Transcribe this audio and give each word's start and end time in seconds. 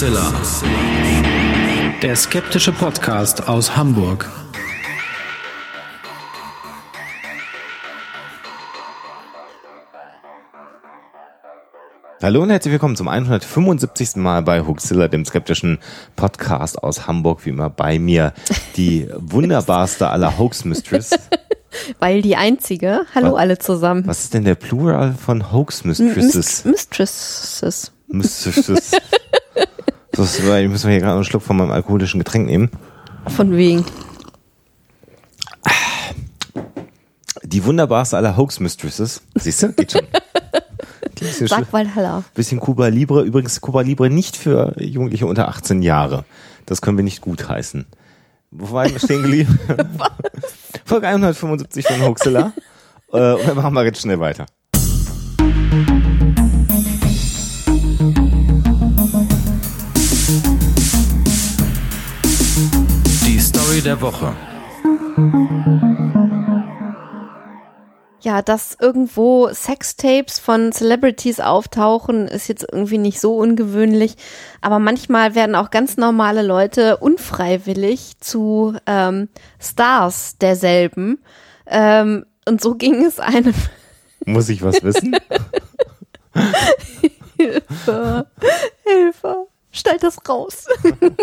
Hoaxilla. 0.00 0.32
Der 2.00 2.16
skeptische 2.16 2.72
Podcast 2.72 3.46
aus 3.46 3.76
Hamburg. 3.76 4.26
Hallo 12.22 12.42
und 12.42 12.48
herzlich 12.48 12.72
willkommen 12.72 12.96
zum 12.96 13.08
175. 13.08 14.16
Mal 14.16 14.40
bei 14.40 14.62
Hoaxilla, 14.66 15.08
dem 15.08 15.26
skeptischen 15.26 15.78
Podcast 16.16 16.82
aus 16.82 17.06
Hamburg. 17.06 17.44
Wie 17.44 17.50
immer 17.50 17.68
bei 17.68 17.98
mir 17.98 18.32
die 18.76 19.06
wunderbarste 19.18 20.08
aller 20.08 20.38
Hoax 20.38 20.64
Mistress. 20.64 21.10
Weil 21.98 22.22
die 22.22 22.36
einzige. 22.36 23.04
Hallo 23.14 23.32
Was- 23.32 23.38
alle 23.38 23.58
zusammen. 23.58 24.06
Was 24.06 24.20
ist 24.20 24.32
denn 24.32 24.44
der 24.44 24.54
Plural 24.54 25.12
von 25.12 25.52
Hoax 25.52 25.84
Mistresses? 25.84 26.64
Mist- 26.64 26.86
Mistresses. 28.08 28.92
Mistresses. 30.20 30.46
So, 30.46 30.54
ich 30.54 30.68
muss 30.68 30.84
mal 30.84 30.90
hier 30.90 31.00
gerade 31.00 31.14
einen 31.14 31.24
Schluck 31.24 31.42
von 31.42 31.56
meinem 31.56 31.70
alkoholischen 31.70 32.18
Getränk 32.18 32.46
nehmen. 32.46 32.70
Von 33.26 33.56
wegen. 33.56 33.84
Die 37.42 37.64
wunderbarste 37.64 38.16
aller 38.16 38.36
Hoax 38.36 38.60
Mistresses. 38.60 39.22
Siehst 39.34 39.62
du? 39.62 39.72
Geht 39.72 39.92
schon. 39.92 40.02
Sag 41.48 41.70
Valhalla. 41.72 42.24
bisschen 42.34 42.60
Cuba 42.60 42.88
Libre. 42.88 43.22
Übrigens 43.22 43.60
Cuba 43.60 43.82
Libre 43.82 44.08
nicht 44.08 44.36
für 44.36 44.74
Jugendliche 44.80 45.26
unter 45.26 45.48
18 45.48 45.82
Jahre. 45.82 46.24
Das 46.64 46.80
können 46.80 46.96
wir 46.96 47.04
nicht 47.04 47.20
gutheißen. 47.20 47.86
Wo 48.50 48.72
waren 48.72 48.90
wir 48.90 48.98
stehen 48.98 49.22
geblieben? 49.22 49.58
Folge 50.84 51.08
175 51.08 51.86
von 51.86 52.02
Hoaxilla. 52.02 52.52
äh, 53.12 53.32
und 53.34 53.46
dann 53.48 53.56
machen 53.56 53.74
wir 53.74 53.84
jetzt 53.84 54.00
schnell 54.00 54.20
weiter. 54.20 54.46
Story 63.70 63.82
der 63.82 64.00
Woche. 64.00 64.32
Ja, 68.20 68.42
dass 68.42 68.76
irgendwo 68.80 69.48
Sextapes 69.52 70.40
von 70.40 70.72
Celebrities 70.72 71.38
auftauchen, 71.38 72.26
ist 72.26 72.48
jetzt 72.48 72.66
irgendwie 72.72 72.98
nicht 72.98 73.20
so 73.20 73.36
ungewöhnlich. 73.36 74.16
Aber 74.60 74.80
manchmal 74.80 75.36
werden 75.36 75.54
auch 75.54 75.70
ganz 75.70 75.96
normale 75.96 76.42
Leute 76.42 76.96
unfreiwillig 76.96 78.18
zu 78.18 78.74
ähm, 78.86 79.28
Stars 79.60 80.36
derselben. 80.38 81.22
Ähm, 81.66 82.26
und 82.48 82.60
so 82.60 82.74
ging 82.74 83.04
es 83.04 83.20
einem. 83.20 83.54
Muss 84.26 84.48
ich 84.48 84.64
was 84.64 84.82
wissen? 84.82 85.16
Hilfe, 87.36 88.26
Hilfe, 88.84 89.46
stell 89.70 89.98
das 89.98 90.18
raus. 90.28 90.66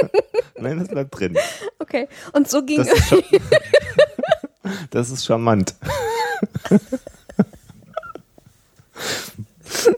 Nein, 0.57 0.79
das 0.79 0.87
bleibt 0.87 1.17
drin. 1.17 1.37
Okay, 1.79 2.07
und 2.33 2.49
so 2.49 2.63
ging 2.63 2.77
Das 2.77 2.89
ist, 2.89 3.13
das 4.91 5.09
ist 5.11 5.25
charmant. 5.25 5.75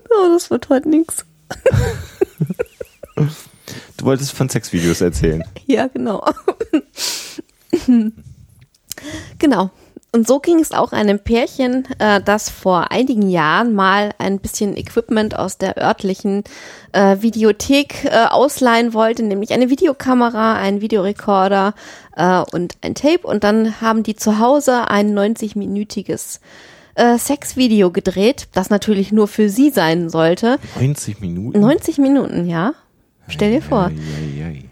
Oh, 0.09 0.27
das 0.33 0.50
wird 0.50 0.70
heute 0.70 0.89
nix. 0.89 1.25
Du 3.97 4.05
wolltest 4.05 4.32
von 4.32 4.49
Sexvideos 4.49 5.02
erzählen. 5.02 5.43
Ja, 5.66 5.87
genau. 5.87 6.26
genau. 9.39 9.70
Und 10.11 10.27
so 10.27 10.39
ging 10.39 10.59
es 10.59 10.71
auch 10.71 10.92
einem 10.92 11.20
Pärchen, 11.20 11.87
äh, 11.99 12.20
das 12.21 12.49
vor 12.49 12.92
einigen 12.92 13.30
Jahren 13.30 13.73
mal 13.75 14.11
ein 14.17 14.39
bisschen 14.39 14.75
Equipment 14.75 15.37
aus 15.37 15.59
der 15.59 15.77
örtlichen 15.77 16.43
äh, 16.93 17.17
Videothek 17.21 18.05
äh, 18.05 18.25
ausleihen 18.30 18.95
wollte, 18.95 19.21
nämlich 19.21 19.53
eine 19.53 19.69
Videokamera, 19.69 20.55
einen 20.55 20.81
Videorekorder 20.81 21.75
äh, 22.15 22.42
und 22.52 22.73
ein 22.81 22.95
Tape. 22.95 23.27
Und 23.27 23.43
dann 23.43 23.81
haben 23.81 24.02
die 24.02 24.15
zu 24.15 24.39
Hause 24.39 24.89
ein 24.89 25.14
90-minütiges 25.17 26.39
äh, 26.95 27.19
Sexvideo 27.19 27.92
gedreht, 27.92 28.48
das 28.53 28.71
natürlich 28.71 29.11
nur 29.11 29.27
für 29.27 29.49
sie 29.49 29.69
sein 29.69 30.09
sollte. 30.09 30.58
90 30.80 31.19
Minuten. 31.19 31.59
90 31.59 31.99
Minuten, 31.99 32.49
ja. 32.49 32.73
Stell 33.27 33.52
dir 33.52 33.61
vor. 33.61 33.92
Ei, 33.92 34.43
ei, 34.43 34.45
ei. 34.45 34.68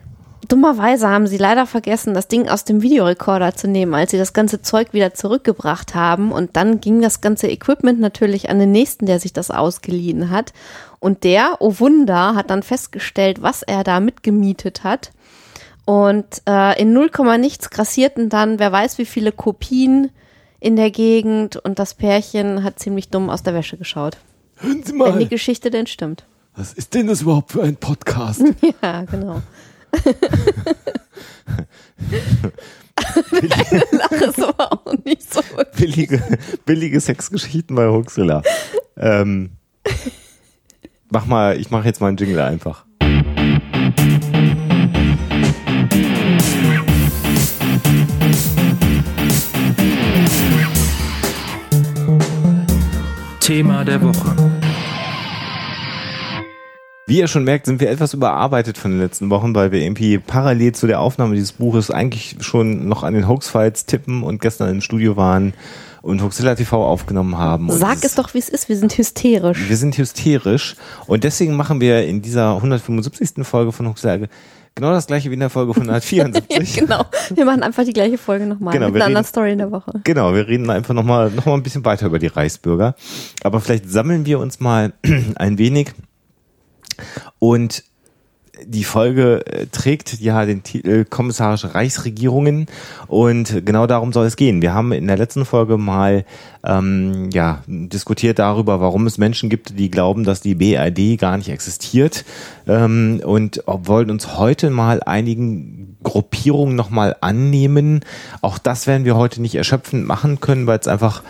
Dummerweise 0.47 1.09
haben 1.09 1.27
sie 1.27 1.37
leider 1.37 1.65
vergessen, 1.65 2.13
das 2.13 2.27
Ding 2.27 2.47
aus 2.47 2.63
dem 2.63 2.81
Videorekorder 2.81 3.55
zu 3.55 3.67
nehmen, 3.67 3.93
als 3.93 4.11
sie 4.11 4.17
das 4.17 4.33
ganze 4.33 4.61
Zeug 4.61 4.93
wieder 4.93 5.13
zurückgebracht 5.13 5.95
haben. 5.95 6.31
Und 6.31 6.55
dann 6.55 6.79
ging 6.81 7.01
das 7.01 7.21
ganze 7.21 7.47
Equipment 7.49 7.99
natürlich 7.99 8.49
an 8.49 8.59
den 8.59 8.71
nächsten, 8.71 9.05
der 9.05 9.19
sich 9.19 9.33
das 9.33 9.51
ausgeliehen 9.51 10.29
hat. 10.29 10.53
Und 10.99 11.23
der, 11.23 11.57
oh 11.59 11.75
Wunder, 11.79 12.35
hat 12.35 12.49
dann 12.49 12.63
festgestellt, 12.63 13.41
was 13.41 13.63
er 13.63 13.83
da 13.83 13.99
mitgemietet 13.99 14.83
hat. 14.83 15.11
Und 15.85 16.41
äh, 16.47 16.81
in 16.81 16.91
0, 16.93 17.11
nichts 17.39 17.69
grassierten 17.69 18.29
dann, 18.29 18.59
wer 18.59 18.71
weiß 18.71 18.97
wie 18.97 19.05
viele 19.05 19.31
Kopien 19.31 20.11
in 20.59 20.75
der 20.75 20.91
Gegend. 20.91 21.57
Und 21.57 21.79
das 21.79 21.93
Pärchen 21.93 22.63
hat 22.63 22.79
ziemlich 22.79 23.09
dumm 23.09 23.29
aus 23.29 23.43
der 23.43 23.53
Wäsche 23.53 23.77
geschaut. 23.77 24.17
Hören 24.57 24.83
Sie 24.83 24.91
Wenn 24.93 25.13
die 25.19 25.25
mal, 25.25 25.27
Geschichte 25.27 25.69
denn 25.69 25.87
stimmt. 25.87 26.25
was 26.55 26.73
ist 26.73 26.93
denn 26.93 27.07
das 27.07 27.21
überhaupt 27.21 27.51
für 27.51 27.63
ein 27.63 27.75
Podcast? 27.75 28.43
Ja, 28.81 29.03
genau. 29.03 29.41
Lach 33.91 34.11
ist 34.11 34.43
aber 34.43 34.73
auch 34.73 34.93
nicht 35.05 35.33
so. 35.33 35.41
billige, 35.77 36.21
billige 36.65 36.99
Sexgeschichten 36.99 37.75
bei 37.75 37.87
Huxilla. 37.87 38.41
Ähm, 38.97 39.51
mach 41.09 41.25
mal, 41.25 41.59
ich 41.59 41.69
mache 41.71 41.87
jetzt 41.87 42.01
mal 42.01 42.07
einen 42.07 42.17
Jingle 42.17 42.39
einfach. 42.39 42.85
Thema 53.39 53.85
der 53.85 54.01
Woche. 54.01 54.56
Wie 57.07 57.19
ihr 57.19 57.29
schon 57.29 57.45
merkt, 57.45 57.68
sind 57.68 57.79
wir 57.79 57.90
etwas 57.90 58.13
überarbeitet 58.13 58.78
von 58.78 58.91
den 58.91 59.00
letzten 59.00 59.29
Wochen, 59.29 59.56
weil 59.56 59.72
wir 59.72 59.79
irgendwie 59.81 60.18
parallel 60.18 60.73
zu 60.75 60.88
der 60.88 61.00
Aufnahme 61.00 61.35
dieses 61.35 61.53
Buches 61.53 61.90
eigentlich 61.90 62.35
schon 62.41 62.90
noch 62.90 63.03
an 63.03 63.13
den 63.13 63.29
Hoax-Files 63.29 63.85
tippen 63.85 64.23
und 64.23 64.41
gestern 64.41 64.69
im 64.69 64.81
Studio 64.81 65.16
waren 65.16 65.53
und 66.01 66.22
Hoaxilla 66.22 66.56
TV 66.56 66.85
aufgenommen 66.85 67.38
haben. 67.38 67.69
Und 67.69 67.78
Sag 67.78 68.03
es 68.03 68.16
doch, 68.16 68.34
wie 68.34 68.40
es 68.40 68.50
ist. 68.50 68.68
Wir 68.68 68.75
sind 68.75 68.97
hysterisch. 68.97 69.69
Wir 69.69 69.78
sind 69.78 69.97
hysterisch 69.97 70.75
und 71.06 71.23
deswegen 71.23 71.56
machen 71.56 71.79
wir 71.79 72.06
in 72.06 72.22
dieser 72.22 72.56
175. 72.56 73.47
Folge 73.47 73.72
von 73.72 73.88
Hoaxilla 73.88 74.28
genau 74.75 74.91
das 74.91 75.07
gleiche 75.07 75.29
wie 75.29 75.35
in 75.35 75.39
der 75.39 75.50
Folge 75.50 75.74
von 75.74 75.84
174. 75.89 76.75
genau. 76.75 77.06
Wir 77.34 77.45
machen 77.45 77.63
einfach 77.63 77.85
die 77.85 77.94
gleiche 77.94 78.18
Folge 78.18 78.45
nochmal 78.45 78.74
Genau, 78.74 78.88
mit 78.88 78.97
einer 78.97 79.06
anderen 79.06 79.25
Story 79.25 79.53
in 79.53 79.59
der 79.59 79.72
Woche. 79.72 79.94
Genau, 80.03 80.34
wir 80.34 80.45
reden 80.45 80.69
einfach 80.69 80.94
nochmal 80.94 81.31
noch 81.31 81.45
mal 81.45 81.53
ein 81.53 81.63
bisschen 81.63 81.85
weiter 81.85 82.07
über 82.07 82.19
die 82.19 82.28
Reichsbürger. 82.28 82.95
Aber 83.44 83.62
vielleicht 83.62 83.89
sammeln 83.89 84.25
wir 84.25 84.39
uns 84.39 84.59
mal 84.59 84.91
ein 85.35 85.57
wenig. 85.57 85.94
Und 87.39 87.83
die 88.65 88.83
Folge 88.83 89.45
äh, 89.45 89.67
trägt 89.67 90.19
ja 90.19 90.45
den 90.45 90.63
Titel 90.63 91.05
Kommissarische 91.05 91.75
Reichsregierungen 91.75 92.67
und 93.07 93.65
genau 93.65 93.87
darum 93.87 94.13
soll 94.13 94.25
es 94.25 94.35
gehen. 94.35 94.61
Wir 94.61 94.73
haben 94.73 94.91
in 94.91 95.07
der 95.07 95.17
letzten 95.17 95.45
Folge 95.45 95.77
mal 95.77 96.25
ähm, 96.65 97.29
ja, 97.31 97.63
diskutiert 97.67 98.39
darüber, 98.39 98.79
warum 98.81 99.05
es 99.07 99.17
Menschen 99.17 99.49
gibt, 99.49 99.77
die 99.77 99.91
glauben, 99.91 100.23
dass 100.23 100.41
die 100.41 100.55
BRD 100.55 101.19
gar 101.19 101.38
nicht 101.38 101.49
existiert 101.49 102.25
ähm, 102.67 103.21
und 103.23 103.63
wollen 103.65 104.09
uns 104.09 104.38
heute 104.38 104.69
mal 104.69 105.03
einigen 105.03 105.97
Gruppierungen 106.03 106.75
nochmal 106.75 107.15
annehmen. 107.21 108.01
Auch 108.41 108.57
das 108.57 108.88
werden 108.88 109.05
wir 109.05 109.15
heute 109.15 109.41
nicht 109.41 109.55
erschöpfend 109.55 110.05
machen 110.05 110.39
können, 110.39 110.67
weil 110.67 110.79
es 110.79 110.88
einfach 110.88 111.23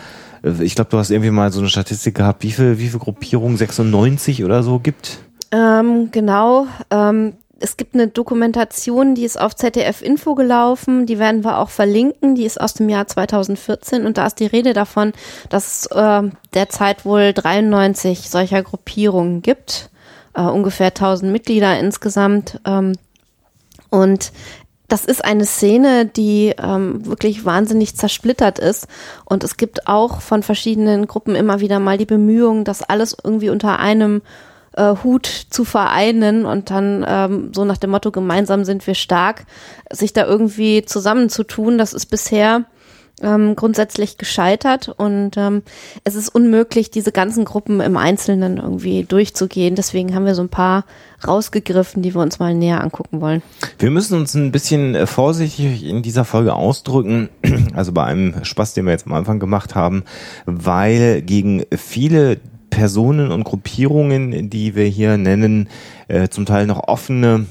äh, 0.44 0.64
ich 0.64 0.76
glaube, 0.76 0.90
du 0.92 0.98
hast 0.98 1.10
irgendwie 1.10 1.32
mal 1.32 1.52
so 1.52 1.60
eine 1.60 1.70
Statistik 1.70 2.16
gehabt, 2.16 2.44
wie 2.44 2.52
viel, 2.52 2.80
wie 2.80 2.88
viel 2.88 3.00
Gruppierungen 3.00 3.58
96 3.58 4.44
oder 4.44 4.64
so 4.64 4.80
gibt. 4.80 5.20
Ähm, 5.52 6.12
genau. 6.12 6.68
Ähm, 6.92 7.34
es 7.60 7.78
gibt 7.78 7.96
eine 7.96 8.08
Dokumentation, 8.08 9.16
die 9.16 9.24
ist 9.24 9.40
auf 9.40 9.56
ZDF 9.56 10.02
Info 10.02 10.36
gelaufen, 10.36 11.06
die 11.06 11.18
werden 11.18 11.44
wir 11.44 11.58
auch 11.58 11.70
verlinken, 11.70 12.36
die 12.36 12.46
ist 12.46 12.62
aus 12.62 12.76
dem 12.76 12.88
Jahr 12.90 13.08
2014 13.08 14.06
und 14.06 14.18
da 14.18 14.28
ist 14.28 14.40
die 14.40 14.46
Rede 14.46 14.74
davon, 14.74 15.14
dass 15.50 15.86
es 15.86 15.86
äh, 15.88 16.24
derzeit 16.54 17.06
wohl 17.06 17.34
93 17.34 18.30
solcher 18.30 18.62
Gruppierungen 18.62 19.42
gibt, 19.42 19.90
äh, 20.36 20.42
ungefähr 20.42 20.88
1000 20.88 21.32
Mitglieder 21.32 21.80
insgesamt. 21.80 22.60
Ähm, 22.66 22.94
und 23.90 24.32
das 24.88 25.04
ist 25.04 25.26
eine 25.26 25.46
Szene, 25.46 26.06
die 26.06 26.54
ähm, 26.58 27.06
wirklich 27.06 27.44
wahnsinnig 27.44 27.96
zersplittert 27.96 28.58
ist. 28.60 28.88
Und 29.26 29.44
es 29.44 29.58
gibt 29.58 29.88
auch 29.88 30.22
von 30.22 30.44
verschiedenen 30.44 31.08
Gruppen 31.08 31.36
immer 31.36 31.60
wieder 31.60 31.80
mal 31.80 31.98
die 31.98 32.06
Bemühungen, 32.06 32.64
das 32.64 32.84
alles 32.84 33.18
irgendwie 33.22 33.50
unter 33.50 33.80
einem 33.80 34.22
äh, 34.78 34.96
Hut 35.04 35.26
zu 35.26 35.66
vereinen 35.66 36.46
und 36.46 36.70
dann 36.70 37.06
ähm, 37.08 37.52
so 37.54 37.66
nach 37.66 37.78
dem 37.78 37.90
Motto, 37.90 38.12
gemeinsam 38.12 38.64
sind 38.64 38.86
wir 38.88 38.96
stark, 38.96 39.46
sich 39.92 40.14
da 40.14 40.26
irgendwie 40.26 40.86
zusammenzutun. 40.86 41.78
Das 41.78 41.94
ist 41.94 42.06
bisher 42.06 42.66
ähm, 43.22 43.56
grundsätzlich 43.56 44.18
gescheitert 44.18 44.90
und 44.90 45.38
ähm, 45.38 45.64
es 46.04 46.14
ist 46.14 46.30
unmöglich, 46.30 46.92
diese 46.92 47.12
ganzen 47.12 47.46
Gruppen 47.46 47.80
im 47.82 47.98
Einzelnen 47.98 48.58
irgendwie 48.58 49.04
durchzugehen. 49.04 49.76
Deswegen 49.76 50.14
haben 50.14 50.26
wir 50.26 50.36
so 50.36 50.44
ein 50.44 50.50
paar 50.50 50.86
rausgegriffen, 51.28 52.04
die 52.04 52.14
wir 52.14 52.22
uns 52.22 52.38
mal 52.38 52.54
näher 52.54 52.84
angucken 52.84 53.22
wollen. 53.22 53.42
Wir 53.80 53.90
müssen 53.90 54.20
uns 54.20 54.36
ein 54.36 54.52
bisschen 54.52 54.94
äh, 54.94 55.08
vorsichtig 55.08 55.84
in 55.84 56.04
dieser 56.04 56.26
Folge 56.26 56.54
ausdrücken, 56.54 57.30
also 57.74 57.92
bei 57.92 58.04
einem 58.04 58.46
Spaß, 58.46 58.76
den 58.76 58.86
wir 58.86 58.92
jetzt 58.92 59.08
am 59.08 59.14
Anfang 59.14 59.40
gemacht 59.40 59.74
haben, 59.74 60.04
weil 60.46 61.24
gegen 61.24 61.64
viele 61.76 62.38
Personen 62.70 63.32
und 63.32 63.44
Gruppierungen, 63.44 64.50
die 64.50 64.76
wir 64.76 64.86
hier 64.86 65.18
nennen, 65.18 65.70
äh, 66.08 66.30
zum 66.30 66.46
Teil 66.46 66.68
noch 66.68 66.88
offene 66.88 67.46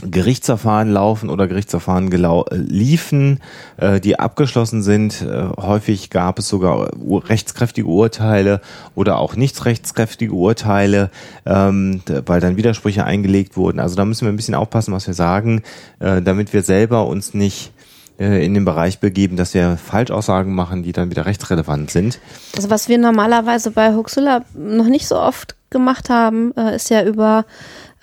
Gerichtsverfahren 0.00 0.90
laufen 0.90 1.28
oder 1.28 1.46
Gerichtsverfahren 1.46 2.10
äh, 2.10 2.56
liefen, 2.56 3.40
äh, 3.76 4.00
die 4.00 4.18
abgeschlossen 4.18 4.82
sind. 4.82 5.22
Äh, 5.22 5.48
häufig 5.60 6.10
gab 6.10 6.38
es 6.38 6.48
sogar 6.48 6.90
rechtskräftige 7.28 7.86
Urteile 7.86 8.60
oder 8.94 9.18
auch 9.18 9.36
nicht 9.36 9.64
rechtskräftige 9.64 10.32
Urteile, 10.32 11.10
ähm, 11.44 12.00
weil 12.26 12.40
dann 12.40 12.56
Widersprüche 12.56 13.04
eingelegt 13.04 13.56
wurden. 13.56 13.80
Also 13.80 13.94
da 13.94 14.04
müssen 14.04 14.26
wir 14.26 14.32
ein 14.32 14.36
bisschen 14.36 14.54
aufpassen, 14.54 14.94
was 14.94 15.06
wir 15.06 15.14
sagen, 15.14 15.62
äh, 16.00 16.22
damit 16.22 16.52
wir 16.52 16.62
selber 16.62 17.06
uns 17.06 17.34
nicht 17.34 17.72
in 18.18 18.54
den 18.54 18.64
Bereich 18.64 19.00
begeben, 19.00 19.36
dass 19.36 19.54
wir 19.54 19.76
Falschaussagen 19.76 20.54
machen, 20.54 20.82
die 20.82 20.92
dann 20.92 21.10
wieder 21.10 21.26
rechtsrelevant 21.26 21.90
sind. 21.90 22.20
Also 22.56 22.70
was 22.70 22.88
wir 22.88 22.98
normalerweise 22.98 23.70
bei 23.70 23.94
Huxilla 23.94 24.44
noch 24.54 24.86
nicht 24.86 25.08
so 25.08 25.18
oft 25.18 25.56
gemacht 25.70 26.10
haben, 26.10 26.54
äh, 26.56 26.76
ist 26.76 26.90
ja 26.90 27.02
über 27.02 27.44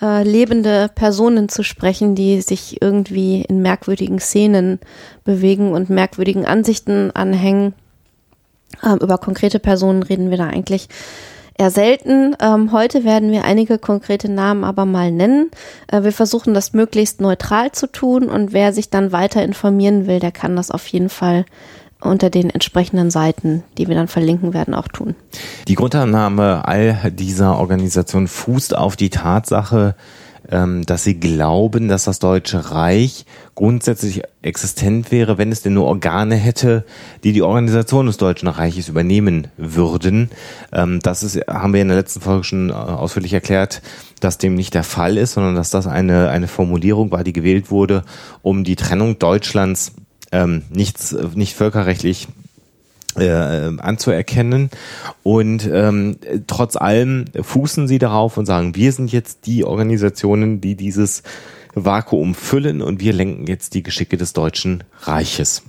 äh, 0.02 0.22
lebende 0.22 0.90
Personen 0.94 1.48
zu 1.48 1.62
sprechen, 1.62 2.14
die 2.14 2.40
sich 2.42 2.82
irgendwie 2.82 3.42
in 3.42 3.62
merkwürdigen 3.62 4.18
Szenen 4.18 4.78
bewegen 5.24 5.72
und 5.72 5.88
merkwürdigen 5.88 6.44
Ansichten 6.44 7.10
anhängen. 7.12 7.74
Ähm, 8.84 8.98
über 9.00 9.18
konkrete 9.18 9.58
Personen 9.58 10.02
reden 10.02 10.30
wir 10.30 10.36
da 10.36 10.48
eigentlich 10.48 10.88
eher 11.60 11.70
selten. 11.70 12.34
Ähm, 12.40 12.72
heute 12.72 13.04
werden 13.04 13.30
wir 13.30 13.44
einige 13.44 13.78
konkrete 13.78 14.30
Namen 14.30 14.64
aber 14.64 14.86
mal 14.86 15.12
nennen. 15.12 15.50
Äh, 15.88 16.02
wir 16.02 16.12
versuchen 16.12 16.54
das 16.54 16.72
möglichst 16.72 17.20
neutral 17.20 17.70
zu 17.72 17.86
tun 17.86 18.30
und 18.30 18.54
wer 18.54 18.72
sich 18.72 18.88
dann 18.88 19.12
weiter 19.12 19.42
informieren 19.42 20.06
will, 20.06 20.20
der 20.20 20.32
kann 20.32 20.56
das 20.56 20.70
auf 20.70 20.86
jeden 20.86 21.10
Fall 21.10 21.44
unter 22.00 22.30
den 22.30 22.48
entsprechenden 22.48 23.10
Seiten, 23.10 23.62
die 23.76 23.88
wir 23.88 23.94
dann 23.94 24.08
verlinken 24.08 24.54
werden, 24.54 24.72
auch 24.72 24.88
tun. 24.88 25.14
Die 25.68 25.74
Grundannahme 25.74 26.66
all 26.66 27.10
dieser 27.12 27.58
Organisationen 27.58 28.26
fußt 28.26 28.74
auf 28.74 28.96
die 28.96 29.10
Tatsache, 29.10 29.94
ähm, 30.50 30.86
dass 30.86 31.04
sie 31.04 31.20
glauben, 31.20 31.88
dass 31.88 32.04
das 32.04 32.20
Deutsche 32.20 32.70
Reich 32.70 33.26
grundsätzlich 33.60 34.22
existent 34.40 35.12
wäre, 35.12 35.36
wenn 35.36 35.52
es 35.52 35.60
denn 35.60 35.74
nur 35.74 35.84
Organe 35.84 36.34
hätte, 36.34 36.86
die 37.24 37.34
die 37.34 37.42
Organisation 37.42 38.06
des 38.06 38.16
Deutschen 38.16 38.48
Reiches 38.48 38.88
übernehmen 38.88 39.48
würden. 39.58 40.30
Ähm, 40.72 41.00
das 41.02 41.22
ist, 41.22 41.46
haben 41.46 41.74
wir 41.74 41.82
in 41.82 41.88
der 41.88 41.98
letzten 41.98 42.22
Folge 42.22 42.44
schon 42.44 42.70
äh, 42.70 42.72
ausführlich 42.72 43.34
erklärt, 43.34 43.82
dass 44.20 44.38
dem 44.38 44.54
nicht 44.54 44.72
der 44.72 44.82
Fall 44.82 45.18
ist, 45.18 45.34
sondern 45.34 45.56
dass 45.56 45.68
das 45.68 45.86
eine, 45.86 46.30
eine 46.30 46.48
Formulierung 46.48 47.10
war, 47.10 47.22
die 47.22 47.34
gewählt 47.34 47.70
wurde, 47.70 48.02
um 48.40 48.64
die 48.64 48.76
Trennung 48.76 49.18
Deutschlands 49.18 49.92
ähm, 50.32 50.62
nichts, 50.70 51.14
nicht 51.34 51.54
völkerrechtlich 51.54 52.28
äh, 53.16 53.76
anzuerkennen. 53.76 54.70
Und 55.22 55.68
ähm, 55.70 56.16
trotz 56.46 56.76
allem 56.76 57.26
fußen 57.38 57.88
sie 57.88 57.98
darauf 57.98 58.38
und 58.38 58.46
sagen, 58.46 58.74
wir 58.74 58.90
sind 58.90 59.12
jetzt 59.12 59.44
die 59.44 59.64
Organisationen, 59.64 60.62
die 60.62 60.76
dieses 60.76 61.22
Vakuum 61.74 62.34
füllen 62.34 62.82
und 62.82 63.00
wir 63.00 63.12
lenken 63.12 63.46
jetzt 63.46 63.74
die 63.74 63.82
Geschicke 63.82 64.16
des 64.16 64.32
Deutschen 64.32 64.84
Reiches. 65.02 65.62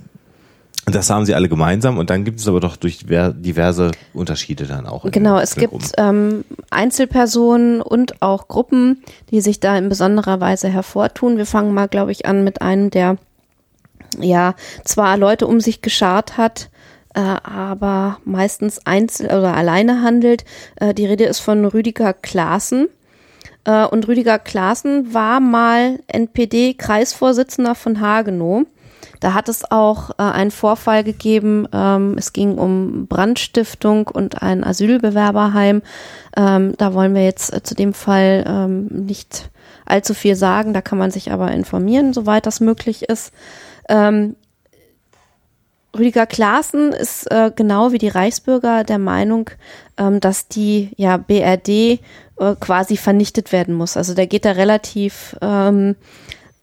Das 0.86 1.10
haben 1.10 1.24
sie 1.24 1.34
alle 1.36 1.48
gemeinsam 1.48 1.96
und 1.96 2.10
dann 2.10 2.24
gibt 2.24 2.40
es 2.40 2.48
aber 2.48 2.58
doch 2.58 2.74
durch 2.74 2.98
diverse 3.06 3.92
Unterschiede 4.12 4.66
dann 4.66 4.86
auch. 4.86 5.08
Genau, 5.08 5.38
es 5.38 5.54
gibt 5.54 5.92
ähm, 5.96 6.44
Einzelpersonen 6.70 7.80
und 7.80 8.20
auch 8.20 8.48
Gruppen, 8.48 9.02
die 9.30 9.40
sich 9.40 9.60
da 9.60 9.78
in 9.78 9.88
besonderer 9.88 10.40
Weise 10.40 10.68
hervortun. 10.68 11.36
Wir 11.36 11.46
fangen 11.46 11.72
mal, 11.72 11.86
glaube 11.86 12.10
ich, 12.10 12.26
an 12.26 12.42
mit 12.42 12.62
einem, 12.62 12.90
der 12.90 13.16
ja 14.18 14.56
zwar 14.84 15.16
Leute 15.16 15.46
um 15.46 15.60
sich 15.60 15.82
geschart 15.82 16.36
hat, 16.36 16.68
äh, 17.14 17.20
aber 17.20 18.18
meistens 18.24 18.84
einzel 18.84 19.26
oder 19.26 19.54
alleine 19.54 20.02
handelt. 20.02 20.44
Äh, 20.76 20.94
die 20.94 21.06
Rede 21.06 21.24
ist 21.24 21.38
von 21.38 21.64
Rüdiger 21.64 22.12
Klaassen. 22.12 22.88
Äh, 23.64 23.86
und 23.86 24.08
Rüdiger 24.08 24.38
Klaassen 24.38 25.14
war 25.14 25.40
mal 25.40 26.00
NPD-Kreisvorsitzender 26.06 27.74
von 27.74 28.00
Hagenow. 28.00 28.66
Da 29.20 29.34
hat 29.34 29.48
es 29.48 29.70
auch 29.70 30.10
äh, 30.10 30.22
einen 30.22 30.50
Vorfall 30.50 31.04
gegeben. 31.04 31.68
Ähm, 31.72 32.16
es 32.18 32.32
ging 32.32 32.58
um 32.58 33.06
Brandstiftung 33.06 34.08
und 34.08 34.42
ein 34.42 34.64
Asylbewerberheim. 34.64 35.82
Ähm, 36.36 36.74
da 36.76 36.92
wollen 36.92 37.14
wir 37.14 37.24
jetzt 37.24 37.52
äh, 37.52 37.62
zu 37.62 37.76
dem 37.76 37.94
Fall 37.94 38.44
ähm, 38.46 38.86
nicht 38.86 39.50
allzu 39.86 40.14
viel 40.14 40.34
sagen. 40.34 40.74
Da 40.74 40.80
kann 40.80 40.98
man 40.98 41.12
sich 41.12 41.30
aber 41.30 41.52
informieren, 41.52 42.12
soweit 42.12 42.46
das 42.46 42.58
möglich 42.58 43.08
ist. 43.08 43.32
Ähm, 43.88 44.34
Rüdiger 45.96 46.26
Klaassen 46.26 46.92
ist 46.92 47.30
äh, 47.30 47.52
genau 47.54 47.92
wie 47.92 47.98
die 47.98 48.08
Reichsbürger 48.08 48.82
der 48.82 48.98
Meinung, 48.98 49.50
ähm, 49.98 50.20
dass 50.20 50.48
die 50.48 50.90
ja 50.96 51.18
BRD 51.18 52.00
äh, 52.38 52.54
quasi 52.58 52.96
vernichtet 52.96 53.52
werden 53.52 53.74
muss. 53.74 53.96
Also 53.96 54.14
der 54.14 54.26
geht 54.26 54.44
da 54.44 54.52
relativ 54.52 55.36
ähm, 55.42 55.96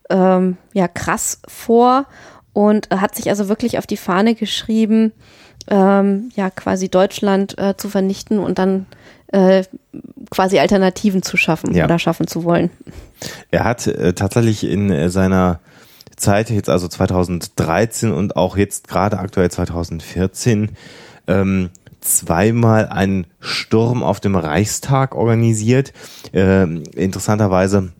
ähm, 0.10 0.58
ja 0.74 0.88
krass 0.88 1.42
vor 1.48 2.06
und 2.54 2.90
hat 2.90 3.16
sich 3.16 3.30
also 3.30 3.48
wirklich 3.48 3.78
auf 3.78 3.88
die 3.88 3.98
Fahne 3.98 4.36
geschrieben, 4.36 5.12
ähm, 5.68 6.32
ja 6.36 6.50
quasi 6.50 6.90
Deutschland 6.90 7.58
äh, 7.58 7.78
zu 7.78 7.90
vernichten 7.90 8.40
und 8.40 8.60
dann 8.60 8.88
äh, 9.32 9.64
quasi 10.32 10.60
Alternativen 10.60 11.22
zu 11.22 11.38
schaffen 11.38 11.74
ja. 11.74 11.86
oder 11.86 12.00
schaffen 12.00 12.28
zu 12.28 12.44
wollen. 12.44 12.72
Er 13.52 13.64
hat 13.64 13.86
äh, 13.88 14.14
tatsächlich 14.14 14.64
in 14.64 14.90
äh, 14.92 15.10
seiner 15.10 15.60
Zeit, 16.16 16.50
jetzt 16.50 16.70
also 16.70 16.88
2013 16.88 18.12
und 18.12 18.36
auch 18.36 18.58
jetzt 18.58 18.88
gerade 18.88 19.20
aktuell 19.20 19.50
2014, 19.50 20.72
ähm, 21.28 21.70
zweimal 22.18 22.88
einen 22.88 23.28
Sturm 23.40 24.04
auf 24.04 24.20
dem 24.20 24.36
Reichstag 24.36 25.16
organisiert. 25.16 25.94
Ähm, 26.34 26.84
interessanterweise 26.96 27.92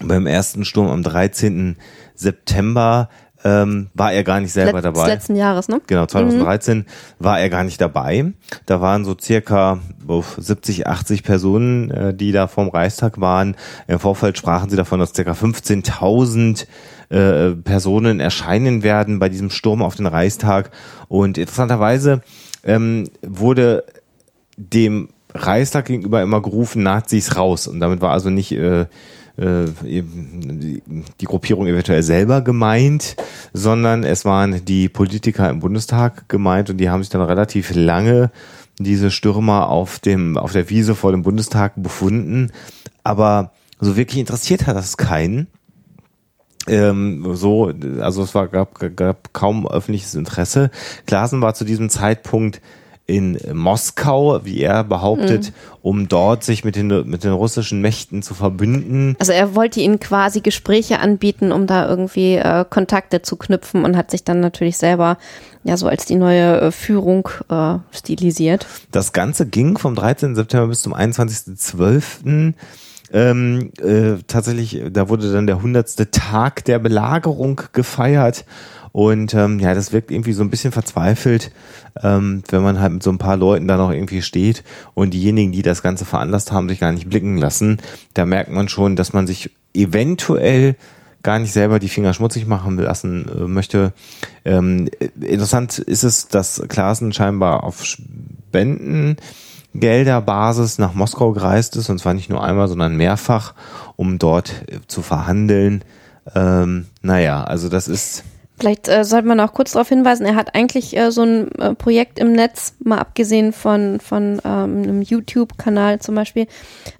beim 0.00 0.26
ersten 0.26 0.64
Sturm 0.64 0.88
am 0.88 1.02
13. 1.02 1.76
September 2.14 3.08
ähm, 3.44 3.90
war 3.94 4.12
er 4.12 4.24
gar 4.24 4.40
nicht 4.40 4.52
selber 4.52 4.72
Letz, 4.72 4.82
dabei. 4.82 5.00
Des 5.02 5.08
letzten 5.08 5.36
Jahres, 5.36 5.68
ne? 5.68 5.80
Genau, 5.86 6.06
2013 6.06 6.78
mhm. 6.78 6.84
war 7.18 7.38
er 7.38 7.48
gar 7.48 7.64
nicht 7.64 7.80
dabei. 7.80 8.32
Da 8.66 8.80
waren 8.80 9.04
so 9.04 9.16
circa 9.18 9.78
70, 10.38 10.86
80 10.86 11.22
Personen, 11.22 11.90
äh, 11.90 12.14
die 12.14 12.32
da 12.32 12.48
vorm 12.48 12.68
Reichstag 12.68 13.20
waren. 13.20 13.54
Im 13.86 14.00
Vorfeld 14.00 14.36
sprachen 14.36 14.68
sie 14.68 14.76
davon, 14.76 14.98
dass 14.98 15.14
circa 15.14 15.32
15.000 15.32 16.66
äh, 17.08 17.50
Personen 17.52 18.18
erscheinen 18.18 18.82
werden 18.82 19.20
bei 19.20 19.28
diesem 19.28 19.50
Sturm 19.50 19.82
auf 19.82 19.94
den 19.94 20.06
Reichstag. 20.06 20.70
Und 21.06 21.38
interessanterweise 21.38 22.22
ähm, 22.66 23.04
wurde 23.22 23.84
dem 24.56 25.08
Reichstag 25.34 25.86
gegenüber 25.86 26.22
immer 26.22 26.42
gerufen, 26.42 26.82
Nazis 26.82 27.36
raus. 27.36 27.66
Und 27.66 27.80
damit 27.80 28.00
war 28.00 28.10
also 28.10 28.30
nicht 28.30 28.52
äh, 28.52 28.86
äh, 29.36 29.66
die, 29.82 30.82
Gruppierung 31.24 31.66
eventuell 31.66 32.02
selber 32.02 32.40
gemeint, 32.40 33.16
sondern 33.52 34.02
es 34.02 34.24
waren 34.24 34.64
die 34.64 34.88
Politiker 34.88 35.50
im 35.50 35.60
Bundestag 35.60 36.28
gemeint 36.28 36.70
und 36.70 36.78
die 36.78 36.88
haben 36.88 37.02
sich 37.02 37.10
dann 37.10 37.22
relativ 37.22 37.74
lange 37.74 38.30
diese 38.78 39.10
Stürmer 39.10 39.68
auf 39.68 39.98
dem 39.98 40.36
auf 40.36 40.52
der 40.52 40.68
Wiese 40.70 40.94
vor 40.94 41.10
dem 41.10 41.22
Bundestag 41.22 41.72
befunden, 41.76 42.50
aber 43.04 43.52
so 43.80 43.96
wirklich 43.96 44.18
interessiert 44.18 44.66
hat 44.66 44.76
das 44.76 44.96
keinen. 44.96 45.48
Ähm, 46.68 47.34
so, 47.34 47.72
also 48.00 48.22
es 48.22 48.34
war, 48.34 48.48
gab, 48.48 48.78
gab 48.96 49.32
kaum 49.32 49.66
öffentliches 49.66 50.14
Interesse. 50.14 50.70
Klasen 51.06 51.40
war 51.40 51.54
zu 51.54 51.64
diesem 51.64 51.90
Zeitpunkt 51.90 52.60
in 53.06 53.38
Moskau, 53.52 54.44
wie 54.44 54.62
er 54.62 54.82
behauptet, 54.82 55.46
mhm. 55.46 55.78
um 55.82 56.08
dort 56.08 56.42
sich 56.42 56.64
mit 56.64 56.74
den, 56.74 56.88
mit 57.08 57.22
den 57.22 57.32
russischen 57.32 57.80
Mächten 57.80 58.22
zu 58.22 58.34
verbünden. 58.34 59.14
Also 59.20 59.30
er 59.30 59.54
wollte 59.54 59.80
ihnen 59.80 60.00
quasi 60.00 60.40
Gespräche 60.40 60.98
anbieten, 60.98 61.52
um 61.52 61.68
da 61.68 61.88
irgendwie 61.88 62.34
äh, 62.34 62.64
Kontakte 62.68 63.22
zu 63.22 63.36
knüpfen 63.36 63.84
und 63.84 63.96
hat 63.96 64.10
sich 64.10 64.24
dann 64.24 64.40
natürlich 64.40 64.76
selber 64.76 65.18
ja 65.62 65.76
so 65.76 65.86
als 65.86 66.04
die 66.04 66.16
neue 66.16 66.60
äh, 66.60 66.70
Führung 66.72 67.28
äh, 67.48 67.76
stilisiert. 67.92 68.66
Das 68.90 69.12
Ganze 69.12 69.46
ging 69.46 69.78
vom 69.78 69.94
13. 69.94 70.34
September 70.34 70.66
bis 70.66 70.82
zum 70.82 70.92
21.12. 70.92 72.54
Ähm, 73.16 73.70
äh, 73.80 74.22
tatsächlich, 74.26 74.82
da 74.90 75.08
wurde 75.08 75.32
dann 75.32 75.46
der 75.46 75.62
hundertste 75.62 76.10
Tag 76.10 76.66
der 76.66 76.78
Belagerung 76.78 77.62
gefeiert 77.72 78.44
und 78.92 79.32
ähm, 79.32 79.58
ja, 79.58 79.72
das 79.72 79.90
wirkt 79.90 80.10
irgendwie 80.10 80.34
so 80.34 80.42
ein 80.42 80.50
bisschen 80.50 80.70
verzweifelt, 80.70 81.50
ähm, 82.02 82.42
wenn 82.50 82.62
man 82.62 82.78
halt 82.78 82.92
mit 82.92 83.02
so 83.02 83.10
ein 83.10 83.16
paar 83.16 83.38
Leuten 83.38 83.68
da 83.68 83.78
noch 83.78 83.90
irgendwie 83.90 84.20
steht 84.20 84.64
und 84.92 85.14
diejenigen, 85.14 85.50
die 85.50 85.62
das 85.62 85.82
Ganze 85.82 86.04
veranlasst 86.04 86.52
haben, 86.52 86.68
sich 86.68 86.78
gar 86.78 86.92
nicht 86.92 87.08
blicken 87.08 87.38
lassen. 87.38 87.78
Da 88.12 88.26
merkt 88.26 88.50
man 88.50 88.68
schon, 88.68 88.96
dass 88.96 89.14
man 89.14 89.26
sich 89.26 89.50
eventuell 89.72 90.76
gar 91.22 91.38
nicht 91.38 91.54
selber 91.54 91.78
die 91.78 91.88
Finger 91.88 92.12
schmutzig 92.12 92.46
machen 92.46 92.76
lassen 92.76 93.26
äh, 93.34 93.48
möchte. 93.48 93.94
Ähm, 94.44 94.90
interessant 95.18 95.78
ist 95.78 96.04
es, 96.04 96.28
dass 96.28 96.62
Klaassen 96.68 97.14
scheinbar 97.14 97.64
auf 97.64 97.82
Spendengelderbasis 99.76 100.78
nach 100.78 100.94
Moskau 100.94 101.32
gereist 101.32 101.76
ist, 101.76 101.90
und 101.90 101.98
zwar 101.98 102.14
nicht 102.14 102.30
nur 102.30 102.42
einmal, 102.42 102.68
sondern 102.68 102.96
mehrfach, 102.96 103.54
um 103.96 104.18
dort 104.18 104.64
äh, 104.68 104.80
zu 104.86 105.02
verhandeln. 105.02 105.84
Ähm, 106.34 106.86
naja, 107.02 107.44
also 107.44 107.68
das 107.68 107.88
ist 107.88 108.24
Vielleicht 108.58 108.88
äh, 108.88 109.04
sollte 109.04 109.28
man 109.28 109.38
auch 109.40 109.52
kurz 109.52 109.72
darauf 109.72 109.88
hinweisen, 109.90 110.24
er 110.24 110.34
hat 110.34 110.54
eigentlich 110.54 110.96
äh, 110.96 111.10
so 111.10 111.22
ein 111.22 111.52
äh, 111.60 111.74
Projekt 111.74 112.18
im 112.18 112.32
Netz, 112.32 112.74
mal 112.78 112.98
abgesehen 112.98 113.52
von, 113.52 114.00
von 114.00 114.40
ähm, 114.44 114.82
einem 114.82 115.02
YouTube-Kanal 115.02 116.00
zum 116.00 116.14
Beispiel, 116.14 116.46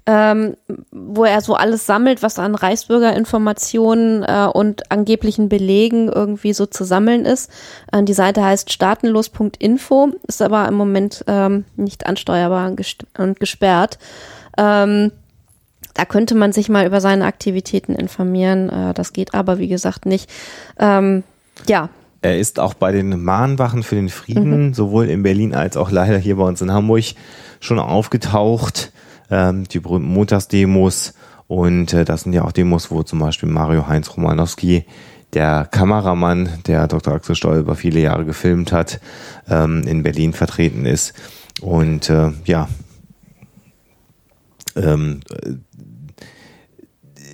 ähm, 0.05 0.57
wo 0.91 1.25
er 1.25 1.41
so 1.41 1.55
alles 1.55 1.87
sammelt, 1.87 2.23
was 2.23 2.39
an 2.39 2.55
Reichsbürgerinformationen 2.55 4.23
äh, 4.23 4.49
und 4.53 4.91
angeblichen 4.93 5.49
Belegen 5.49 6.09
irgendwie 6.09 6.53
so 6.53 6.67
zu 6.67 6.85
sammeln 6.85 7.25
ist. 7.25 7.51
Äh, 7.91 8.03
die 8.03 8.13
Seite 8.13 8.45
heißt 8.45 8.71
staatenlos.info, 8.71 10.11
ist 10.29 10.43
aber 10.43 10.69
im 10.69 10.75
Moment 10.75 11.25
ähm, 11.27 11.65
nicht 11.77 12.05
ansteuerbar 12.05 12.75
und 13.17 13.41
gesperrt. 13.41 13.99
Ähm, 14.59 15.11
da 15.95 16.05
könnte 16.05 16.35
man 16.35 16.53
sich 16.53 16.69
mal 16.69 16.85
über 16.85 17.01
seine 17.01 17.25
Aktivitäten 17.25 17.95
informieren. 17.95 18.69
Äh, 18.69 18.93
das 18.93 19.15
geht 19.15 19.33
aber, 19.33 19.59
wie 19.59 19.69
gesagt, 19.69 20.05
nicht. 20.05 20.31
Ähm, 20.79 21.23
ja. 21.69 21.89
Er 22.23 22.39
ist 22.39 22.59
auch 22.59 22.75
bei 22.75 22.93
den 22.93 23.23
Mahnwachen 23.23 23.83
für 23.83 23.95
den 23.95 24.09
Frieden, 24.09 24.69
mhm. 24.69 24.75
sowohl 24.75 25.07
in 25.07 25.23
Berlin 25.23 25.55
als 25.55 25.77
auch 25.77 25.91
leider 25.91 26.19
hier 26.19 26.37
bei 26.37 26.45
uns 26.45 26.61
in 26.61 26.73
Hamburg, 26.73 27.05
schon 27.61 27.79
aufgetaucht. 27.79 28.93
Ähm, 29.31 29.65
die 29.65 29.81
berühmten 29.81 30.13
Montagsdemos. 30.13 31.15
Und 31.47 31.93
äh, 31.93 32.05
das 32.05 32.23
sind 32.23 32.33
ja 32.33 32.45
auch 32.45 32.53
Demos, 32.53 32.91
wo 32.91 33.03
zum 33.03 33.19
Beispiel 33.19 33.49
Mario 33.49 33.87
Heinz 33.87 34.17
Romanowski, 34.17 34.85
der 35.33 35.67
Kameramann, 35.71 36.49
der 36.67 36.87
Dr. 36.89 37.15
Axel 37.15 37.35
Stoll 37.35 37.59
über 37.59 37.75
viele 37.75 38.01
Jahre 38.01 38.25
gefilmt 38.25 38.73
hat, 38.73 39.01
ähm, 39.49 39.83
in 39.87 40.03
Berlin 40.03 40.33
vertreten 40.33 40.87
ist. 40.87 41.13
Und 41.61 42.11
äh, 42.11 42.33
ja, 42.45 42.69
ähm, 44.77 45.21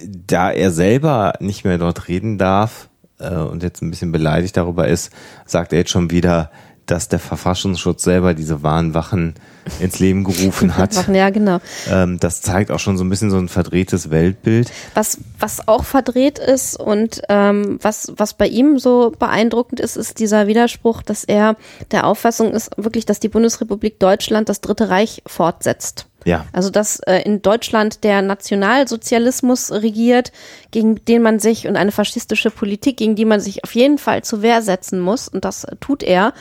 da 0.06 0.50
er 0.50 0.70
selber 0.70 1.34
nicht 1.40 1.64
mehr 1.64 1.78
dort 1.78 2.08
reden 2.08 2.38
darf, 2.38 2.88
äh, 3.22 3.34
und 3.34 3.62
jetzt 3.62 3.82
ein 3.82 3.90
bisschen 3.90 4.12
beleidigt 4.12 4.56
darüber 4.56 4.88
ist, 4.88 5.12
sagt 5.46 5.72
er 5.72 5.80
jetzt 5.80 5.90
schon 5.90 6.10
wieder, 6.10 6.50
dass 6.86 7.08
der 7.08 7.18
Verfassungsschutz 7.18 8.02
selber 8.02 8.34
diese 8.34 8.62
Warnwachen 8.62 9.34
ins 9.80 9.98
Leben 9.98 10.24
gerufen 10.24 10.76
hat. 10.76 10.96
Wachen, 10.96 11.14
ja, 11.14 11.30
genau. 11.30 11.60
Ähm, 11.88 12.18
das 12.18 12.42
zeigt 12.42 12.70
auch 12.70 12.80
schon 12.80 12.98
so 12.98 13.04
ein 13.04 13.10
bisschen 13.10 13.30
so 13.30 13.38
ein 13.38 13.48
verdrehtes 13.48 14.10
Weltbild. 14.10 14.70
Was, 14.94 15.18
was 15.38 15.68
auch 15.68 15.84
verdreht 15.84 16.38
ist 16.38 16.78
und 16.78 17.22
ähm, 17.28 17.78
was, 17.80 18.12
was 18.16 18.34
bei 18.34 18.48
ihm 18.48 18.78
so 18.78 19.12
beeindruckend 19.16 19.80
ist, 19.80 19.96
ist 19.96 20.18
dieser 20.18 20.46
Widerspruch, 20.46 21.02
dass 21.02 21.24
er 21.24 21.56
der 21.92 22.06
Auffassung 22.06 22.52
ist, 22.52 22.70
wirklich, 22.76 23.06
dass 23.06 23.20
die 23.20 23.28
Bundesrepublik 23.28 23.98
Deutschland 23.98 24.48
das 24.48 24.60
Dritte 24.60 24.90
Reich 24.90 25.22
fortsetzt. 25.26 26.06
Ja. 26.24 26.46
Also 26.52 26.70
dass 26.70 27.00
äh, 27.00 27.22
in 27.22 27.42
Deutschland 27.42 28.04
der 28.04 28.22
Nationalsozialismus 28.22 29.72
regiert, 29.72 30.32
gegen 30.70 31.04
den 31.04 31.22
man 31.22 31.38
sich 31.38 31.66
und 31.66 31.76
eine 31.76 31.92
faschistische 31.92 32.50
Politik, 32.50 32.96
gegen 32.96 33.14
die 33.14 33.24
man 33.24 33.40
sich 33.40 33.64
auf 33.64 33.74
jeden 33.74 33.98
Fall 33.98 34.22
zur 34.22 34.42
Wehr 34.42 34.62
setzen 34.62 35.00
muss. 35.00 35.28
Und 35.28 35.44
das 35.44 35.66
tut 35.80 36.02
er. 36.02 36.32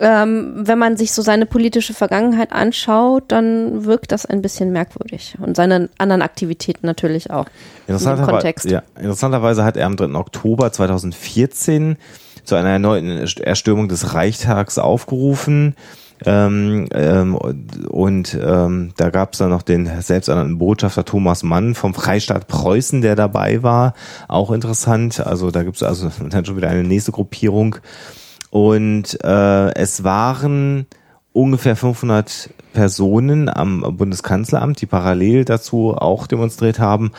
Ähm, 0.00 0.52
wenn 0.56 0.78
man 0.78 0.96
sich 0.96 1.12
so 1.12 1.22
seine 1.22 1.44
politische 1.44 1.92
Vergangenheit 1.92 2.52
anschaut, 2.52 3.24
dann 3.28 3.84
wirkt 3.84 4.12
das 4.12 4.26
ein 4.26 4.42
bisschen 4.42 4.70
merkwürdig. 4.70 5.34
Und 5.40 5.56
seine 5.56 5.88
anderen 5.98 6.22
Aktivitäten 6.22 6.86
natürlich 6.86 7.32
auch. 7.32 7.46
Interessanterweise, 7.88 8.68
ja, 8.68 8.82
interessanterweise 8.96 9.64
hat 9.64 9.76
er 9.76 9.86
am 9.86 9.96
3. 9.96 10.14
Oktober 10.14 10.70
2014 10.70 11.96
zu 12.44 12.54
einer 12.54 12.70
erneuten 12.70 13.26
Erstürmung 13.42 13.88
des 13.88 14.14
Reichstags 14.14 14.78
aufgerufen. 14.78 15.74
Ähm, 16.26 16.88
ähm, 16.92 17.34
und 17.36 18.38
ähm, 18.40 18.92
da 18.96 19.10
gab 19.10 19.32
es 19.32 19.38
dann 19.38 19.50
noch 19.50 19.62
den 19.62 19.88
selbsternannten 20.00 20.58
Botschafter 20.58 21.04
Thomas 21.04 21.42
Mann 21.42 21.74
vom 21.74 21.94
Freistaat 21.94 22.48
Preußen, 22.48 23.00
der 23.00 23.16
dabei 23.16 23.62
war. 23.62 23.94
Auch 24.26 24.50
interessant. 24.50 25.20
Also 25.24 25.50
da 25.50 25.62
gibt 25.62 25.76
es 25.76 25.82
also 25.82 26.10
dann 26.30 26.44
schon 26.44 26.56
wieder 26.56 26.68
eine 26.68 26.84
nächste 26.84 27.12
Gruppierung. 27.12 27.76
Und 28.50 29.22
äh, 29.22 29.74
es 29.74 30.04
waren 30.04 30.86
ungefähr 31.32 31.76
500 31.76 32.50
Personen 32.72 33.48
am 33.48 33.96
Bundeskanzleramt, 33.96 34.80
die 34.80 34.86
parallel 34.86 35.44
dazu 35.44 35.94
auch 35.96 36.26
demonstriert 36.26 36.78
haben. 36.78 37.12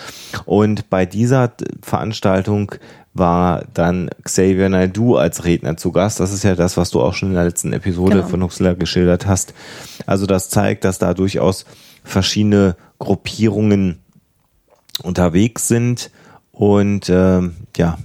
Und 0.46 0.90
bei 0.90 1.06
dieser 1.06 1.54
Veranstaltung 1.82 2.74
war 3.14 3.66
dann 3.74 4.10
Xavier 4.24 4.70
Naidoo 4.70 5.16
als 5.16 5.46
Redner 5.46 5.78
zu 5.78 5.92
Gast. 5.92 6.20
Das 6.20 6.32
ist 6.32 6.44
ja 6.44 6.56
das, 6.56 6.78
was 6.78 6.92
du 6.92 7.02
auch 7.02 7.14
schon 7.14 7.30
in 7.30 7.36
der 7.36 7.46
letzten 7.46 7.74
Episode 7.74 8.18
genau. 8.18 8.28
von 8.28 8.44
Huxler 8.44 8.76
geschildert 8.76 9.26
hast. 9.26 9.54
Also 10.06 10.26
das 10.26 10.50
zeigt, 10.50 10.86
dass 10.86 11.00
da 11.00 11.14
durchaus 11.14 11.66
verschiedene 12.04 12.76
Gruppierungen 13.00 14.00
unterwegs 15.02 15.68
sind 15.68 16.12
und 16.52 17.10
ähm, 17.10 17.56
ja, 17.78 17.98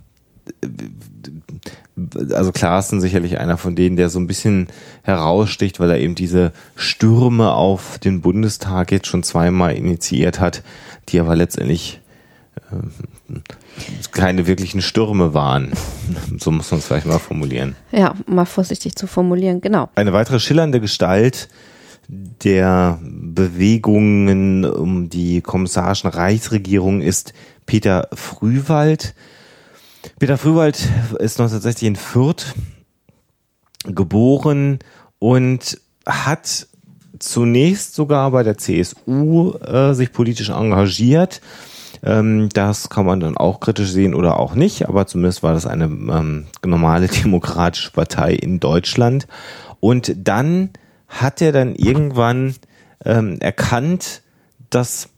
also 2.32 2.52
Klaassen 2.52 3.00
sicherlich 3.00 3.38
einer 3.38 3.56
von 3.56 3.76
denen, 3.76 3.96
der 3.96 4.08
so 4.08 4.18
ein 4.18 4.26
bisschen 4.26 4.68
heraussticht, 5.02 5.78
weil 5.80 5.90
er 5.90 6.00
eben 6.00 6.14
diese 6.14 6.52
Stürme 6.76 7.52
auf 7.52 7.98
den 7.98 8.20
Bundestag 8.20 8.90
jetzt 8.90 9.06
schon 9.06 9.22
zweimal 9.22 9.74
initiiert 9.74 10.40
hat, 10.40 10.62
die 11.08 11.20
aber 11.20 11.36
letztendlich 11.36 12.00
äh, 12.70 13.38
keine 14.12 14.46
wirklichen 14.46 14.82
Stürme 14.82 15.34
waren. 15.34 15.72
So 16.38 16.50
muss 16.50 16.70
man 16.70 16.80
es 16.80 16.86
vielleicht 16.86 17.06
mal 17.06 17.18
formulieren. 17.18 17.76
Ja, 17.92 18.14
mal 18.26 18.44
vorsichtig 18.44 18.96
zu 18.96 19.06
formulieren, 19.06 19.60
genau. 19.60 19.88
Eine 19.94 20.12
weitere 20.12 20.38
schillernde 20.38 20.80
Gestalt 20.80 21.48
der 22.08 22.98
Bewegungen 23.02 24.64
um 24.64 25.08
die 25.08 25.40
kommissarischen 25.40 26.10
Reichsregierung 26.10 27.00
ist 27.00 27.32
Peter 27.66 28.08
Frühwald. 28.12 29.14
Peter 30.18 30.36
Frühwald 30.36 30.76
ist 31.18 31.40
1960 31.40 31.88
in 31.88 31.96
Fürth 31.96 32.54
geboren 33.84 34.80
und 35.18 35.80
hat 36.06 36.66
zunächst 37.18 37.94
sogar 37.94 38.30
bei 38.30 38.42
der 38.42 38.58
CSU 38.58 39.54
äh, 39.58 39.94
sich 39.94 40.12
politisch 40.12 40.50
engagiert 40.50 41.40
ähm, 42.04 42.48
das 42.52 42.90
kann 42.90 43.06
man 43.06 43.20
dann 43.20 43.36
auch 43.36 43.60
kritisch 43.60 43.90
sehen 43.90 44.14
oder 44.14 44.38
auch 44.38 44.54
nicht, 44.54 44.88
aber 44.88 45.06
zumindest 45.06 45.42
war 45.42 45.54
das 45.54 45.66
eine 45.66 45.84
ähm, 45.84 46.46
normale 46.64 47.08
demokratische 47.24 47.90
Partei 47.90 48.34
in 48.34 48.60
Deutschland. 48.60 49.26
Und 49.80 50.14
dann 50.16 50.70
hat 51.08 51.40
er 51.40 51.52
dann 51.52 51.74
irgendwann 51.74 52.54
ähm, 53.04 53.38
erkannt, 53.40 54.22
dass 54.70 55.08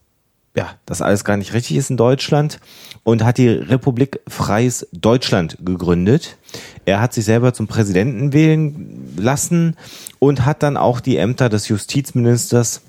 ja, 0.56 0.70
das 0.86 1.02
alles 1.02 1.24
gar 1.24 1.36
nicht 1.36 1.52
richtig 1.52 1.76
ist 1.76 1.90
in 1.90 1.98
Deutschland 1.98 2.60
und 3.04 3.22
hat 3.22 3.36
die 3.36 3.48
Republik 3.48 4.20
Freies 4.26 4.88
Deutschland 4.90 5.58
gegründet. 5.60 6.38
Er 6.86 7.00
hat 7.00 7.12
sich 7.12 7.26
selber 7.26 7.52
zum 7.52 7.66
Präsidenten 7.66 8.32
wählen 8.32 9.12
lassen 9.18 9.76
und 10.18 10.46
hat 10.46 10.62
dann 10.62 10.78
auch 10.78 11.00
die 11.00 11.18
Ämter 11.18 11.50
des 11.50 11.68
Justizministers 11.68 12.80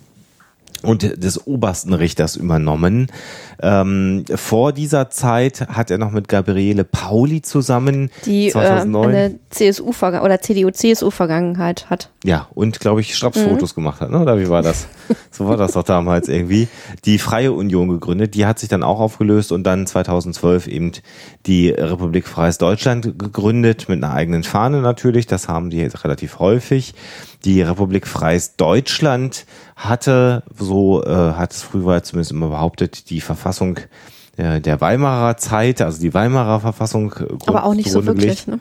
und 0.84 1.24
des 1.24 1.48
obersten 1.48 1.93
Richters 1.93 2.36
übernommen. 2.36 3.07
Ähm, 3.62 4.25
vor 4.36 4.74
dieser 4.74 5.10
Zeit 5.10 5.67
hat 5.67 5.89
er 5.89 5.98
noch 5.98 6.12
mit 6.12 6.27
Gabriele 6.27 6.84
Pauli 6.84 7.41
zusammen 7.41 8.12
die 8.25 8.50
2009, 8.50 9.03
äh, 9.03 9.17
eine 9.17 9.39
CSU 9.50 9.93
oder 10.01 10.41
CDU-CSU-Vergangenheit 10.41 11.89
hat. 11.89 12.10
Ja, 12.24 12.48
und 12.53 12.79
glaube 12.79 13.01
ich 13.01 13.15
Strapsfotos 13.15 13.74
mhm. 13.74 13.81
gemacht 13.81 14.01
hat, 14.01 14.12
ne? 14.12 14.19
oder 14.19 14.39
wie 14.39 14.50
war 14.50 14.62
das? 14.62 14.88
so 15.31 15.48
war 15.48 15.57
das 15.57 15.74
doch 15.74 15.84
damals 15.84 16.27
irgendwie. 16.29 16.67
Die 17.05 17.17
Freie 17.17 17.51
Union 17.51 17.88
gegründet, 17.88 18.36
die 18.36 18.46
hat 18.46 18.60
sich 18.60 18.69
dann 18.69 18.84
auch 18.84 19.00
aufgelöst 19.00 19.51
und 19.51 19.63
dann 19.63 19.88
2012 19.88 20.67
eben 20.67 20.91
die 21.46 21.69
Republik 21.69 22.27
Freies 22.27 22.57
Deutschland 22.57 23.17
gegründet 23.17 23.89
mit 23.89 24.03
einer 24.03 24.13
eigenen 24.13 24.43
Fahne 24.43 24.81
natürlich. 24.81 25.25
Das 25.25 25.48
haben 25.48 25.69
die 25.69 25.84
relativ 25.84 26.39
häufig. 26.39 26.93
Die 27.46 27.62
Republik 27.62 28.08
Freies 28.08 28.56
Deutschland 28.56 29.46
hatte, 29.75 30.44
so 30.58 31.03
äh, 31.03 31.34
hat 31.34 31.53
es 31.53 31.62
früher 31.62 32.03
zumindest 32.03 32.32
immer 32.32 32.48
behauptet, 32.50 33.10
die 33.10 33.22
Verfassung 33.22 33.79
äh, 34.38 34.60
der 34.62 34.82
Weimarer 34.82 35.38
Zeit, 35.38 35.82
also 35.82 36.00
die 36.00 36.13
Weimarer 36.13 36.60
Verfassung. 36.60 37.13
Äh, 37.20 37.25
Aber 37.46 37.63
auch 37.65 37.74
nicht 37.74 37.91
so 37.91 38.06
wirklich, 38.06 38.48
ne? 38.48 38.60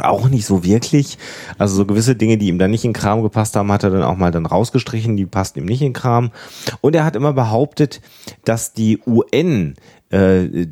Auch 0.00 0.28
nicht 0.28 0.46
so 0.46 0.62
wirklich. 0.62 1.18
Also 1.58 1.74
so 1.74 1.84
gewisse 1.84 2.14
Dinge, 2.14 2.38
die 2.38 2.46
ihm 2.46 2.58
dann 2.58 2.70
nicht 2.70 2.84
in 2.84 2.92
Kram 2.92 3.22
gepasst 3.22 3.56
haben, 3.56 3.72
hat 3.72 3.82
er 3.82 3.90
dann 3.90 4.04
auch 4.04 4.16
mal 4.16 4.30
dann 4.30 4.46
rausgestrichen, 4.46 5.16
die 5.16 5.26
passten 5.26 5.58
ihm 5.58 5.64
nicht 5.64 5.82
in 5.82 5.92
Kram. 5.92 6.30
Und 6.80 6.94
er 6.94 7.04
hat 7.04 7.16
immer 7.16 7.32
behauptet, 7.32 8.00
dass 8.44 8.72
die 8.72 9.00
UN 9.06 9.74
äh, 10.10 10.66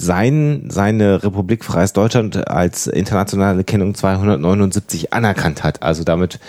sein, 0.00 0.68
seine 0.68 1.22
Republik 1.22 1.64
Freies 1.64 1.92
Deutschland 1.92 2.48
als 2.48 2.86
internationale 2.86 3.62
Kennung 3.62 3.94
279 3.94 5.12
anerkannt 5.12 5.62
hat. 5.62 5.82
Also 5.82 6.02
damit 6.02 6.40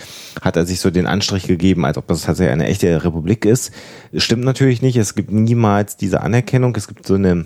hat 0.42 0.56
er 0.56 0.66
sich 0.66 0.80
so 0.80 0.90
den 0.90 1.06
Anstrich 1.06 1.48
gegeben, 1.48 1.86
als 1.86 1.98
ob 1.98 2.08
das 2.08 2.24
tatsächlich 2.24 2.54
eine 2.54 2.66
echte 2.66 3.04
Republik 3.04 3.46
ist. 3.46 3.72
Stimmt 4.16 4.44
natürlich 4.44 4.82
nicht. 4.82 4.98
Es 4.98 5.14
gibt 5.14 5.32
niemals 5.32 5.98
diese 5.98 6.22
Anerkennung. 6.22 6.76
Es 6.76 6.88
gibt 6.88 7.06
so 7.06 7.14
eine 7.14 7.46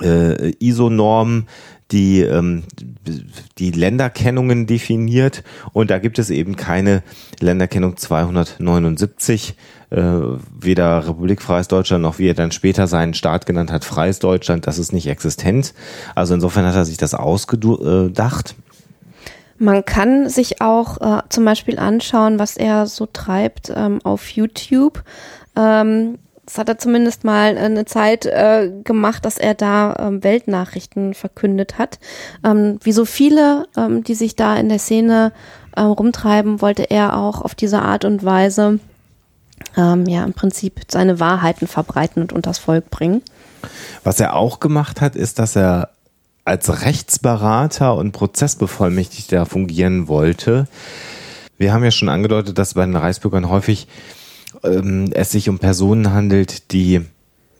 äh, 0.00 0.52
ISO-Norm, 0.60 1.46
die 1.90 2.20
ähm, 2.20 2.62
die 3.58 3.70
Länderkennungen 3.72 4.66
definiert 4.66 5.42
und 5.72 5.90
da 5.90 5.98
gibt 5.98 6.18
es 6.18 6.30
eben 6.30 6.54
keine 6.56 7.02
Länderkennung 7.40 7.96
279, 7.96 9.56
äh, 9.90 10.02
weder 10.58 11.06
Republik 11.08 11.42
Freies 11.42 11.68
Deutschland 11.68 12.02
noch 12.02 12.18
wie 12.18 12.28
er 12.28 12.34
dann 12.34 12.52
später 12.52 12.86
seinen 12.86 13.14
Staat 13.14 13.46
genannt 13.46 13.72
hat, 13.72 13.84
Freies 13.84 14.18
Deutschland, 14.18 14.66
das 14.66 14.78
ist 14.78 14.92
nicht 14.92 15.08
existent. 15.08 15.74
Also 16.14 16.34
insofern 16.34 16.66
hat 16.66 16.74
er 16.74 16.84
sich 16.84 16.96
das 16.96 17.14
ausgedacht. 17.14 18.54
Man 19.58 19.84
kann 19.84 20.28
sich 20.28 20.62
auch 20.62 21.00
äh, 21.00 21.22
zum 21.28 21.44
Beispiel 21.44 21.78
anschauen, 21.78 22.38
was 22.38 22.56
er 22.56 22.86
so 22.86 23.06
treibt 23.06 23.70
ähm, 23.74 24.00
auf 24.04 24.30
YouTube. 24.30 25.02
Ähm, 25.54 26.18
das 26.46 26.58
hat 26.58 26.68
er 26.68 26.78
zumindest 26.78 27.24
mal 27.24 27.56
eine 27.58 27.84
Zeit 27.84 28.26
äh, 28.26 28.72
gemacht, 28.82 29.24
dass 29.24 29.38
er 29.38 29.54
da 29.54 29.94
ähm, 29.98 30.24
Weltnachrichten 30.24 31.14
verkündet 31.14 31.78
hat. 31.78 31.98
Ähm, 32.44 32.78
wie 32.82 32.92
so 32.92 33.04
viele, 33.04 33.66
ähm, 33.76 34.02
die 34.02 34.14
sich 34.14 34.34
da 34.34 34.56
in 34.56 34.68
der 34.68 34.78
Szene 34.78 35.32
äh, 35.76 35.82
rumtreiben, 35.82 36.60
wollte 36.60 36.90
er 36.90 37.16
auch 37.16 37.42
auf 37.42 37.54
diese 37.54 37.82
Art 37.82 38.04
und 38.04 38.24
Weise 38.24 38.80
ähm, 39.76 40.06
ja 40.06 40.24
im 40.24 40.32
Prinzip 40.32 40.80
seine 40.88 41.20
Wahrheiten 41.20 41.66
verbreiten 41.66 42.22
und 42.22 42.32
unters 42.32 42.58
Volk 42.58 42.90
bringen. 42.90 43.22
Was 44.04 44.20
er 44.20 44.34
auch 44.34 44.60
gemacht 44.60 45.00
hat, 45.00 45.16
ist, 45.16 45.38
dass 45.38 45.56
er 45.56 45.90
als 46.44 46.82
Rechtsberater 46.82 47.94
und 47.94 48.12
Prozessbevollmächtigter 48.12 49.46
fungieren 49.46 50.08
wollte. 50.08 50.66
Wir 51.58 51.72
haben 51.72 51.84
ja 51.84 51.90
schon 51.90 52.08
angedeutet, 52.08 52.58
dass 52.58 52.74
bei 52.74 52.84
den 52.84 52.96
Reichsbürgern 52.96 53.48
häufig 53.48 53.86
ähm, 54.64 55.10
es 55.12 55.30
sich 55.30 55.48
um 55.48 55.58
Personen 55.58 56.12
handelt, 56.12 56.72
die, 56.72 57.02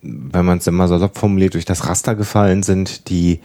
wenn 0.02 0.44
man 0.44 0.58
es 0.58 0.66
immer 0.66 0.88
salopp 0.88 1.18
formuliert, 1.18 1.54
durch 1.54 1.66
das 1.66 1.86
Raster 1.86 2.14
gefallen 2.14 2.62
sind, 2.62 3.10
die 3.10 3.40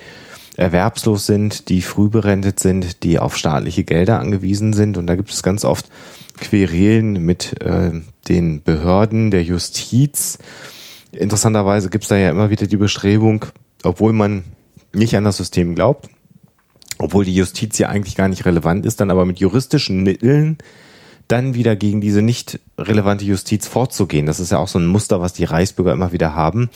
erwerbslos 0.55 1.25
sind, 1.25 1.67
die 1.69 1.81
früh 1.81 2.07
berentet 2.07 2.59
sind, 2.59 3.03
die 3.03 3.19
auf 3.19 3.35
staatliche 3.35 3.83
Gelder 3.83 4.19
angewiesen 4.19 4.71
sind. 4.71 4.97
Und 4.97 5.07
da 5.07 5.15
gibt 5.15 5.29
es 5.29 5.43
ganz 5.43 5.65
oft 5.65 5.87
Querelen 6.37 7.25
mit 7.25 7.61
äh, 7.61 7.91
den 8.27 8.63
Behörden 8.63 9.31
der 9.31 9.43
Justiz. 9.43 10.37
Interessanterweise 11.11 11.89
gibt 11.89 12.03
es 12.03 12.09
da 12.09 12.17
ja 12.17 12.29
immer 12.29 12.49
wieder 12.49 12.67
die 12.67 12.77
Bestrebung, 12.77 13.45
obwohl 13.83 14.13
man 14.13 14.43
nicht 14.93 15.15
an 15.15 15.23
das 15.23 15.37
System 15.37 15.75
glaubt, 15.75 16.09
obwohl 16.97 17.25
die 17.25 17.35
Justiz 17.35 17.77
ja 17.77 17.89
eigentlich 17.89 18.15
gar 18.15 18.27
nicht 18.27 18.45
relevant 18.45 18.85
ist, 18.85 18.99
dann 18.99 19.11
aber 19.11 19.25
mit 19.25 19.39
juristischen 19.39 20.03
Mitteln 20.03 20.57
dann 21.27 21.55
wieder 21.55 21.75
gegen 21.75 22.01
diese 22.01 22.21
nicht 22.21 22.59
relevante 22.77 23.25
Justiz 23.25 23.67
vorzugehen. 23.67 24.25
Das 24.25 24.39
ist 24.39 24.51
ja 24.51 24.59
auch 24.59 24.67
so 24.67 24.77
ein 24.77 24.85
Muster, 24.85 25.21
was 25.21 25.33
die 25.33 25.43
Reichsbürger 25.43 25.93
immer 25.93 26.11
wieder 26.11 26.35
haben. 26.35 26.69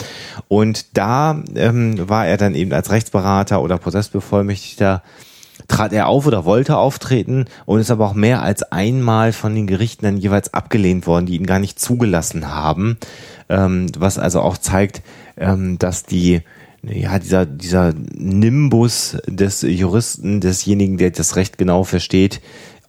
Und 0.48 0.96
da 0.96 1.42
ähm, 1.54 2.08
war 2.08 2.26
er 2.26 2.36
dann 2.36 2.54
eben 2.54 2.72
als 2.72 2.90
Rechtsberater 2.90 3.62
oder 3.62 3.78
Prozessbevollmächtigter 3.78 5.02
trat 5.70 5.92
er 5.92 6.08
auf 6.08 6.26
oder 6.26 6.44
wollte 6.44 6.76
auftreten 6.76 7.46
und 7.64 7.78
ist 7.80 7.90
aber 7.90 8.06
auch 8.06 8.14
mehr 8.14 8.42
als 8.42 8.62
einmal 8.64 9.32
von 9.32 9.54
den 9.54 9.66
Gerichten 9.66 10.04
dann 10.04 10.16
jeweils 10.16 10.52
abgelehnt 10.52 11.06
worden, 11.06 11.26
die 11.26 11.36
ihn 11.36 11.46
gar 11.46 11.60
nicht 11.60 11.78
zugelassen 11.78 12.48
haben, 12.52 12.98
ähm, 13.48 13.86
was 13.96 14.18
also 14.18 14.40
auch 14.40 14.58
zeigt, 14.58 15.02
ähm, 15.36 15.78
dass 15.78 16.02
die 16.02 16.42
ja, 16.82 17.18
dieser, 17.18 17.46
dieser 17.46 17.92
Nimbus 18.14 19.18
des 19.26 19.62
Juristen, 19.62 20.40
desjenigen, 20.40 20.96
der 20.96 21.10
das 21.10 21.36
Recht 21.36 21.58
genau 21.58 21.84
versteht, 21.84 22.40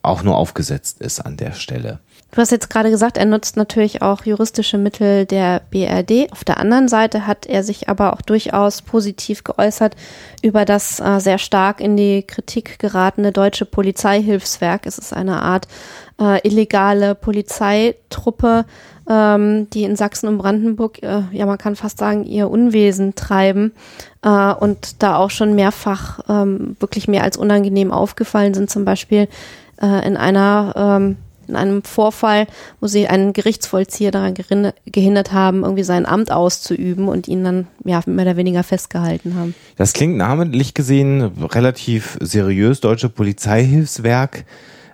auch 0.01 0.23
nur 0.23 0.37
aufgesetzt 0.37 1.01
ist 1.01 1.19
an 1.19 1.37
der 1.37 1.51
Stelle. 1.51 1.99
Du 2.31 2.37
hast 2.37 2.51
jetzt 2.51 2.69
gerade 2.69 2.89
gesagt, 2.89 3.17
er 3.17 3.25
nutzt 3.25 3.57
natürlich 3.57 4.01
auch 4.01 4.23
juristische 4.23 4.77
Mittel 4.77 5.25
der 5.25 5.61
BRD. 5.69 6.31
Auf 6.31 6.45
der 6.45 6.59
anderen 6.59 6.87
Seite 6.87 7.27
hat 7.27 7.45
er 7.45 7.61
sich 7.61 7.89
aber 7.89 8.13
auch 8.13 8.21
durchaus 8.21 8.81
positiv 8.81 9.43
geäußert 9.43 9.97
über 10.41 10.63
das 10.63 11.01
äh, 11.01 11.19
sehr 11.19 11.37
stark 11.39 11.81
in 11.81 11.97
die 11.97 12.23
Kritik 12.23 12.79
geratene 12.79 13.33
deutsche 13.33 13.65
Polizeihilfswerk. 13.65 14.85
Es 14.85 14.97
ist 14.97 15.11
eine 15.11 15.41
Art 15.41 15.67
äh, 16.21 16.39
illegale 16.47 17.15
Polizeitruppe, 17.15 18.63
ähm, 19.09 19.69
die 19.71 19.83
in 19.83 19.97
Sachsen 19.97 20.29
und 20.29 20.37
Brandenburg, 20.37 21.03
äh, 21.03 21.23
ja 21.33 21.45
man 21.45 21.57
kann 21.57 21.75
fast 21.75 21.97
sagen, 21.97 22.23
ihr 22.23 22.49
Unwesen 22.49 23.13
treiben 23.13 23.73
äh, 24.21 24.53
und 24.53 25.03
da 25.03 25.17
auch 25.17 25.31
schon 25.31 25.53
mehrfach 25.53 26.21
ähm, 26.29 26.77
wirklich 26.79 27.09
mehr 27.09 27.23
als 27.23 27.35
unangenehm 27.35 27.91
aufgefallen 27.91 28.53
sind. 28.53 28.69
Zum 28.69 28.85
Beispiel 28.85 29.27
äh, 29.81 30.07
in 30.07 30.15
einer 30.15 30.73
ähm, 30.77 31.17
in 31.47 31.55
einem 31.55 31.83
Vorfall, 31.83 32.47
wo 32.79 32.87
sie 32.87 33.07
einen 33.07 33.33
Gerichtsvollzieher 33.33 34.11
daran 34.11 34.33
gehindert 34.85 35.33
haben, 35.33 35.63
irgendwie 35.63 35.83
sein 35.83 36.05
Amt 36.05 36.31
auszuüben 36.31 37.07
und 37.07 37.27
ihn 37.27 37.43
dann 37.43 37.67
ja 37.83 38.01
mehr 38.05 38.25
oder 38.25 38.37
weniger 38.37 38.63
festgehalten 38.63 39.35
haben. 39.35 39.55
Das 39.77 39.93
klingt 39.93 40.17
namentlich 40.17 40.73
gesehen 40.73 41.21
relativ 41.51 42.17
seriös, 42.21 42.81
Deutsche 42.81 43.09
Polizeihilfswerk. 43.09 44.45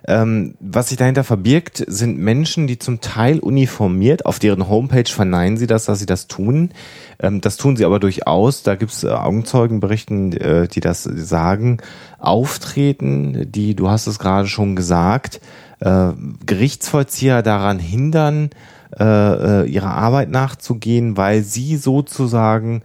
Ähm, 0.08 0.54
was 0.58 0.88
sich 0.88 0.96
dahinter 0.96 1.22
verbirgt, 1.22 1.84
sind 1.86 2.16
Menschen, 2.16 2.66
die 2.66 2.78
zum 2.78 3.02
Teil 3.02 3.40
uniformiert, 3.40 4.24
auf 4.24 4.38
deren 4.38 4.66
Homepage 4.66 5.04
verneinen 5.04 5.58
sie 5.58 5.66
das, 5.66 5.84
dass 5.84 5.98
sie 5.98 6.06
das 6.06 6.28
tun. 6.28 6.70
Ähm, 7.18 7.42
das 7.42 7.58
tun 7.58 7.76
sie 7.76 7.84
aber 7.84 8.00
durchaus. 8.00 8.62
Da 8.62 8.74
gibt 8.74 8.92
es 8.92 9.04
äh, 9.04 9.08
Augenzeugenberichten, 9.08 10.32
äh, 10.32 10.66
die 10.66 10.80
das 10.80 11.02
sagen. 11.02 11.78
Auftreten, 12.18 13.52
die, 13.52 13.74
du 13.74 13.90
hast 13.90 14.06
es 14.06 14.18
gerade 14.18 14.48
schon 14.48 14.76
gesagt, 14.76 15.42
äh, 15.80 16.12
Gerichtsvollzieher 16.46 17.42
daran 17.42 17.78
hindern, 17.78 18.50
äh, 18.98 19.04
äh, 19.04 19.66
ihrer 19.66 19.94
Arbeit 19.94 20.30
nachzugehen, 20.30 21.16
weil 21.16 21.42
sie 21.42 21.76
sozusagen 21.76 22.82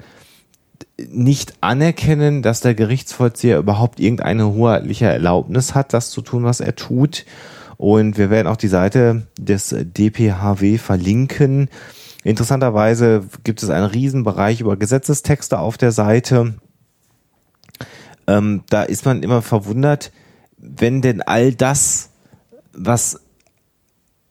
nicht 0.98 1.56
anerkennen, 1.62 2.42
dass 2.42 2.62
der 2.62 2.76
Gerichtsvollzieher 2.76 3.58
überhaupt 3.58 4.00
irgendeine 4.00 4.48
hoheitliche 4.48 5.06
Erlaubnis 5.06 5.74
hat, 5.74 5.94
das 5.94 6.12
zu 6.12 6.22
tun, 6.22 6.44
was 6.44 6.60
er 6.60 6.76
tut. 6.76 7.26
Und 7.78 8.18
wir 8.18 8.30
werden 8.30 8.48
auch 8.48 8.58
die 8.58 8.68
Seite 8.68 9.28
des 9.40 9.76
DPHW 9.78 10.78
verlinken. 10.78 11.70
Interessanterweise 12.24 13.26
gibt 13.44 13.64
es 13.64 13.70
einen 13.70 13.86
Riesenbereich 13.86 14.62
über 14.62 14.78
Gesetzestexte 14.78 15.60
auf 15.60 15.78
der 15.78 15.92
Seite. 15.92 16.54
Ähm, 18.28 18.64
da 18.70 18.84
ist 18.84 19.06
man 19.06 19.24
immer 19.24 19.42
verwundert, 19.42 20.12
wenn 20.58 21.02
denn 21.02 21.22
all 21.22 21.54
das 21.54 22.10
was 22.74 23.20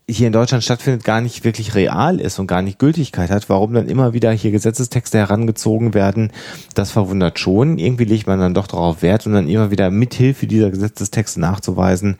hier 0.09 0.27
in 0.27 0.33
Deutschland 0.33 0.65
stattfindet, 0.65 1.05
gar 1.05 1.21
nicht 1.21 1.45
wirklich 1.45 1.75
real 1.75 2.21
ist 2.21 2.39
und 2.39 2.47
gar 2.47 2.63
nicht 2.63 2.79
Gültigkeit 2.79 3.31
hat, 3.31 3.49
warum 3.49 3.73
dann 3.73 3.89
immer 3.89 4.13
wieder 4.13 4.33
hier 4.33 4.51
Gesetzestexte 4.51 5.19
herangezogen 5.19 5.95
werden, 5.95 6.33
das 6.75 6.91
verwundert 6.91 7.39
schon. 7.39 7.79
Irgendwie 7.79 8.05
legt 8.05 8.27
man 8.27 8.41
dann 8.41 8.55
doch 8.55 8.67
darauf 8.67 9.03
Wert 9.03 9.27
und 9.27 9.33
dann 9.33 9.49
immer 9.49 9.71
wieder 9.71 9.91
mithilfe 9.91 10.47
dieser 10.47 10.71
Gesetzestexte 10.71 11.41
nachzuweisen, 11.41 12.17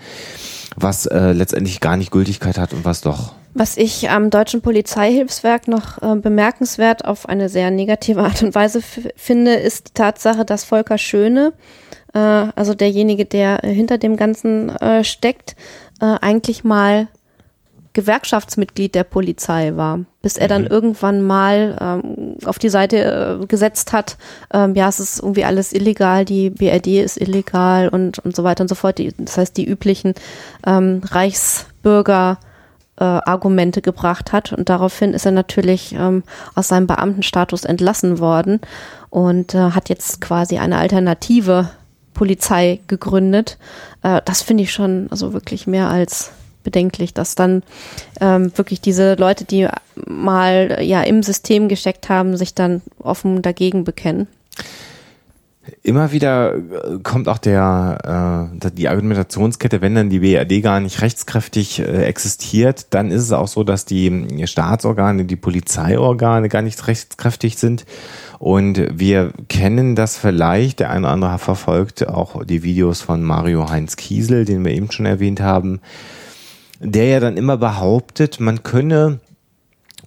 was 0.77 1.07
äh, 1.07 1.33
letztendlich 1.33 1.81
gar 1.81 1.97
nicht 1.97 2.11
Gültigkeit 2.11 2.59
hat 2.59 2.73
und 2.73 2.85
was 2.85 3.01
doch. 3.01 3.35
Was 3.55 3.77
ich 3.77 4.09
am 4.09 4.31
deutschen 4.31 4.63
Polizeihilfswerk 4.63 5.69
noch 5.69 6.01
äh, 6.01 6.17
bemerkenswert 6.17 7.05
auf 7.05 7.29
eine 7.29 7.51
sehr 7.51 7.71
negative 7.71 8.23
Art 8.23 8.43
und 8.43 8.55
Weise 8.55 8.81
finde, 8.81 9.55
ist 9.55 9.89
die 9.89 9.93
Tatsache, 9.93 10.47
dass 10.47 10.65
Volker 10.65 10.97
Schöne, 10.97 11.53
äh, 12.15 12.19
also 12.19 12.73
derjenige, 12.73 13.27
der 13.27 13.59
hinter 13.63 13.99
dem 13.99 14.17
Ganzen 14.17 14.71
äh, 14.71 15.05
steckt, 15.05 15.55
äh, 16.03 16.19
eigentlich 16.21 16.65
mal 16.65 17.09
Gewerkschaftsmitglied 17.95 18.95
der 18.95 19.05
Polizei 19.05 19.77
war, 19.77 20.01
bis 20.23 20.37
er 20.37 20.49
dann 20.49 20.63
mhm. 20.63 20.69
irgendwann 20.69 21.23
mal 21.23 21.77
ähm, 21.81 22.37
auf 22.45 22.59
die 22.59 22.71
Seite 22.71 23.41
äh, 23.43 23.47
gesetzt 23.47 23.93
hat, 23.93 24.17
ähm, 24.53 24.75
ja, 24.75 24.89
es 24.89 24.99
ist 24.99 25.21
irgendwie 25.21 25.45
alles 25.45 25.73
illegal, 25.73 26.25
die 26.25 26.51
BRD 26.51 27.03
ist 27.03 27.21
illegal 27.21 27.89
und, 27.89 28.19
und 28.21 28.35
so 28.35 28.45
weiter 28.45 28.63
und 28.63 28.69
so 28.69 28.75
fort. 28.75 28.99
Die, 28.99 29.13
das 29.17 29.37
heißt, 29.37 29.57
die 29.57 29.67
üblichen 29.67 30.15
ähm, 30.67 31.03
Reichsbürger 31.05 32.39
äh, 32.97 33.05
Argumente 33.05 33.83
gebracht 33.83 34.33
hat 34.33 34.53
und 34.53 34.69
daraufhin 34.69 35.13
ist 35.13 35.27
er 35.27 35.33
natürlich 35.33 35.95
ähm, 35.95 36.23
aus 36.55 36.69
seinem 36.69 36.87
Beamtenstatus 36.87 37.65
entlassen 37.65 38.19
worden 38.19 38.61
und 39.11 39.55
äh, 39.55 39.73
hat 39.73 39.91
jetzt 39.91 40.21
quasi 40.23 40.59
eine 40.59 40.79
alternative 40.79 41.69
Polizei 42.15 42.81
gegründet. 42.87 43.59
Äh, 44.03 44.21
das 44.25 44.43
finde 44.43 44.65
ich 44.65 44.73
schon 44.73 45.09
also 45.11 45.33
wirklich 45.33 45.67
mehr 45.67 45.89
als 45.89 46.33
bedenklich, 46.63 47.13
dass 47.13 47.35
dann 47.35 47.63
ähm, 48.21 48.57
wirklich 48.57 48.81
diese 48.81 49.15
Leute, 49.15 49.45
die 49.45 49.69
mal 50.07 50.79
ja 50.81 51.03
im 51.03 51.23
System 51.23 51.69
gesteckt 51.69 52.09
haben, 52.09 52.37
sich 52.37 52.55
dann 52.55 52.83
offen 52.99 53.43
dagegen 53.43 53.85
bekennen. 53.85 54.29
Immer 55.85 56.11
wieder 56.11 56.57
äh, 56.57 56.99
kommt 57.05 57.29
auch 57.29 57.39
der 57.39 58.51
äh, 58.61 58.71
die 58.73 58.89
Argumentationskette, 58.89 59.81
wenn 59.81 59.95
dann 59.95 60.11
die 60.11 60.19
BRD 60.19 60.61
gar 60.61 60.81
nicht 60.81 61.01
rechtskräftig 61.03 61.79
äh, 61.79 62.05
existiert, 62.05 62.87
dann 62.91 63.13
ist 63.13 63.23
es 63.23 63.33
auch 63.33 63.47
so, 63.47 63.63
dass 63.63 63.85
die 63.85 64.45
Staatsorgane, 64.45 65.25
die 65.25 65.37
Polizeiorgane 65.37 66.49
gar 66.49 66.63
nicht 66.63 66.85
rechtskräftig 66.89 67.59
sind. 67.59 67.85
Und 68.41 68.83
wir 68.93 69.33
kennen 69.49 69.95
das 69.95 70.17
vielleicht, 70.17 70.81
der 70.81 70.91
eine 70.91 71.07
oder 71.07 71.13
andere 71.13 71.39
verfolgt 71.39 72.09
auch 72.09 72.45
die 72.45 72.65
Videos 72.65 73.01
von 73.01 73.23
Mario 73.23 73.71
Heinz 73.71 73.95
Kiesel, 73.95 74.45
den 74.45 74.65
wir 74.65 74.73
eben 74.73 74.91
schon 74.91 75.07
erwähnt 75.07 75.41
haben, 75.41 75.81
der 76.81 77.07
ja 77.07 77.21
dann 77.21 77.37
immer 77.37 77.57
behauptet, 77.57 78.41
man 78.41 78.65
könne 78.65 79.21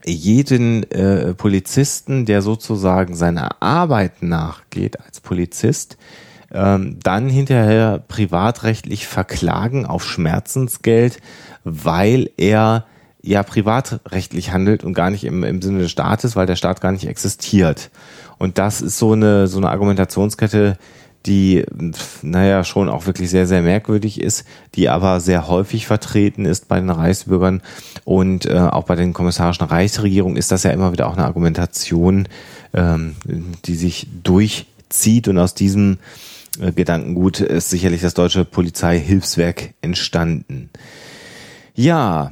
jeden 0.06 0.89
äh, 0.91 1.34
Polizisten, 1.34 2.26
der 2.26 2.41
sozusagen 2.41 3.15
seiner 3.15 3.62
Arbeit 3.62 4.22
nachgeht 4.22 5.00
als 5.00 5.20
Polizist, 5.20 5.98
ähm, 6.52 6.98
dann 7.02 7.30
hinterher 7.30 8.04
privatrechtlich 8.08 9.08
verklagen 9.08 9.86
auf 9.86 10.06
Schmerzensgeld, 10.06 11.20
weil 11.63 12.30
er 12.38 12.86
ja 13.22 13.41
privatrechtlich 13.41 14.52
handelt 14.52 14.84
und 14.84 14.94
gar 14.94 15.10
nicht 15.10 15.24
im, 15.24 15.44
im 15.44 15.62
Sinne 15.62 15.80
des 15.80 15.91
Staates, 15.91 16.36
weil 16.36 16.46
der 16.46 16.56
Staat 16.56 16.80
gar 16.80 16.91
nicht 16.91 17.08
existiert. 17.08 17.89
Und 18.38 18.58
das 18.58 18.82
ist 18.82 19.00
so 19.00 19.13
eine, 19.13 19.48
so 19.48 19.58
eine 19.58 19.70
Argumentationskette, 19.70 20.78
die, 21.26 21.66
naja, 22.22 22.64
schon 22.64 22.90
auch 22.90 23.08
wirklich 23.08 23.30
sehr, 23.30 23.48
sehr 23.48 23.62
merkwürdig 23.62 24.22
ist, 24.22 24.46
die 24.76 24.90
aber 24.90 25.20
sehr 25.20 25.48
häufig 25.48 25.88
vertreten 25.88 26.46
ist 26.46 26.68
bei 26.68 26.80
den 26.80 26.90
Reichsbürgern 26.90 27.62
und 28.04 28.46
äh, 28.46 28.58
auch 28.58 28.84
bei 28.84 28.96
den 28.96 29.14
kommissarischen 29.14 29.66
Reichsregierungen 29.66 30.38
ist 30.38 30.52
das 30.52 30.64
ja 30.64 30.72
immer 30.72 30.92
wieder 30.92 31.08
auch 31.08 31.18
eine 31.18 31.26
Argumentation, 31.26 32.28
ähm, 32.74 33.16
die 33.66 33.76
sich 33.76 34.08
durchzieht 34.24 35.28
und 35.28 35.38
aus 35.38 35.56
diesem 35.56 35.98
äh, 36.60 36.72
Gedankengut 36.72 37.40
ist 37.40 37.70
sicherlich 37.70 38.02
das 38.02 38.14
deutsche 38.14 38.46
Polizeihilfswerk 38.46 39.74
entstanden. 39.82 40.70
Ja, 41.74 42.32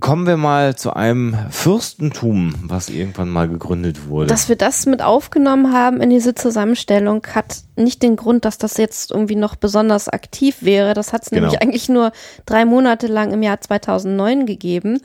Kommen 0.00 0.26
wir 0.26 0.36
mal 0.36 0.74
zu 0.74 0.94
einem 0.94 1.36
Fürstentum, 1.50 2.54
was 2.62 2.88
irgendwann 2.88 3.28
mal 3.28 3.48
gegründet 3.48 4.08
wurde. 4.08 4.26
Dass 4.26 4.48
wir 4.48 4.56
das 4.56 4.86
mit 4.86 5.02
aufgenommen 5.02 5.72
haben 5.72 6.00
in 6.00 6.10
diese 6.10 6.34
Zusammenstellung, 6.34 7.24
hat 7.32 7.58
nicht 7.76 8.02
den 8.02 8.16
Grund, 8.16 8.44
dass 8.44 8.58
das 8.58 8.76
jetzt 8.76 9.12
irgendwie 9.12 9.36
noch 9.36 9.54
besonders 9.54 10.08
aktiv 10.08 10.58
wäre. 10.62 10.94
Das 10.94 11.12
hat 11.12 11.22
es 11.22 11.30
genau. 11.30 11.42
nämlich 11.42 11.62
eigentlich 11.62 11.88
nur 11.88 12.10
drei 12.44 12.64
Monate 12.64 13.06
lang 13.06 13.32
im 13.32 13.42
Jahr 13.44 13.60
2009 13.60 14.46
gegeben. 14.46 15.00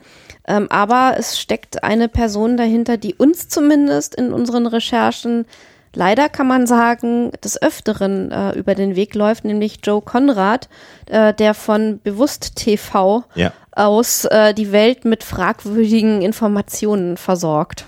Ähm, 0.48 0.66
aber 0.70 1.14
es 1.16 1.38
steckt 1.38 1.84
eine 1.84 2.08
Person 2.08 2.56
dahinter, 2.56 2.96
die 2.96 3.14
uns 3.14 3.48
zumindest 3.48 4.16
in 4.16 4.32
unseren 4.32 4.66
Recherchen 4.66 5.46
leider 5.94 6.28
kann 6.28 6.46
man 6.46 6.66
sagen, 6.66 7.32
des 7.44 7.60
Öfteren 7.60 8.30
äh, 8.30 8.52
über 8.52 8.74
den 8.74 8.96
Weg 8.96 9.14
läuft, 9.14 9.44
nämlich 9.44 9.80
Joe 9.82 10.00
Konrad, 10.00 10.68
äh, 11.06 11.34
der 11.34 11.54
von 11.54 12.00
Bewusst 12.02 12.56
TV 12.56 13.24
ja. 13.34 13.52
Aus 13.80 14.26
äh, 14.26 14.52
die 14.52 14.72
Welt 14.72 15.04
mit 15.04 15.24
fragwürdigen 15.24 16.22
Informationen 16.22 17.16
versorgt. 17.16 17.86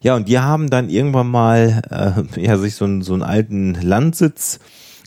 Ja, 0.00 0.16
und 0.16 0.28
die 0.28 0.40
haben 0.40 0.68
dann 0.68 0.88
irgendwann 0.88 1.28
mal 1.28 1.82
äh, 2.36 2.40
ja, 2.40 2.58
sich 2.58 2.74
so, 2.74 2.84
einen 2.84 3.02
so 3.02 3.12
einen 3.12 3.22
alten 3.22 3.74
Landsitz, 3.74 4.58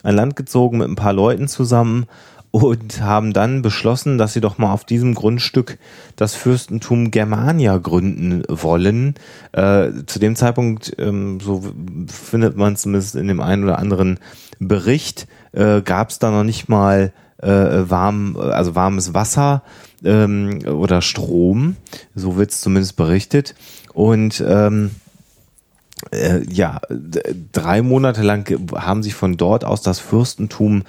ein 0.03 0.15
Land 0.15 0.35
gezogen 0.35 0.77
mit 0.77 0.87
ein 0.87 0.95
paar 0.95 1.13
Leuten 1.13 1.47
zusammen 1.47 2.05
und 2.51 3.01
haben 3.01 3.33
dann 3.33 3.61
beschlossen, 3.61 4.17
dass 4.17 4.31
sie 4.31 4.39
doch 4.39 4.57
mal 4.57 4.71
auf 4.71 4.85
diesem 4.85 5.13
Grundstück 5.13 5.77
das 6.15 6.35
Fürstentum 6.35 7.11
Germania 7.11 7.77
gründen 7.77 8.43
wollen. 8.47 9.15
Äh, 9.51 9.89
zu 10.05 10.19
dem 10.19 10.37
Zeitpunkt, 10.37 10.95
ähm, 10.97 11.41
so 11.41 11.63
findet 12.07 12.55
man 12.55 12.77
zumindest 12.77 13.17
in 13.17 13.27
dem 13.27 13.41
einen 13.41 13.65
oder 13.65 13.79
anderen 13.79 14.19
Bericht, 14.59 15.27
äh, 15.51 15.81
gab 15.81 16.11
es 16.11 16.19
da 16.19 16.31
noch 16.31 16.45
nicht 16.45 16.69
mal 16.69 17.11
äh, 17.39 17.49
warm, 17.49 18.37
also 18.37 18.75
warmes 18.75 19.13
Wasser 19.13 19.61
ähm, 20.03 20.59
oder 20.67 21.01
Strom. 21.01 21.77
So 22.13 22.37
wird 22.37 22.51
es 22.51 22.61
zumindest 22.61 22.95
berichtet. 22.95 23.55
Und 23.93 24.43
ähm, 24.45 24.91
äh, 26.11 26.43
ja, 26.51 26.81
drei 27.51 27.81
Monate 27.81 28.21
lang 28.21 28.49
haben 28.75 29.03
sich 29.03 29.15
von 29.15 29.37
dort 29.37 29.63
aus 29.63 29.81
das 29.81 29.99
Fürstentum 29.99 30.83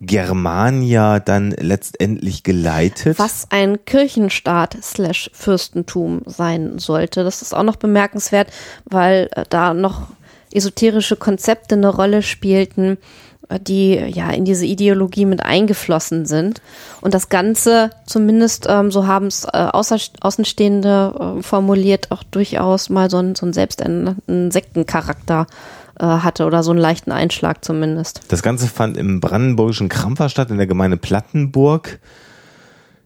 Germania 0.00 1.20
dann 1.20 1.52
letztendlich 1.52 2.42
geleitet. 2.42 3.18
Was 3.18 3.46
ein 3.50 3.84
Kirchenstaat 3.84 4.76
slash 4.82 5.30
Fürstentum 5.32 6.22
sein 6.26 6.78
sollte. 6.78 7.22
Das 7.22 7.42
ist 7.42 7.54
auch 7.54 7.62
noch 7.62 7.76
bemerkenswert, 7.76 8.52
weil 8.84 9.28
äh, 9.32 9.44
da 9.48 9.74
noch 9.74 10.08
esoterische 10.52 11.16
Konzepte 11.16 11.76
eine 11.76 11.88
Rolle 11.88 12.22
spielten, 12.22 12.98
die 13.66 13.94
ja 13.94 14.30
in 14.30 14.44
diese 14.44 14.66
Ideologie 14.66 15.24
mit 15.24 15.44
eingeflossen 15.44 16.26
sind. 16.26 16.60
Und 17.00 17.14
das 17.14 17.28
Ganze, 17.28 17.90
zumindest 18.06 18.66
ähm, 18.68 18.90
so 18.90 19.06
haben 19.06 19.26
es 19.26 19.44
äh, 19.44 19.68
Außenstehende 19.72 21.36
äh, 21.38 21.42
formuliert, 21.42 22.10
auch 22.10 22.22
durchaus 22.22 22.90
mal 22.90 23.10
so 23.10 23.18
ein, 23.18 23.34
so 23.34 23.50
selbsternannten 23.52 24.50
Sektencharakter 24.50 25.46
äh, 25.98 26.04
hatte 26.06 26.46
oder 26.46 26.62
so 26.62 26.70
einen 26.70 26.80
leichten 26.80 27.12
Einschlag 27.12 27.64
zumindest. 27.64 28.20
Das 28.28 28.42
Ganze 28.42 28.66
fand 28.66 28.96
im 28.96 29.20
brandenburgischen 29.20 29.88
Krampfer 29.88 30.28
statt, 30.28 30.50
in 30.50 30.56
der 30.56 30.66
Gemeinde 30.66 30.96
Plattenburg. 30.96 32.00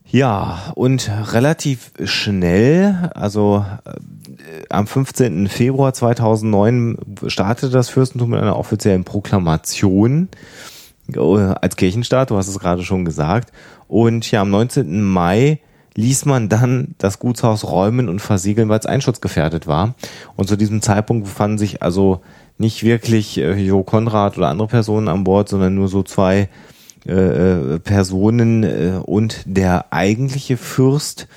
Ja, 0.08 0.72
und 0.76 1.10
relativ 1.32 1.90
schnell, 2.04 3.10
also 3.14 3.64
äh, 3.84 4.64
am 4.70 4.86
15. 4.86 5.48
Februar 5.48 5.92
2009 5.92 6.96
startete 7.26 7.72
das 7.72 7.88
Fürstentum 7.88 8.30
mit 8.30 8.40
einer 8.40 8.56
offiziellen 8.56 9.04
Proklamation 9.04 10.28
äh, 11.12 11.18
als 11.18 11.76
Kirchenstaat, 11.76 12.30
du 12.30 12.36
hast 12.36 12.48
es 12.48 12.58
gerade 12.58 12.82
schon 12.82 13.04
gesagt. 13.04 13.52
Und 13.88 14.30
ja, 14.30 14.42
am 14.42 14.50
19. 14.50 15.02
Mai 15.02 15.60
ließ 15.96 16.24
man 16.26 16.48
dann 16.48 16.94
das 16.98 17.18
Gutshaus 17.18 17.64
räumen 17.64 18.08
und 18.08 18.20
versiegeln, 18.20 18.68
weil 18.68 18.78
es 18.78 18.86
einschutzgefährdet 18.86 19.66
war. 19.66 19.94
Und 20.36 20.46
zu 20.48 20.56
diesem 20.56 20.82
Zeitpunkt 20.82 21.24
befanden 21.24 21.58
sich 21.58 21.82
also 21.82 22.20
nicht 22.58 22.84
wirklich 22.84 23.38
äh, 23.38 23.54
Jo 23.54 23.82
Konrad 23.82 24.38
oder 24.38 24.48
andere 24.48 24.68
Personen 24.68 25.08
an 25.08 25.24
Bord, 25.24 25.48
sondern 25.48 25.74
nur 25.74 25.88
so 25.88 26.02
zwei 26.02 26.48
äh, 27.06 27.74
äh, 27.74 27.78
Personen 27.78 28.64
äh, 28.64 29.00
und 29.04 29.42
der 29.44 29.92
eigentliche 29.92 30.56
Fürst. 30.56 31.28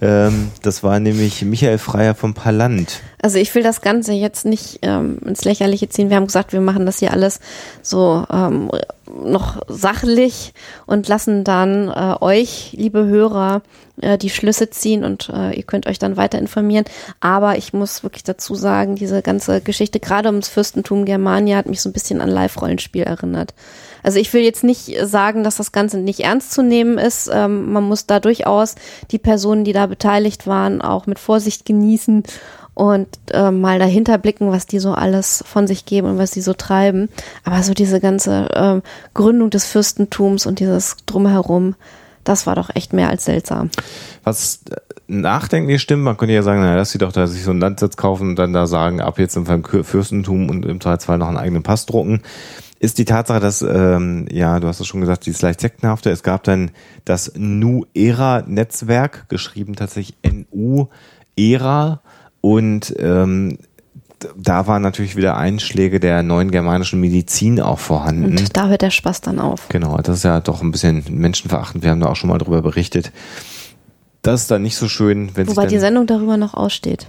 Ähm, 0.00 0.50
das 0.62 0.82
war 0.82 1.00
nämlich 1.00 1.42
Michael 1.42 1.78
Freier 1.78 2.14
vom 2.14 2.34
Palant. 2.34 3.00
Also 3.22 3.38
ich 3.38 3.54
will 3.54 3.62
das 3.62 3.80
Ganze 3.80 4.12
jetzt 4.12 4.44
nicht 4.44 4.80
ähm, 4.82 5.18
ins 5.24 5.44
Lächerliche 5.44 5.88
ziehen. 5.88 6.10
Wir 6.10 6.16
haben 6.16 6.26
gesagt, 6.26 6.52
wir 6.52 6.60
machen 6.60 6.86
das 6.86 6.98
hier 6.98 7.12
alles 7.12 7.40
so 7.82 8.24
ähm, 8.30 8.70
noch 9.06 9.60
sachlich 9.68 10.52
und 10.86 11.08
lassen 11.08 11.44
dann 11.44 11.88
äh, 11.88 12.14
euch, 12.20 12.74
liebe 12.76 13.06
Hörer, 13.06 13.62
äh, 14.00 14.18
die 14.18 14.30
Schlüsse 14.30 14.70
ziehen 14.70 15.04
und 15.04 15.30
äh, 15.30 15.56
ihr 15.56 15.62
könnt 15.62 15.86
euch 15.86 15.98
dann 15.98 16.16
weiter 16.16 16.38
informieren. 16.38 16.84
Aber 17.20 17.56
ich 17.56 17.72
muss 17.72 18.02
wirklich 18.02 18.24
dazu 18.24 18.54
sagen, 18.54 18.96
diese 18.96 19.22
ganze 19.22 19.60
Geschichte, 19.60 20.00
gerade 20.00 20.28
ums 20.28 20.48
Fürstentum 20.48 21.04
Germania, 21.04 21.56
hat 21.56 21.66
mich 21.66 21.80
so 21.80 21.88
ein 21.88 21.92
bisschen 21.94 22.20
an 22.20 22.28
Live-Rollenspiel 22.28 23.02
erinnert. 23.02 23.54
Also 24.02 24.18
ich 24.18 24.32
will 24.32 24.42
jetzt 24.42 24.64
nicht 24.64 24.94
sagen, 25.02 25.44
dass 25.44 25.56
das 25.56 25.72
Ganze 25.72 25.98
nicht 25.98 26.20
ernst 26.20 26.52
zu 26.52 26.62
nehmen 26.62 26.98
ist. 26.98 27.30
Ähm, 27.32 27.72
man 27.72 27.84
muss 27.84 28.06
da 28.06 28.20
durchaus 28.20 28.74
die 29.10 29.18
Personen, 29.18 29.64
die 29.64 29.72
da 29.72 29.86
beteiligt 29.86 30.46
waren, 30.46 30.80
auch 30.80 31.06
mit 31.06 31.18
Vorsicht 31.18 31.64
genießen 31.64 32.24
und 32.74 33.08
äh, 33.32 33.50
mal 33.50 33.78
dahinter 33.78 34.16
blicken, 34.16 34.50
was 34.50 34.66
die 34.66 34.78
so 34.78 34.92
alles 34.92 35.44
von 35.46 35.66
sich 35.66 35.84
geben 35.84 36.08
und 36.08 36.18
was 36.18 36.30
die 36.30 36.40
so 36.40 36.54
treiben. 36.54 37.08
Aber 37.44 37.62
so 37.62 37.74
diese 37.74 38.00
ganze 38.00 38.48
äh, 38.54 38.80
Gründung 39.12 39.50
des 39.50 39.66
Fürstentums 39.66 40.46
und 40.46 40.60
dieses 40.60 40.96
Drumherum, 41.06 41.74
das 42.24 42.46
war 42.46 42.54
doch 42.54 42.70
echt 42.74 42.92
mehr 42.92 43.10
als 43.10 43.24
seltsam. 43.24 43.70
Was 44.24 44.60
nachdenklich 45.08 45.82
stimmt, 45.82 46.04
man 46.04 46.16
könnte 46.16 46.34
ja 46.34 46.42
sagen, 46.42 46.60
naja, 46.60 46.76
lass 46.76 46.92
sie 46.92 46.98
doch 46.98 47.12
da 47.12 47.26
sich 47.26 47.42
so 47.42 47.50
einen 47.50 47.60
Landsitz 47.60 47.96
kaufen 47.96 48.30
und 48.30 48.36
dann 48.36 48.52
da 48.52 48.66
sagen, 48.66 49.00
ab 49.00 49.18
jetzt 49.18 49.36
im 49.36 49.44
Fürstentum 49.44 50.48
und 50.48 50.64
im 50.64 50.80
Zweifelsfall 50.80 51.18
noch 51.18 51.28
einen 51.28 51.36
eigenen 51.36 51.62
Pass 51.62 51.86
drucken 51.86 52.22
ist 52.80 52.96
die 52.96 53.04
Tatsache, 53.04 53.40
dass, 53.40 53.60
ähm, 53.60 54.26
ja, 54.32 54.58
du 54.58 54.66
hast 54.66 54.80
es 54.80 54.86
schon 54.86 55.00
gesagt, 55.00 55.26
die 55.26 55.30
ist 55.30 55.42
leicht 55.42 55.60
sektenhafte. 55.60 56.10
Es 56.10 56.22
gab 56.22 56.42
dann 56.44 56.70
das 57.04 57.32
Nu-Era-Netzwerk, 57.36 59.28
geschrieben 59.28 59.76
tatsächlich 59.76 60.16
N-U-Era. 60.22 62.00
Und 62.40 62.94
ähm, 62.98 63.58
da 64.34 64.66
waren 64.66 64.80
natürlich 64.80 65.14
wieder 65.14 65.36
Einschläge 65.36 66.00
der 66.00 66.22
neuen 66.22 66.50
germanischen 66.50 67.00
Medizin 67.00 67.60
auch 67.60 67.78
vorhanden. 67.78 68.38
Und 68.38 68.56
da 68.56 68.68
hört 68.68 68.80
der 68.80 68.90
Spaß 68.90 69.20
dann 69.20 69.40
auf. 69.40 69.68
Genau, 69.68 69.98
das 69.98 70.16
ist 70.18 70.24
ja 70.24 70.40
doch 70.40 70.62
ein 70.62 70.70
bisschen 70.70 71.04
menschenverachtend. 71.10 71.84
Wir 71.84 71.90
haben 71.90 72.00
da 72.00 72.08
auch 72.08 72.16
schon 72.16 72.30
mal 72.30 72.38
drüber 72.38 72.62
berichtet. 72.62 73.12
Das 74.22 74.40
ist 74.40 74.50
dann 74.50 74.62
nicht 74.62 74.76
so 74.76 74.88
schön, 74.88 75.30
wenn 75.34 75.48
Wobei 75.48 75.66
die 75.66 75.78
Sendung 75.78 76.06
darüber 76.06 76.38
noch 76.38 76.54
aussteht. 76.54 77.08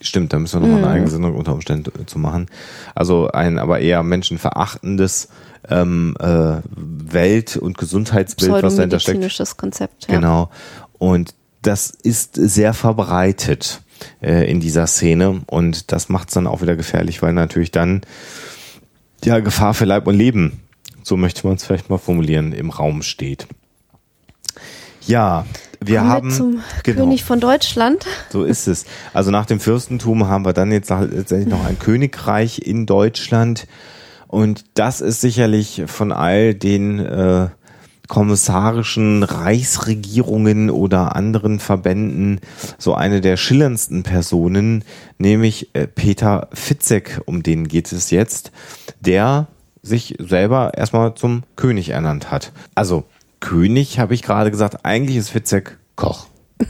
Stimmt, 0.00 0.32
da 0.32 0.38
müssen 0.38 0.60
wir 0.60 0.68
nochmal 0.68 0.78
eine 0.78 0.86
mhm. 0.86 0.94
eigene 0.94 1.10
Sendung 1.10 1.34
unter 1.34 1.52
Umständen 1.52 2.06
zu 2.06 2.18
machen. 2.18 2.46
Also 2.94 3.28
ein 3.28 3.58
aber 3.58 3.80
eher 3.80 4.02
menschenverachtendes 4.02 5.28
ähm, 5.68 6.16
äh, 6.20 6.58
Welt- 6.64 7.56
und 7.56 7.78
Gesundheitsbild, 7.78 8.62
was 8.62 8.76
dahinter 8.76 9.00
steckt. 9.00 9.56
Konzept. 9.56 10.08
Ja. 10.08 10.14
Genau. 10.14 10.50
Und 10.98 11.34
das 11.62 11.90
ist 11.90 12.36
sehr 12.36 12.74
verbreitet 12.74 13.82
äh, 14.20 14.48
in 14.50 14.60
dieser 14.60 14.86
Szene 14.86 15.42
und 15.46 15.90
das 15.92 16.08
macht 16.08 16.28
es 16.28 16.34
dann 16.34 16.46
auch 16.46 16.62
wieder 16.62 16.76
gefährlich, 16.76 17.20
weil 17.22 17.32
natürlich 17.32 17.72
dann 17.72 18.02
ja 19.24 19.40
Gefahr 19.40 19.74
für 19.74 19.84
Leib 19.84 20.06
und 20.06 20.14
Leben, 20.14 20.60
so 21.02 21.16
möchte 21.16 21.46
man 21.46 21.56
es 21.56 21.64
vielleicht 21.64 21.90
mal 21.90 21.98
formulieren, 21.98 22.52
im 22.52 22.70
Raum 22.70 23.02
steht. 23.02 23.48
Ja, 25.08 25.46
wir 25.80 26.00
Kommen 26.00 26.10
haben 26.10 26.30
wir 26.30 26.36
zum 26.36 26.60
genau, 26.82 27.00
König 27.00 27.24
von 27.24 27.40
Deutschland. 27.40 28.04
So 28.30 28.44
ist 28.44 28.68
es. 28.68 28.84
Also 29.14 29.30
nach 29.30 29.46
dem 29.46 29.58
Fürstentum 29.58 30.28
haben 30.28 30.44
wir 30.44 30.52
dann 30.52 30.70
jetzt 30.70 30.90
letztendlich 30.90 31.48
noch 31.48 31.64
ein 31.64 31.78
Königreich 31.80 32.60
in 32.60 32.84
Deutschland 32.84 33.66
und 34.26 34.66
das 34.74 35.00
ist 35.00 35.22
sicherlich 35.22 35.84
von 35.86 36.12
all 36.12 36.54
den 36.54 36.98
äh, 36.98 37.48
kommissarischen 38.06 39.22
Reichsregierungen 39.22 40.68
oder 40.68 41.16
anderen 41.16 41.58
Verbänden 41.58 42.40
so 42.76 42.94
eine 42.94 43.22
der 43.22 43.38
schillerndsten 43.38 44.02
Personen, 44.02 44.84
nämlich 45.16 45.74
äh, 45.74 45.86
Peter 45.86 46.48
Fitzek, 46.52 47.22
um 47.24 47.42
den 47.42 47.66
geht 47.66 47.92
es 47.92 48.10
jetzt, 48.10 48.52
der 49.00 49.46
sich 49.82 50.16
selber 50.18 50.72
erstmal 50.74 51.14
zum 51.14 51.44
König 51.56 51.90
ernannt 51.90 52.30
hat. 52.30 52.52
Also 52.74 53.04
König 53.40 53.98
habe 53.98 54.14
ich 54.14 54.22
gerade 54.22 54.50
gesagt, 54.50 54.84
eigentlich 54.84 55.16
ist 55.16 55.30
Fitzek 55.30 55.78
Koch. 55.96 56.26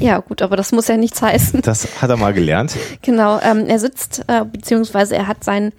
Ja, 0.00 0.18
gut, 0.18 0.42
aber 0.42 0.56
das 0.56 0.72
muss 0.72 0.88
ja 0.88 0.96
nichts 0.96 1.22
heißen. 1.22 1.62
Das 1.62 2.02
hat 2.02 2.10
er 2.10 2.16
mal 2.16 2.32
gelernt. 2.32 2.74
Genau, 3.02 3.38
ähm, 3.40 3.66
er 3.66 3.78
sitzt, 3.78 4.24
äh, 4.26 4.44
beziehungsweise 4.44 5.14
er 5.14 5.28
hat 5.28 5.44
sein 5.44 5.72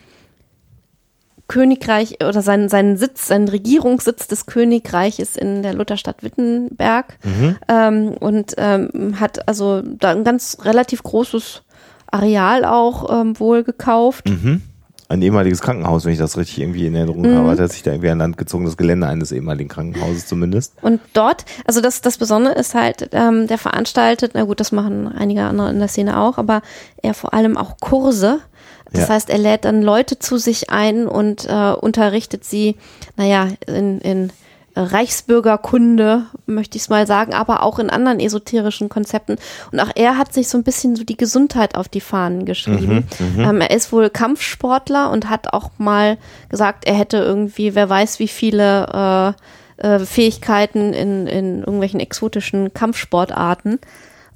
Königreich 1.49 2.23
oder 2.25 2.41
seinen, 2.41 2.69
seinen 2.69 2.95
Sitz, 2.97 3.27
seinen 3.27 3.49
Regierungssitz 3.49 4.27
des 4.27 4.45
Königreiches 4.45 5.35
in 5.35 5.61
der 5.61 5.73
Lutherstadt 5.73 6.23
Wittenberg 6.23 7.17
Mhm. 7.23 7.57
ähm, 7.67 8.07
und 8.19 8.53
ähm, 8.57 9.19
hat 9.19 9.47
also 9.47 9.81
da 9.81 10.11
ein 10.11 10.23
ganz 10.23 10.57
relativ 10.61 11.03
großes 11.03 11.63
Areal 12.07 12.63
auch 12.63 13.21
ähm, 13.21 13.37
wohl 13.39 13.63
gekauft. 13.63 14.29
Mhm. 14.29 14.61
Ein 15.09 15.21
ehemaliges 15.21 15.61
Krankenhaus, 15.61 16.05
wenn 16.05 16.13
ich 16.13 16.19
das 16.19 16.37
richtig 16.37 16.59
irgendwie 16.59 16.87
in 16.87 16.95
Erinnerung 16.95 17.23
Mhm. 17.23 17.35
habe, 17.35 17.49
hat 17.51 17.59
er 17.59 17.67
sich 17.67 17.83
da 17.83 17.91
irgendwie 17.91 18.09
an 18.09 18.17
Land 18.19 18.37
gezogen, 18.37 18.65
das 18.65 18.77
Gelände 18.77 19.05
eines 19.07 19.31
ehemaligen 19.31 19.69
Krankenhauses 19.69 20.25
zumindest. 20.27 20.73
Und 20.81 21.01
dort, 21.13 21.45
also 21.65 21.81
das, 21.81 22.01
das 22.01 22.17
Besondere 22.17 22.53
ist 22.55 22.73
halt, 22.73 23.09
ähm, 23.11 23.47
der 23.47 23.57
veranstaltet, 23.57 24.31
na 24.33 24.43
gut, 24.43 24.59
das 24.59 24.71
machen 24.71 25.07
einige 25.07 25.43
andere 25.43 25.69
in 25.69 25.79
der 25.79 25.87
Szene 25.89 26.19
auch, 26.19 26.37
aber 26.37 26.61
er 27.01 27.13
vor 27.13 27.33
allem 27.33 27.57
auch 27.57 27.77
Kurse. 27.79 28.39
Das 28.91 29.07
Ja. 29.07 29.09
heißt, 29.09 29.29
er 29.29 29.39
lädt 29.39 29.65
dann 29.65 29.81
Leute 29.81 30.19
zu 30.19 30.37
sich 30.37 30.69
ein 30.69 31.07
und 31.07 31.45
äh, 31.49 31.73
unterrichtet 31.73 32.45
sie, 32.45 32.75
naja, 33.17 33.47
in, 33.67 33.99
in 34.01 34.31
Reichsbürgerkunde, 34.75 36.25
möchte 36.45 36.77
ich 36.77 36.83
es 36.83 36.89
mal 36.89 37.05
sagen, 37.05 37.33
aber 37.33 37.63
auch 37.63 37.79
in 37.79 37.89
anderen 37.89 38.19
esoterischen 38.19 38.89
Konzepten. 38.89 39.37
Und 39.71 39.79
auch 39.79 39.91
er 39.95 40.17
hat 40.17 40.33
sich 40.33 40.49
so 40.49 40.57
ein 40.57 40.63
bisschen 40.63 40.95
so 40.95 41.03
die 41.03 41.17
Gesundheit 41.17 41.75
auf 41.75 41.87
die 41.87 42.01
Fahnen 42.01 42.45
geschrieben. 42.45 43.07
ähm, 43.37 43.61
er 43.61 43.71
ist 43.71 43.91
wohl 43.91 44.09
Kampfsportler 44.09 45.11
und 45.11 45.29
hat 45.29 45.53
auch 45.53 45.71
mal 45.77 46.17
gesagt, 46.49 46.85
er 46.85 46.95
hätte 46.95 47.17
irgendwie, 47.17 47.75
wer 47.75 47.89
weiß 47.89 48.19
wie 48.19 48.27
viele 48.27 49.35
äh, 49.79 49.87
äh, 49.87 49.99
Fähigkeiten 49.99 50.93
in, 50.93 51.27
in 51.27 51.59
irgendwelchen 51.59 51.99
exotischen 51.99 52.73
Kampfsportarten. 52.73 53.79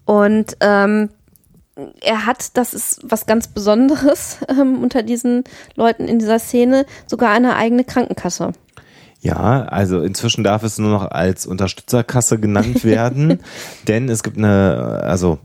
Und 0.06 0.58
ähm, 0.62 1.10
er 2.02 2.26
hat, 2.26 2.58
das 2.58 2.74
ist 2.74 3.02
was 3.04 3.26
ganz 3.26 3.48
Besonderes 3.48 4.38
ähm, 4.50 4.82
unter 4.82 5.04
diesen 5.04 5.44
Leuten 5.76 6.08
in 6.08 6.20
dieser 6.20 6.40
Szene, 6.40 6.86
sogar 7.06 7.32
eine 7.32 7.56
eigene 7.56 7.84
Krankenkasse. 7.84 8.54
Ja, 9.28 9.64
also 9.64 10.02
inzwischen 10.02 10.46
darf 10.46 10.64
es 10.64 10.78
nur 10.78 10.90
noch 10.90 11.12
als 11.12 11.46
Unterstützerkasse 11.46 12.40
genannt 12.40 12.86
werden, 12.86 13.40
denn 13.88 14.08
es 14.08 14.24
gibt 14.24 14.38
eine, 14.38 15.02
also, 15.04 15.40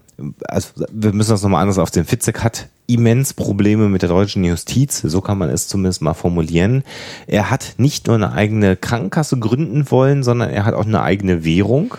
also 0.47 0.69
wir 0.93 1.13
müssen 1.13 1.31
das 1.31 1.43
nochmal 1.43 1.63
anders 1.63 1.79
auf 1.79 1.91
den 1.91 2.05
Fitzek 2.05 2.45
hat 2.45 2.69
immens 2.87 3.35
Probleme 3.35 3.89
mit 3.89 4.03
der 4.03 4.09
deutschen 4.09 4.45
Justiz, 4.45 5.01
so 5.01 5.21
kann 5.21 5.37
man 5.39 5.51
es 5.51 5.67
zumindest 5.67 6.01
mal 6.01 6.15
formulieren. 6.15 6.85
Er 7.27 7.51
hat 7.51 7.75
nicht 7.79 8.07
nur 8.07 8.15
eine 8.15 8.33
eigene 8.33 8.77
Krankenkasse 8.77 9.39
gründen 9.39 9.91
wollen, 9.91 10.23
sondern 10.23 10.51
er 10.51 10.65
hat 10.65 10.75
auch 10.75 10.87
eine 10.87 11.03
eigene 11.03 11.45
Währung 11.45 11.95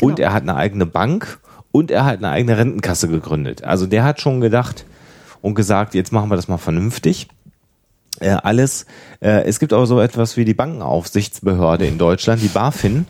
und 0.00 0.16
Genau. 0.16 0.28
er 0.28 0.34
hat 0.34 0.42
eine 0.42 0.54
eigene 0.54 0.86
Bank 0.86 1.40
und 1.72 1.90
er 1.90 2.04
hat 2.04 2.18
eine 2.18 2.30
eigene 2.30 2.58
Rentenkasse 2.58 3.08
gegründet. 3.08 3.64
Also 3.64 3.86
der 3.86 4.04
hat 4.04 4.20
schon 4.20 4.40
gedacht 4.40 4.84
und 5.40 5.56
gesagt, 5.56 5.94
jetzt 5.94 6.12
machen 6.12 6.30
wir 6.30 6.36
das 6.36 6.46
mal 6.46 6.58
vernünftig 6.58 7.26
äh, 8.22 8.36
alles. 8.42 8.86
Äh, 9.20 9.44
es 9.44 9.58
gibt 9.58 9.72
auch 9.72 9.84
so 9.84 10.00
etwas 10.00 10.36
wie 10.36 10.44
die 10.44 10.54
Bankenaufsichtsbehörde 10.54 11.86
in 11.86 11.98
Deutschland, 11.98 12.42
die 12.42 12.48
BaFin. 12.48 13.06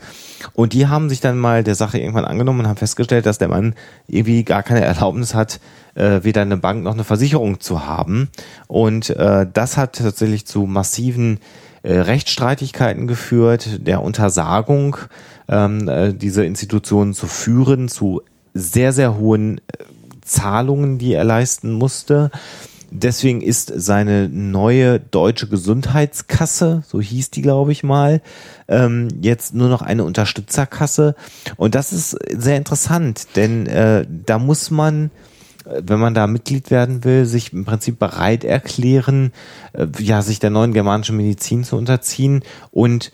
Und 0.55 0.72
die 0.72 0.88
haben 0.88 1.09
sich 1.09 1.20
dann 1.20 1.38
mal 1.38 1.62
der 1.62 1.75
Sache 1.75 1.98
irgendwann 1.98 2.25
angenommen 2.25 2.61
und 2.61 2.68
haben 2.68 2.77
festgestellt, 2.77 3.27
dass 3.27 3.38
der 3.38 3.48
Mann 3.48 3.75
irgendwie 4.09 4.44
gar 4.44 4.62
keine 4.62 4.81
Erlaubnis 4.81 5.35
hat, 5.35 5.61
äh, 5.94 6.20
weder 6.22 6.42
eine 6.42 6.57
Bank 6.57 6.83
noch 6.83 6.94
eine 6.94 7.05
Versicherung 7.05 7.61
zu 7.61 7.87
haben. 7.87 8.29
Und 8.66 9.11
äh, 9.11 9.46
das 9.53 9.77
hat 9.77 9.96
tatsächlich 9.96 10.46
zu 10.46 10.66
massiven 10.66 11.38
äh, 11.83 11.94
Rechtsstreitigkeiten 11.94 13.07
geführt, 13.07 13.87
der 13.87 14.03
Untersagung, 14.03 14.96
ähm, 15.48 15.88
äh, 15.88 16.12
diese 16.12 16.44
Institutionen 16.44 17.14
zu 17.14 17.27
führen, 17.27 17.88
zu 17.88 18.22
sehr, 18.55 18.92
sehr 18.92 19.16
hohen 19.16 19.59
äh, 19.59 19.85
Zahlungen, 20.22 20.98
die 20.98 21.14
er 21.14 21.25
leisten 21.25 21.72
musste. 21.72 22.31
Deswegen 22.94 23.40
ist 23.40 23.72
seine 23.74 24.28
neue 24.28 25.00
deutsche 25.00 25.48
Gesundheitskasse, 25.48 26.83
so 26.87 27.00
hieß 27.00 27.31
die, 27.31 27.40
glaube 27.40 27.72
ich 27.72 27.83
mal, 27.83 28.20
ähm, 28.68 29.09
jetzt 29.22 29.55
nur 29.55 29.70
noch 29.70 29.81
eine 29.81 30.05
Unterstützerkasse. 30.05 31.14
Und 31.57 31.74
das 31.74 31.94
ist 31.94 32.18
sehr 32.31 32.59
interessant, 32.59 33.28
denn 33.35 33.66
äh, 33.66 34.07
da 34.26 34.38
muss 34.38 34.70
man, 34.70 35.11
äh, 35.64 35.81
wenn 35.87 36.00
man 36.00 36.12
da 36.12 36.26
Mitglied 36.26 36.70
werden 36.70 37.02
will, 37.02 37.24
sich 37.24 37.55
im 37.55 37.64
Prinzip 37.64 37.98
bereit 37.98 38.44
erklären, 38.44 39.33
äh, 39.72 39.87
ja, 39.98 40.20
sich 40.20 40.38
der 40.38 40.50
neuen 40.50 40.74
germanischen 40.74 41.16
Medizin 41.16 41.64
zu 41.64 41.76
unterziehen 41.76 42.42
und 42.72 43.11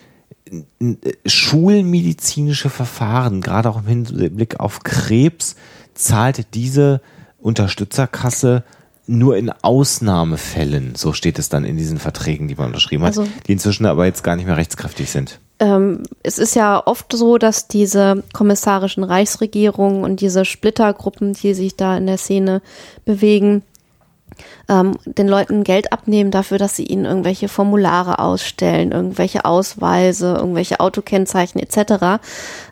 äh, 0.51 0.95
schulmedizinische 1.25 2.69
Verfahren, 2.69 3.43
gerade 3.43 3.71
auch 3.71 3.79
im 3.79 3.87
Hinblick 3.87 4.59
auf 4.59 4.83
Krebs, 4.83 5.55
zahlt 5.95 6.53
diese 6.55 7.01
Unterstützerkasse 7.39 8.65
nur 9.09 9.37
in 9.37 9.51
Ausnahmefällen, 9.63 10.95
so 10.95 11.13
steht 11.13 11.39
es 11.39 11.49
dann 11.49 11.65
in 11.65 11.77
diesen 11.77 11.99
Verträgen, 11.99 12.49
die 12.49 12.55
man 12.55 12.67
unterschrieben 12.67 13.05
hat, 13.05 13.19
Also- 13.19 13.27
die 13.47 13.53
inzwischen 13.53 13.87
aber 13.87 14.07
jetzt 14.07 14.23
gar 14.23 14.37
nicht 14.37 14.47
mehr 14.47 14.57
rechtskräftig 14.57 15.11
sind. 15.11 15.41
Ähm, 15.61 16.05
es 16.23 16.39
ist 16.39 16.55
ja 16.55 16.81
oft 16.87 17.13
so, 17.13 17.37
dass 17.37 17.67
diese 17.67 18.23
kommissarischen 18.33 19.03
Reichsregierungen 19.03 20.05
und 20.05 20.21
diese 20.21 20.45
Splittergruppen, 20.45 21.33
die 21.33 21.55
sich 21.55 21.75
da 21.75 21.97
in 21.97 22.07
der 22.07 22.19
Szene 22.19 22.63
bewegen, 23.05 23.63
ähm, 24.69 24.97
den 25.05 25.27
Leuten 25.27 25.65
Geld 25.65 25.93
abnehmen 25.93 26.31
dafür, 26.31 26.59
dass 26.59 26.77
sie 26.77 26.85
ihnen 26.85 27.07
irgendwelche 27.07 27.49
Formulare 27.49 28.21
ausstellen, 28.21 28.93
irgendwelche 28.93 29.45
Ausweise, 29.45 30.35
irgendwelche 30.39 30.79
Autokennzeichen 30.79 31.61
etc. 31.61 32.21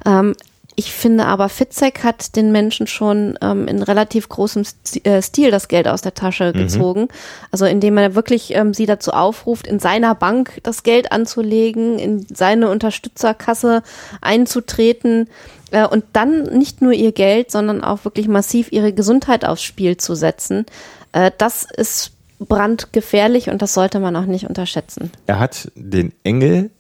Ähm, 0.04 0.36
ich 0.78 0.92
finde 0.92 1.24
aber, 1.24 1.48
Fitzek 1.48 2.04
hat 2.04 2.36
den 2.36 2.52
Menschen 2.52 2.86
schon 2.86 3.38
ähm, 3.40 3.66
in 3.66 3.82
relativ 3.82 4.28
großem 4.28 4.62
äh, 5.04 5.22
Stil 5.22 5.50
das 5.50 5.68
Geld 5.68 5.88
aus 5.88 6.02
der 6.02 6.12
Tasche 6.12 6.52
gezogen. 6.52 7.08
Also 7.50 7.64
indem 7.64 7.96
er 7.96 8.14
wirklich 8.14 8.54
ähm, 8.54 8.74
sie 8.74 8.84
dazu 8.84 9.12
aufruft, 9.12 9.66
in 9.66 9.78
seiner 9.78 10.14
Bank 10.14 10.60
das 10.62 10.82
Geld 10.82 11.12
anzulegen, 11.12 11.98
in 11.98 12.26
seine 12.28 12.68
Unterstützerkasse 12.68 13.82
einzutreten 14.20 15.30
äh, 15.70 15.86
und 15.86 16.04
dann 16.12 16.42
nicht 16.42 16.82
nur 16.82 16.92
ihr 16.92 17.12
Geld, 17.12 17.50
sondern 17.50 17.82
auch 17.82 18.04
wirklich 18.04 18.28
massiv 18.28 18.70
ihre 18.70 18.92
Gesundheit 18.92 19.46
aufs 19.46 19.62
Spiel 19.62 19.96
zu 19.96 20.14
setzen. 20.14 20.66
Äh, 21.12 21.30
das 21.38 21.66
ist 21.74 22.12
brandgefährlich 22.38 23.48
und 23.48 23.62
das 23.62 23.72
sollte 23.72 23.98
man 23.98 24.14
auch 24.14 24.26
nicht 24.26 24.46
unterschätzen. 24.46 25.10
Er 25.26 25.38
hat 25.38 25.70
den 25.74 26.12
Engel 26.22 26.70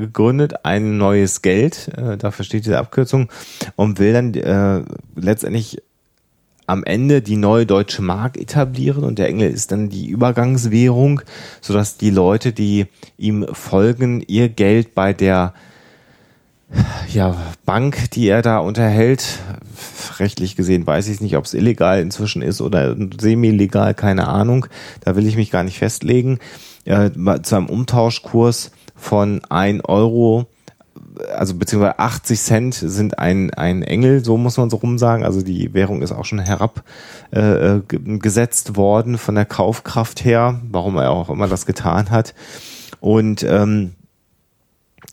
gegründet, 0.00 0.64
ein 0.64 0.98
neues 0.98 1.42
Geld, 1.42 1.90
äh, 1.96 2.16
dafür 2.16 2.44
steht 2.44 2.64
diese 2.64 2.78
Abkürzung, 2.78 3.28
und 3.76 3.98
will 3.98 4.12
dann 4.12 4.34
äh, 4.34 4.82
letztendlich 5.14 5.82
am 6.66 6.82
Ende 6.84 7.22
die 7.22 7.36
neue 7.36 7.66
deutsche 7.66 8.02
Mark 8.02 8.36
etablieren 8.36 9.04
und 9.04 9.18
der 9.18 9.28
Engel 9.28 9.50
ist 9.50 9.72
dann 9.72 9.88
die 9.88 10.08
Übergangswährung, 10.08 11.22
sodass 11.60 11.96
die 11.96 12.10
Leute, 12.10 12.52
die 12.52 12.86
ihm 13.16 13.46
folgen, 13.52 14.22
ihr 14.26 14.48
Geld 14.48 14.94
bei 14.94 15.12
der 15.12 15.54
ja, 17.12 17.36
Bank, 17.64 18.10
die 18.10 18.28
er 18.28 18.42
da 18.42 18.58
unterhält, 18.58 19.38
rechtlich 20.18 20.56
gesehen 20.56 20.86
weiß 20.86 21.08
ich 21.08 21.20
nicht, 21.20 21.36
ob 21.36 21.44
es 21.44 21.54
illegal 21.54 22.00
inzwischen 22.00 22.42
ist 22.42 22.60
oder 22.60 22.96
semi-legal, 23.20 23.94
keine 23.94 24.26
Ahnung, 24.26 24.66
da 25.00 25.14
will 25.14 25.26
ich 25.26 25.36
mich 25.36 25.52
gar 25.52 25.62
nicht 25.62 25.78
festlegen, 25.78 26.40
äh, 26.84 27.10
zu 27.42 27.56
einem 27.56 27.66
Umtauschkurs 27.66 28.72
von 28.96 29.42
ein 29.48 29.80
Euro 29.82 30.46
also 31.34 31.54
beziehungsweise 31.54 31.98
80 31.98 32.40
Cent 32.40 32.74
sind 32.74 33.18
ein, 33.18 33.52
ein 33.54 33.82
Engel, 33.82 34.24
so 34.24 34.36
muss 34.36 34.56
man 34.56 34.70
so 34.70 34.76
rum 34.76 34.98
sagen. 34.98 35.24
Also 35.24 35.42
die 35.42 35.72
Währung 35.74 36.02
ist 36.02 36.12
auch 36.12 36.24
schon 36.24 36.38
herab 36.38 36.84
äh, 37.30 37.80
worden 38.76 39.18
von 39.18 39.34
der 39.34 39.44
Kaufkraft 39.44 40.24
her, 40.24 40.60
warum 40.70 40.96
er 40.96 41.10
auch 41.10 41.30
immer 41.30 41.48
das 41.48 41.66
getan 41.66 42.10
hat. 42.10 42.34
Und 43.00 43.42
ähm, 43.42 43.92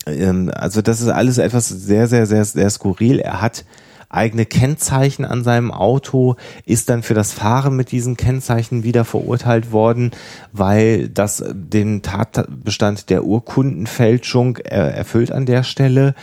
ähm, 0.05 0.51
also 0.53 0.81
das 0.81 1.01
ist 1.01 1.09
alles 1.09 1.37
etwas 1.37 1.69
sehr, 1.69 2.07
sehr, 2.07 2.25
sehr, 2.25 2.45
sehr 2.45 2.69
skurril. 2.69 3.19
Er 3.19 3.41
hat 3.41 3.65
eigene 4.13 4.45
Kennzeichen 4.45 5.25
an 5.25 5.43
seinem 5.43 5.71
Auto, 5.71 6.35
ist 6.65 6.89
dann 6.89 7.03
für 7.03 7.13
das 7.13 7.33
Fahren 7.33 7.75
mit 7.75 7.91
diesen 7.91 8.15
Kennzeichen 8.15 8.83
wieder 8.83 9.05
verurteilt 9.05 9.71
worden, 9.71 10.11
weil 10.51 11.09
das 11.09 11.43
den 11.51 12.01
Tatbestand 12.03 13.09
der 13.09 13.25
Urkundenfälschung 13.25 14.57
erfüllt 14.57 15.31
an 15.31 15.45
der 15.45 15.63
Stelle. 15.63 16.13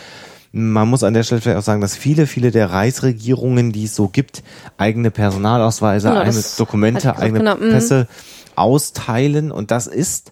Man 0.53 0.89
muss 0.89 1.03
an 1.03 1.13
der 1.13 1.23
Stelle 1.23 1.41
vielleicht 1.41 1.59
auch 1.59 1.63
sagen, 1.63 1.81
dass 1.81 1.95
viele, 1.95 2.27
viele 2.27 2.51
der 2.51 2.71
Reichsregierungen, 2.71 3.71
die 3.71 3.85
es 3.85 3.95
so 3.95 4.07
gibt, 4.07 4.43
eigene 4.77 5.11
Personalausweise, 5.11 6.09
Genau, 6.09 6.21
eigene 6.21 6.43
Dokumente, 6.57 7.17
eigene 7.17 7.39
genau, 7.39 7.55
mhm. 7.55 7.71
Pässe 7.71 8.07
austeilen 8.55 9.51
und 9.51 9.71
das 9.71 9.87
ist 9.87 10.31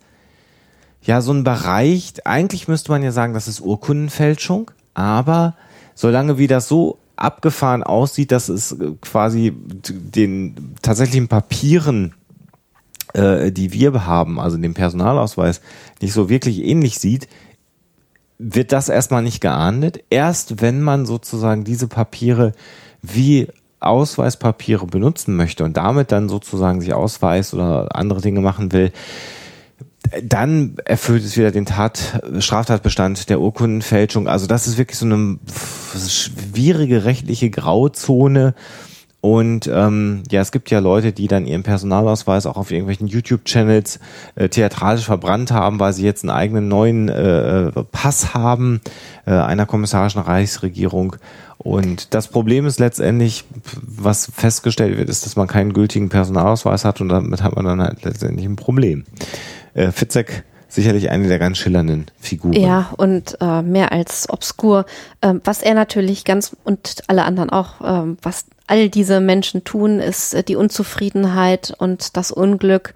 ja 1.02 1.22
so 1.22 1.32
ein 1.32 1.46
Bereich, 1.46 2.14
eigentlich 2.26 2.68
müsste 2.68 2.92
man 2.92 3.02
ja 3.02 3.12
sagen, 3.12 3.34
das 3.34 3.48
ist 3.48 3.62
Urkundenfälschung, 3.62 4.72
aber 4.94 5.56
solange 5.96 6.38
wie 6.38 6.48
das 6.48 6.68
so 6.68 7.00
abgefahren 7.20 7.84
aussieht, 7.84 8.32
dass 8.32 8.50
es 8.50 8.76
quasi 9.02 9.54
den 9.56 10.76
tatsächlichen 10.82 11.28
Papieren, 11.28 12.14
äh, 13.14 13.52
die 13.52 13.74
wir 13.74 14.06
haben, 14.06 14.40
also 14.40 14.58
dem 14.58 14.74
Personalausweis, 14.74 15.62
nicht 16.02 16.14
so 16.14 16.30
wirklich 16.30 16.64
ähnlich 16.64 17.00
sieht, 17.00 17.28
wird 18.38 18.72
das 18.72 18.90
erstmal 18.90 19.22
nicht 19.22 19.42
geahndet. 19.42 20.04
Erst 20.10 20.62
wenn 20.62 20.82
man 20.82 21.06
sozusagen 21.06 21.66
diese 21.66 21.88
Papiere 21.88 22.54
wie 23.02 23.48
Ausweispapiere 23.82 24.88
benutzen 24.88 25.36
möchte 25.36 25.64
und 25.64 25.78
damit 25.78 26.12
dann 26.12 26.30
sozusagen 26.30 26.82
sich 26.82 26.94
Ausweis 26.94 27.54
oder 27.54 27.96
andere 27.96 28.22
Dinge 28.22 28.42
machen 28.42 28.72
will, 28.72 28.92
dann 30.24 30.76
erfüllt 30.86 31.24
es 31.24 31.38
wieder 31.38 31.52
den 31.52 31.66
Tat, 31.66 32.22
Straftatbestand 32.40 33.30
der 33.30 33.40
Urkundenfälschung. 33.40 34.28
Also 34.28 34.48
das 34.48 34.68
ist 34.68 34.78
wirklich 34.78 34.98
so 34.98 35.06
eine 35.06 35.38
schwierige 36.08 37.06
rechtliche 37.06 37.50
Grauzone. 37.50 38.54
Und 39.22 39.68
ähm, 39.68 40.24
ja, 40.32 40.40
es 40.40 40.54
gibt 40.54 40.72
ja 40.72 40.80
Leute, 40.80 41.12
die 41.12 41.28
dann 41.28 41.46
ihren 41.46 41.64
Personalausweis 41.64 42.46
auch 42.46 42.56
auf 42.56 42.72
irgendwelchen 42.72 43.08
YouTube-Channels 43.08 44.00
äh, 44.36 44.48
theatralisch 44.48 45.04
verbrannt 45.04 45.52
haben, 45.52 45.80
weil 45.82 45.92
sie 45.92 46.06
jetzt 46.06 46.24
einen 46.24 46.32
eigenen 46.32 46.70
neuen 46.70 47.10
äh, 47.10 47.72
Pass 47.92 48.34
haben 48.34 48.80
äh, 49.26 49.32
einer 49.32 49.66
kommissarischen 49.66 50.22
Reichsregierung. 50.22 51.18
Und 51.58 52.14
das 52.14 52.30
Problem 52.30 52.66
ist 52.66 52.80
letztendlich, 52.80 53.44
was 53.74 54.32
festgestellt 54.34 54.98
wird, 54.98 55.10
ist, 55.10 55.26
dass 55.26 55.36
man 55.36 55.48
keinen 55.48 55.74
gültigen 55.74 56.08
Personalausweis 56.08 56.86
hat 56.86 57.02
und 57.02 57.10
damit 57.10 57.44
hat 57.44 57.58
man 57.58 57.66
dann 57.66 57.82
halt 57.82 58.06
letztendlich 58.06 58.46
ein 58.46 58.56
Problem. 58.56 59.04
Äh, 59.74 59.92
Fitzek 59.92 60.44
sicherlich 60.70 61.10
eine 61.10 61.28
der 61.28 61.40
ganz 61.40 61.58
schillernden 61.58 62.06
Figuren. 62.20 62.54
Ja, 62.54 62.92
und 62.98 63.38
äh, 63.42 63.62
mehr 63.62 63.92
als 63.92 64.30
obskur. 64.30 64.86
Ähm, 65.22 65.42
was 65.44 65.62
er 65.62 65.74
natürlich 65.74 66.24
ganz 66.24 66.56
und 66.64 67.04
alle 67.08 67.26
anderen 67.26 67.50
auch, 67.50 67.82
ähm, 67.84 68.18
was 68.22 68.46
all 68.68 68.88
diese 68.88 69.20
Menschen 69.20 69.64
tun, 69.64 70.00
ist 70.00 70.34
äh, 70.36 70.44
die 70.44 70.56
Unzufriedenheit 70.56 71.74
und 71.78 72.16
das 72.16 72.32
Unglück 72.32 72.94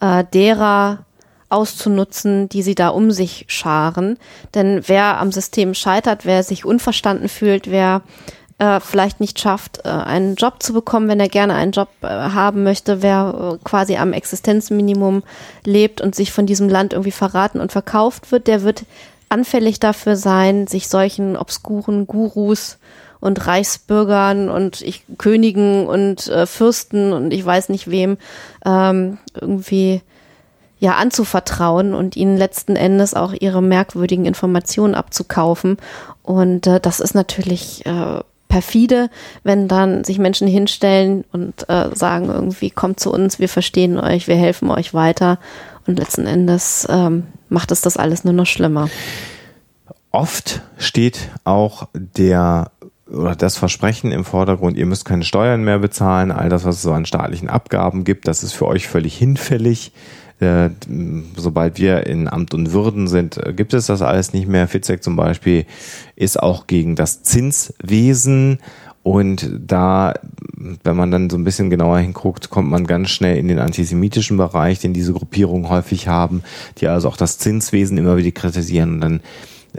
äh, 0.00 0.24
derer 0.32 1.06
auszunutzen, 1.48 2.48
die 2.48 2.62
sie 2.62 2.74
da 2.74 2.88
um 2.88 3.10
sich 3.10 3.46
scharen. 3.48 4.18
Denn 4.54 4.82
wer 4.86 5.18
am 5.18 5.32
System 5.32 5.72
scheitert, 5.74 6.26
wer 6.26 6.42
sich 6.42 6.64
unverstanden 6.64 7.28
fühlt, 7.28 7.70
wer 7.70 8.02
äh, 8.58 8.80
vielleicht 8.80 9.20
nicht 9.20 9.40
schafft, 9.40 9.84
äh, 9.84 9.88
einen 9.88 10.36
Job 10.36 10.62
zu 10.62 10.72
bekommen, 10.72 11.08
wenn 11.08 11.20
er 11.20 11.28
gerne 11.28 11.54
einen 11.54 11.72
Job 11.72 11.88
äh, 12.02 12.06
haben 12.06 12.62
möchte, 12.62 13.02
wer 13.02 13.54
äh, 13.54 13.64
quasi 13.64 13.96
am 13.96 14.12
Existenzminimum 14.12 15.22
lebt 15.64 16.00
und 16.00 16.14
sich 16.14 16.32
von 16.32 16.46
diesem 16.46 16.68
Land 16.68 16.92
irgendwie 16.92 17.10
verraten 17.10 17.60
und 17.60 17.72
verkauft 17.72 18.30
wird, 18.30 18.46
der 18.46 18.62
wird 18.62 18.84
anfällig 19.28 19.80
dafür 19.80 20.16
sein, 20.16 20.66
sich 20.66 20.88
solchen 20.88 21.36
obskuren 21.36 22.06
Gurus 22.06 22.78
und 23.20 23.46
Reichsbürgern 23.46 24.50
und 24.50 24.82
ich, 24.82 25.02
Königen 25.18 25.86
und 25.86 26.28
äh, 26.28 26.46
Fürsten 26.46 27.12
und 27.12 27.32
ich 27.32 27.44
weiß 27.44 27.70
nicht 27.70 27.90
wem 27.90 28.18
ähm, 28.64 29.18
irgendwie 29.34 30.02
ja 30.78 30.96
anzuvertrauen 30.96 31.94
und 31.94 32.16
ihnen 32.16 32.36
letzten 32.36 32.76
Endes 32.76 33.14
auch 33.14 33.32
ihre 33.32 33.62
merkwürdigen 33.62 34.26
Informationen 34.26 34.94
abzukaufen. 34.94 35.78
Und 36.22 36.66
äh, 36.66 36.78
das 36.80 37.00
ist 37.00 37.14
natürlich 37.14 37.86
äh, 37.86 38.20
perfide, 38.54 39.10
wenn 39.42 39.66
dann 39.66 40.04
sich 40.04 40.20
Menschen 40.20 40.46
hinstellen 40.46 41.24
und 41.32 41.68
äh, 41.68 41.88
sagen 41.92 42.26
irgendwie, 42.26 42.70
kommt 42.70 43.00
zu 43.00 43.12
uns, 43.12 43.40
wir 43.40 43.48
verstehen 43.48 43.98
euch, 43.98 44.28
wir 44.28 44.36
helfen 44.36 44.70
euch 44.70 44.94
weiter. 44.94 45.40
Und 45.88 45.98
letzten 45.98 46.24
Endes 46.24 46.86
ähm, 46.88 47.24
macht 47.48 47.72
es 47.72 47.80
das 47.80 47.96
alles 47.96 48.22
nur 48.22 48.32
noch 48.32 48.46
schlimmer. 48.46 48.88
Oft 50.12 50.62
steht 50.78 51.30
auch 51.42 51.88
der 51.94 52.70
oder 53.10 53.34
das 53.34 53.56
Versprechen 53.56 54.12
im 54.12 54.24
Vordergrund, 54.24 54.76
ihr 54.76 54.86
müsst 54.86 55.04
keine 55.04 55.24
Steuern 55.24 55.64
mehr 55.64 55.80
bezahlen, 55.80 56.30
all 56.30 56.48
das, 56.48 56.64
was 56.64 56.76
es 56.76 56.82
so 56.82 56.92
an 56.92 57.06
staatlichen 57.06 57.48
Abgaben 57.48 58.04
gibt, 58.04 58.28
das 58.28 58.44
ist 58.44 58.52
für 58.52 58.66
euch 58.66 58.86
völlig 58.86 59.16
hinfällig. 59.18 59.90
Äh, 60.44 60.70
sobald 61.36 61.78
wir 61.78 62.06
in 62.06 62.28
Amt 62.28 62.54
und 62.54 62.72
Würden 62.72 63.08
sind, 63.08 63.36
äh, 63.38 63.52
gibt 63.52 63.74
es 63.74 63.86
das 63.86 64.02
alles 64.02 64.32
nicht 64.32 64.48
mehr. 64.48 64.68
Fitzek 64.68 65.02
zum 65.02 65.16
Beispiel 65.16 65.66
ist 66.16 66.42
auch 66.42 66.66
gegen 66.66 66.96
das 66.96 67.22
Zinswesen 67.22 68.58
und 69.04 69.50
da, 69.66 70.14
wenn 70.82 70.96
man 70.96 71.10
dann 71.10 71.28
so 71.28 71.36
ein 71.36 71.44
bisschen 71.44 71.68
genauer 71.68 71.98
hinguckt, 71.98 72.48
kommt 72.48 72.70
man 72.70 72.86
ganz 72.86 73.10
schnell 73.10 73.36
in 73.36 73.48
den 73.48 73.58
antisemitischen 73.58 74.38
Bereich, 74.38 74.78
den 74.78 74.94
diese 74.94 75.12
Gruppierungen 75.12 75.68
häufig 75.68 76.08
haben, 76.08 76.42
die 76.78 76.88
also 76.88 77.08
auch 77.08 77.18
das 77.18 77.36
Zinswesen 77.36 77.98
immer 77.98 78.16
wieder 78.16 78.30
kritisieren 78.30 78.94
und 78.94 79.00
dann 79.02 79.20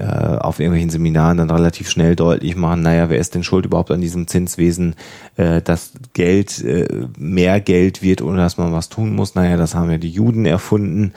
auf 0.04 0.60
irgendwelchen 0.60 0.90
Seminaren 0.90 1.38
dann 1.38 1.50
relativ 1.50 1.90
schnell 1.90 2.16
deutlich 2.16 2.56
machen, 2.56 2.82
naja, 2.82 3.10
wer 3.10 3.18
ist 3.18 3.34
denn 3.36 3.44
schuld 3.44 3.66
überhaupt 3.66 3.92
an 3.92 4.02
diesem 4.02 4.28
Zinswesen, 4.28 4.96
äh, 5.38 5.62
dass 5.62 5.92
Geld 6.14 6.64
äh, 6.64 7.08
mehr 7.18 7.62
Geld 7.62 8.02
wird, 8.02 8.22
ohne 8.22 8.38
dass 8.38 8.58
man 8.58 8.74
was 8.74 8.90
tun 8.90 9.16
muss. 9.16 9.36
Naja, 9.36 9.58
das 9.58 9.74
haben 9.74 9.92
ja 9.92 9.98
die 9.98 10.10
Juden 10.10 10.46
erfunden 10.46 11.14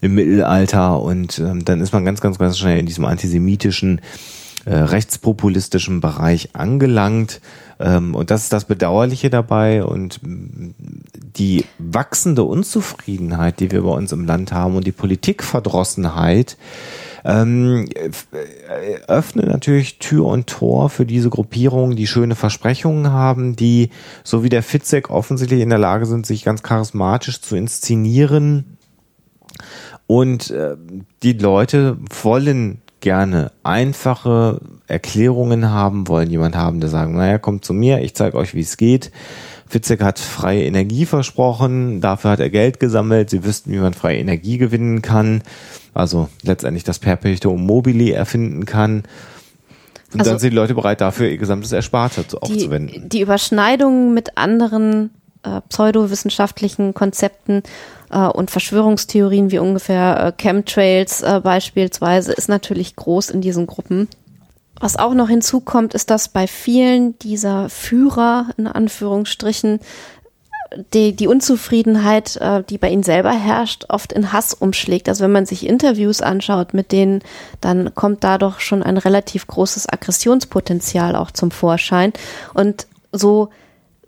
im 0.00 0.14
Mittelalter 0.14 1.00
und 1.00 1.38
ähm, 1.38 1.64
dann 1.64 1.80
ist 1.80 1.92
man 1.92 2.04
ganz, 2.04 2.20
ganz, 2.20 2.38
ganz 2.38 2.58
schnell 2.58 2.78
in 2.78 2.86
diesem 2.86 3.04
antisemitischen, 3.04 4.00
äh, 4.64 4.74
rechtspopulistischen 4.74 6.00
Bereich 6.00 6.50
angelangt. 6.54 7.40
Ähm, 7.80 8.14
und 8.14 8.30
das 8.30 8.44
ist 8.44 8.52
das 8.52 8.64
Bedauerliche 8.64 9.28
dabei 9.28 9.84
und 9.84 10.20
die 10.22 11.64
wachsende 11.78 12.44
Unzufriedenheit, 12.44 13.60
die 13.60 13.70
wir 13.70 13.82
bei 13.82 13.90
uns 13.90 14.12
im 14.12 14.24
Land 14.24 14.52
haben 14.52 14.76
und 14.76 14.86
die 14.86 14.92
Politikverdrossenheit, 14.92 16.56
ähm, 17.24 17.88
öffnet 19.06 19.46
natürlich 19.46 19.98
Tür 19.98 20.26
und 20.26 20.46
Tor 20.46 20.90
für 20.90 21.06
diese 21.06 21.30
Gruppierungen, 21.30 21.96
die 21.96 22.06
schöne 22.06 22.34
Versprechungen 22.34 23.12
haben, 23.12 23.54
die, 23.54 23.90
so 24.24 24.42
wie 24.42 24.48
der 24.48 24.62
Fitzek, 24.62 25.10
offensichtlich 25.10 25.60
in 25.60 25.68
der 25.68 25.78
Lage 25.78 26.06
sind, 26.06 26.26
sich 26.26 26.44
ganz 26.44 26.62
charismatisch 26.62 27.40
zu 27.40 27.54
inszenieren. 27.54 28.76
Und 30.06 30.50
äh, 30.50 30.76
die 31.22 31.34
Leute 31.34 31.96
wollen 32.22 32.82
gerne 33.00 33.50
einfache 33.62 34.60
Erklärungen 34.86 35.70
haben, 35.70 36.08
wollen 36.08 36.30
jemand 36.30 36.56
haben, 36.56 36.80
der 36.80 36.90
sagt, 36.90 37.12
naja, 37.12 37.38
kommt 37.38 37.64
zu 37.64 37.72
mir, 37.72 38.00
ich 38.00 38.14
zeige 38.14 38.36
euch, 38.36 38.54
wie 38.54 38.60
es 38.60 38.76
geht. 38.76 39.10
Fitzek 39.66 40.02
hat 40.02 40.18
freie 40.18 40.64
Energie 40.64 41.06
versprochen, 41.06 42.00
dafür 42.00 42.32
hat 42.32 42.40
er 42.40 42.50
Geld 42.50 42.78
gesammelt, 42.78 43.30
sie 43.30 43.44
wüssten, 43.44 43.72
wie 43.72 43.78
man 43.78 43.94
freie 43.94 44.18
Energie 44.18 44.58
gewinnen 44.58 45.02
kann 45.02 45.42
also 45.94 46.28
letztendlich 46.42 46.84
das 46.84 46.98
Perpetuum 46.98 47.64
mobile 47.64 48.12
erfinden 48.12 48.64
kann. 48.64 49.04
Und 50.12 50.20
also 50.20 50.32
dann 50.32 50.38
sind 50.40 50.52
die 50.52 50.56
Leute 50.56 50.74
bereit, 50.74 51.00
dafür 51.00 51.28
ihr 51.28 51.38
gesamtes 51.38 51.72
Ersparte 51.72 52.24
aufzuwenden. 52.40 53.08
Die 53.08 53.20
Überschneidungen 53.20 54.12
mit 54.14 54.36
anderen 54.36 55.10
äh, 55.42 55.60
pseudowissenschaftlichen 55.68 56.94
Konzepten 56.94 57.62
äh, 58.10 58.18
und 58.18 58.50
Verschwörungstheorien 58.50 59.50
wie 59.50 59.58
ungefähr 59.58 60.26
äh, 60.26 60.32
Chemtrails 60.42 61.22
äh, 61.22 61.40
beispielsweise 61.42 62.32
ist 62.32 62.48
natürlich 62.48 62.94
groß 62.96 63.30
in 63.30 63.40
diesen 63.40 63.66
Gruppen. 63.66 64.08
Was 64.80 64.96
auch 64.96 65.14
noch 65.14 65.28
hinzukommt, 65.28 65.94
ist, 65.94 66.10
dass 66.10 66.28
bei 66.28 66.46
vielen 66.46 67.18
dieser 67.20 67.68
Führer 67.68 68.46
in 68.56 68.66
Anführungsstrichen 68.66 69.80
die, 70.92 71.14
die 71.14 71.26
Unzufriedenheit, 71.26 72.36
äh, 72.36 72.62
die 72.62 72.78
bei 72.78 72.90
ihnen 72.90 73.02
selber 73.02 73.32
herrscht, 73.32 73.86
oft 73.88 74.12
in 74.12 74.32
Hass 74.32 74.54
umschlägt. 74.54 75.08
Also 75.08 75.24
wenn 75.24 75.32
man 75.32 75.46
sich 75.46 75.66
Interviews 75.66 76.20
anschaut 76.20 76.74
mit 76.74 76.92
denen, 76.92 77.20
dann 77.60 77.94
kommt 77.94 78.24
da 78.24 78.38
doch 78.38 78.60
schon 78.60 78.82
ein 78.82 78.96
relativ 78.96 79.46
großes 79.46 79.88
Aggressionspotenzial 79.88 81.16
auch 81.16 81.30
zum 81.30 81.50
Vorschein. 81.50 82.12
Und 82.54 82.86
so 83.12 83.50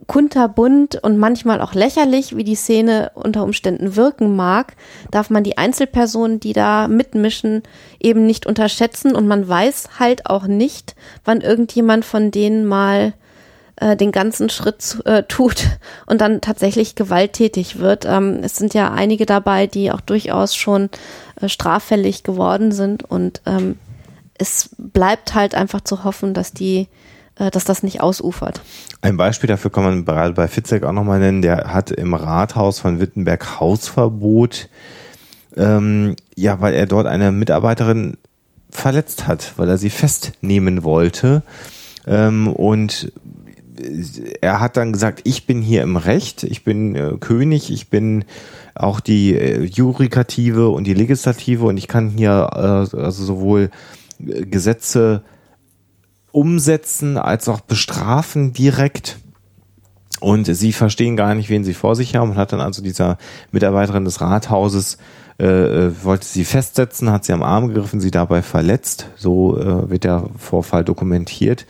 kunterbunt 0.07 1.03
und 1.03 1.19
manchmal 1.19 1.61
auch 1.61 1.75
lächerlich, 1.75 2.37
wie 2.37 2.45
die 2.45 2.55
Szene 2.55 3.11
unter 3.15 3.43
Umständen 3.43 3.97
wirken 3.97 4.37
mag, 4.37 4.75
darf 5.11 5.31
man 5.31 5.45
die 5.45 5.57
Einzelpersonen, 5.57 6.41
die 6.41 6.53
da 6.53 6.89
mitmischen, 6.89 7.63
eben 8.01 8.27
nicht 8.27 8.47
unterschätzen 8.47 9.15
und 9.15 9.27
man 9.27 9.49
weiß 9.49 9.99
halt 9.99 10.27
auch 10.27 10.47
nicht, 10.47 10.95
wann 11.25 11.41
irgendjemand 11.41 12.05
von 12.05 12.31
denen 12.31 12.67
mal 12.67 13.15
äh, 13.77 13.97
den 13.97 14.13
ganzen 14.13 14.51
Schritt 14.51 15.03
äh, 15.05 15.23
tut 15.25 15.67
und 16.07 16.21
dann 16.21 16.41
tatsächlich 16.41 16.95
gewalttätig 16.95 17.79
wird. 17.79 18.05
Ähm, 18.05 18.41
es 18.43 18.57
sind 18.57 18.75
ja 18.75 18.93
einige 18.93 19.27
dabei, 19.27 19.67
die 19.67 19.91
auch 19.91 20.01
durchaus 20.01 20.55
schon 20.55 20.91
äh, 21.41 21.49
straffällig 21.49 22.23
geworden 22.23 22.73
sind 22.73 23.05
und 23.05 23.41
ähm, 23.47 23.79
es 24.37 24.71
bleibt 24.79 25.35
halt 25.35 25.55
einfach 25.55 25.81
zu 25.81 26.05
hoffen, 26.05 26.35
dass 26.35 26.53
die 26.53 26.89
äh, 27.37 27.51
dass 27.51 27.65
das 27.65 27.83
nicht 27.83 28.01
ausufert. 28.01 28.61
Ein 29.01 29.17
Beispiel 29.17 29.49
dafür 29.49 29.73
kann 29.73 29.83
man 29.83 30.05
gerade 30.05 30.35
bei 30.35 30.47
Fitzek 30.47 30.85
auch 30.85 30.93
nochmal 30.93 31.19
nennen. 31.19 31.43
Der 31.43 31.73
hat 31.73 31.91
im 31.91 32.15
Rathaus 32.15 32.79
von 32.79 33.01
Wittenberg 33.01 33.59
Hausverbot, 33.59 34.69
ähm, 35.57 36.15
ja, 36.37 36.61
weil 36.61 36.75
er 36.75 36.87
dort 36.87 37.07
eine 37.07 37.33
Mitarbeiterin 37.33 38.19
verletzt 38.71 39.27
hat, 39.27 39.55
weil 39.57 39.69
er 39.69 39.79
sie 39.79 39.91
festnehmen 39.91 40.85
wollte. 40.85 41.43
Ähm, 42.07 42.49
und 42.49 43.13
er 44.41 44.61
hat 44.61 44.77
dann 44.77 44.93
gesagt, 44.93 45.23
ich 45.25 45.47
bin 45.47 45.63
hier 45.63 45.83
im 45.83 45.97
Recht, 45.97 46.43
ich 46.45 46.65
bin 46.65 46.95
äh, 46.95 47.17
König, 47.19 47.71
ich 47.71 47.91
bin 47.91 48.25
auch 48.75 49.01
die 49.01 49.35
äh, 49.35 49.65
Judikative 49.65 50.69
und 50.69 50.85
die 50.85 50.95
Legislative 50.95 51.67
und 51.67 51.77
ich 51.77 51.89
kann 51.89 52.11
hier 52.11 52.51
äh, 52.53 52.97
also 52.97 53.25
sowohl 53.25 53.71
äh, 54.21 54.45
Gesetze 54.47 55.23
umsetzen 56.33 57.17
als 57.17 57.49
auch 57.49 57.61
bestrafen 57.61 58.53
direkt. 58.53 59.19
Und 60.21 60.47
sie 60.47 60.73
verstehen 60.73 61.17
gar 61.17 61.35
nicht, 61.35 61.51
wen 61.51 61.65
sie 61.65 61.75
vor 61.75 61.97
sich 61.97 62.17
haben 62.17 62.31
und 62.31 62.37
hat 62.37 62.53
dann 62.53 62.61
also 62.61 62.83
dieser 62.83 63.19
Mitarbeiterin 63.53 64.05
des 64.05 64.21
Rathauses 64.21 64.99
äh, 65.39 65.47
äh, 65.47 66.05
wollte 66.05 66.27
sie 66.27 66.45
festsetzen, 66.45 67.11
hat 67.11 67.25
sie 67.25 67.33
am 67.33 67.43
Arm 67.43 67.69
gegriffen, 67.69 68.01
sie 68.01 68.13
dabei 68.13 68.41
verletzt. 68.41 69.09
So 69.17 69.59
äh, 69.59 69.91
wird 69.91 70.05
der 70.05 70.31
Vorfall 70.39 70.85
dokumentiert 70.85 71.67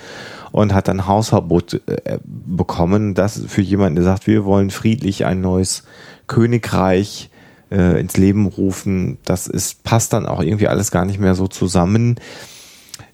und 0.55 0.73
hat 0.73 0.87
dann 0.87 1.09
Hausverbot 1.09 1.81
äh, 1.89 2.19
bekommen. 2.23 3.15
Das 3.15 3.43
für 3.49 3.61
jemanden, 3.61 3.97
der 3.97 4.05
sagt, 4.05 4.29
wir 4.29 4.45
wollen 4.45 4.71
friedlich 4.71 5.25
ein 5.25 5.41
neues 5.41 5.83
Königreich 6.29 7.29
äh, 7.73 7.99
ins 7.99 8.17
Leben 8.17 8.47
rufen. 8.47 9.19
Das 9.25 9.49
ist, 9.49 9.83
passt 9.83 10.13
dann 10.13 10.27
auch 10.27 10.41
irgendwie 10.41 10.69
alles 10.69 10.93
gar 10.93 11.07
nicht 11.07 11.19
mehr 11.19 11.35
so 11.35 11.49
zusammen. 11.49 12.21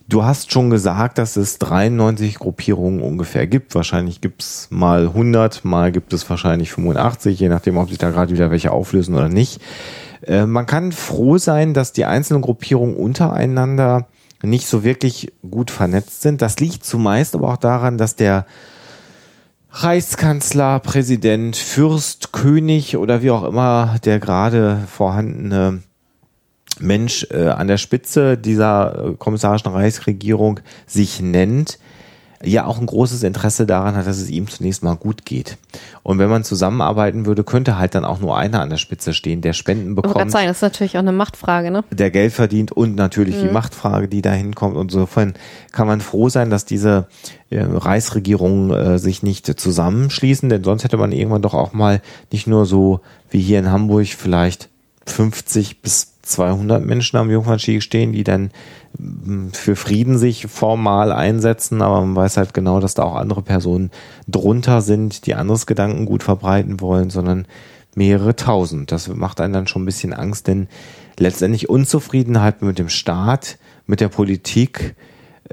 Du 0.07 0.22
hast 0.22 0.53
schon 0.53 0.68
gesagt, 0.68 1.16
dass 1.16 1.36
es 1.36 1.57
93 1.57 2.34
Gruppierungen 2.34 3.01
ungefähr 3.01 3.47
gibt. 3.47 3.74
Wahrscheinlich 3.74 4.20
gibt 4.20 4.43
es 4.43 4.68
mal 4.70 5.07
100, 5.07 5.64
mal 5.64 5.93
gibt 5.93 6.12
es 6.12 6.28
wahrscheinlich 6.28 6.70
85, 6.72 7.41
je 7.41 7.49
nachdem, 7.49 7.78
ob 7.78 7.88
sich 7.88 7.97
da 7.97 8.11
gerade 8.11 8.34
wieder 8.34 8.51
welche 8.51 8.70
auflösen 8.70 9.14
oder 9.14 9.30
nicht. 9.30 9.62
Äh, 10.26 10.45
man 10.45 10.66
kann 10.66 10.93
froh 10.93 11.38
sein, 11.38 11.72
dass 11.72 11.95
die 11.95 12.05
einzelnen 12.05 12.43
Gruppierungen 12.43 12.97
untereinander 12.97 14.09
nicht 14.43 14.66
so 14.66 14.84
wirklich 14.84 15.32
gut 15.49 15.70
vernetzt 15.70 16.22
sind. 16.22 16.43
Das 16.43 16.59
liegt 16.61 16.84
zumeist 16.84 17.34
aber 17.34 17.53
auch 17.53 17.57
daran, 17.57 17.99
dass 17.99 18.16
der 18.16 18.47
Reichskanzler, 19.72 20.80
Präsident, 20.80 21.57
Fürst, 21.57 22.32
König 22.32 22.97
oder 22.97 23.22
wie 23.22 23.30
auch 23.30 23.45
immer 23.45 23.97
der 24.05 24.18
gerade 24.18 24.78
vorhandene 24.91 25.82
Mensch 26.80 27.26
äh, 27.30 27.49
an 27.49 27.68
der 27.68 27.76
Spitze 27.76 28.36
dieser 28.36 29.11
äh, 29.11 29.14
kommissarischen 29.14 29.68
Reichsregierung 29.70 30.61
sich 30.86 31.20
nennt, 31.20 31.78
ja 32.43 32.64
auch 32.64 32.78
ein 32.78 32.86
großes 32.86 33.22
Interesse 33.22 33.66
daran 33.66 33.97
hat, 33.97 34.07
dass 34.07 34.18
es 34.18 34.30
ihm 34.30 34.49
zunächst 34.49 34.82
mal 34.82 34.97
gut 34.97 35.26
geht. 35.26 35.59
Und 36.03 36.18
wenn 36.18 36.30
man 36.30 36.43
zusammenarbeiten 36.43 37.26
würde, 37.26 37.45
könnte 37.45 37.78
halt 37.78 37.95
dann 37.95 38.05
auch 38.05 38.18
nur 38.18 38.36
einer 38.36 38.61
an 38.61 38.70
der 38.70 38.78
Spitze 38.78 39.12
stehen, 39.12 39.43
der 39.43 39.53
Spenden 39.53 39.95
bekommt. 39.95 40.26
Ich 40.26 40.32
sagen, 40.32 40.47
das 40.47 40.59
ist 40.59 40.62
natürlich 40.62 40.97
auch 40.97 41.01
eine 41.01 41.12
Machtfrage, 41.12 41.70
ne? 41.70 41.84
Der 41.91 42.11
Geld 42.11 42.32
verdient 42.32 42.72
und 42.72 42.95
natürlich 42.95 43.36
mhm. 43.36 43.49
die 43.49 43.53
Machtfrage, 43.53 44.09
die 44.09 44.22
da 44.22 44.32
hinkommt. 44.32 44.76
Und 44.76 44.93
insofern 44.93 45.34
kann 45.72 45.86
man 45.86 46.01
froh 46.01 46.30
sein, 46.30 46.49
dass 46.49 46.64
diese 46.64 47.09
äh, 47.51 47.61
Reichsregierungen 47.61 48.70
äh, 48.70 48.99
sich 48.99 49.22
nicht 49.22 49.61
zusammenschließen, 49.61 50.49
denn 50.49 50.64
sonst 50.64 50.84
hätte 50.84 50.97
man 50.97 51.12
irgendwann 51.12 51.43
doch 51.43 51.55
auch 51.55 51.74
mal 51.74 52.01
nicht 52.32 52.47
nur 52.47 52.64
so 52.64 53.01
wie 53.28 53.41
hier 53.41 53.59
in 53.59 53.70
Hamburg 53.70 54.09
vielleicht 54.09 54.70
50 55.07 55.82
bis 55.82 56.09
200 56.22 56.84
Menschen 56.84 57.16
am 57.16 57.30
Jungfernstieg 57.30 57.82
stehen, 57.82 58.12
die 58.12 58.24
dann 58.24 58.50
hm, 58.96 59.52
für 59.52 59.76
Frieden 59.76 60.18
sich 60.18 60.46
formal 60.46 61.12
einsetzen, 61.12 61.82
aber 61.82 62.00
man 62.00 62.16
weiß 62.16 62.36
halt 62.36 62.54
genau, 62.54 62.80
dass 62.80 62.94
da 62.94 63.04
auch 63.04 63.16
andere 63.16 63.42
Personen 63.42 63.90
drunter 64.28 64.80
sind, 64.80 65.26
die 65.26 65.34
anderes 65.34 65.66
Gedankengut 65.66 66.22
verbreiten 66.22 66.80
wollen, 66.80 67.10
sondern 67.10 67.46
mehrere 67.94 68.36
tausend. 68.36 68.92
Das 68.92 69.08
macht 69.08 69.40
einen 69.40 69.52
dann 69.52 69.66
schon 69.66 69.82
ein 69.82 69.86
bisschen 69.86 70.12
Angst, 70.12 70.46
denn 70.46 70.68
letztendlich 71.18 71.68
Unzufriedenheit 71.68 72.62
mit 72.62 72.78
dem 72.78 72.88
Staat, 72.88 73.58
mit 73.86 74.00
der 74.00 74.08
Politik, 74.08 74.94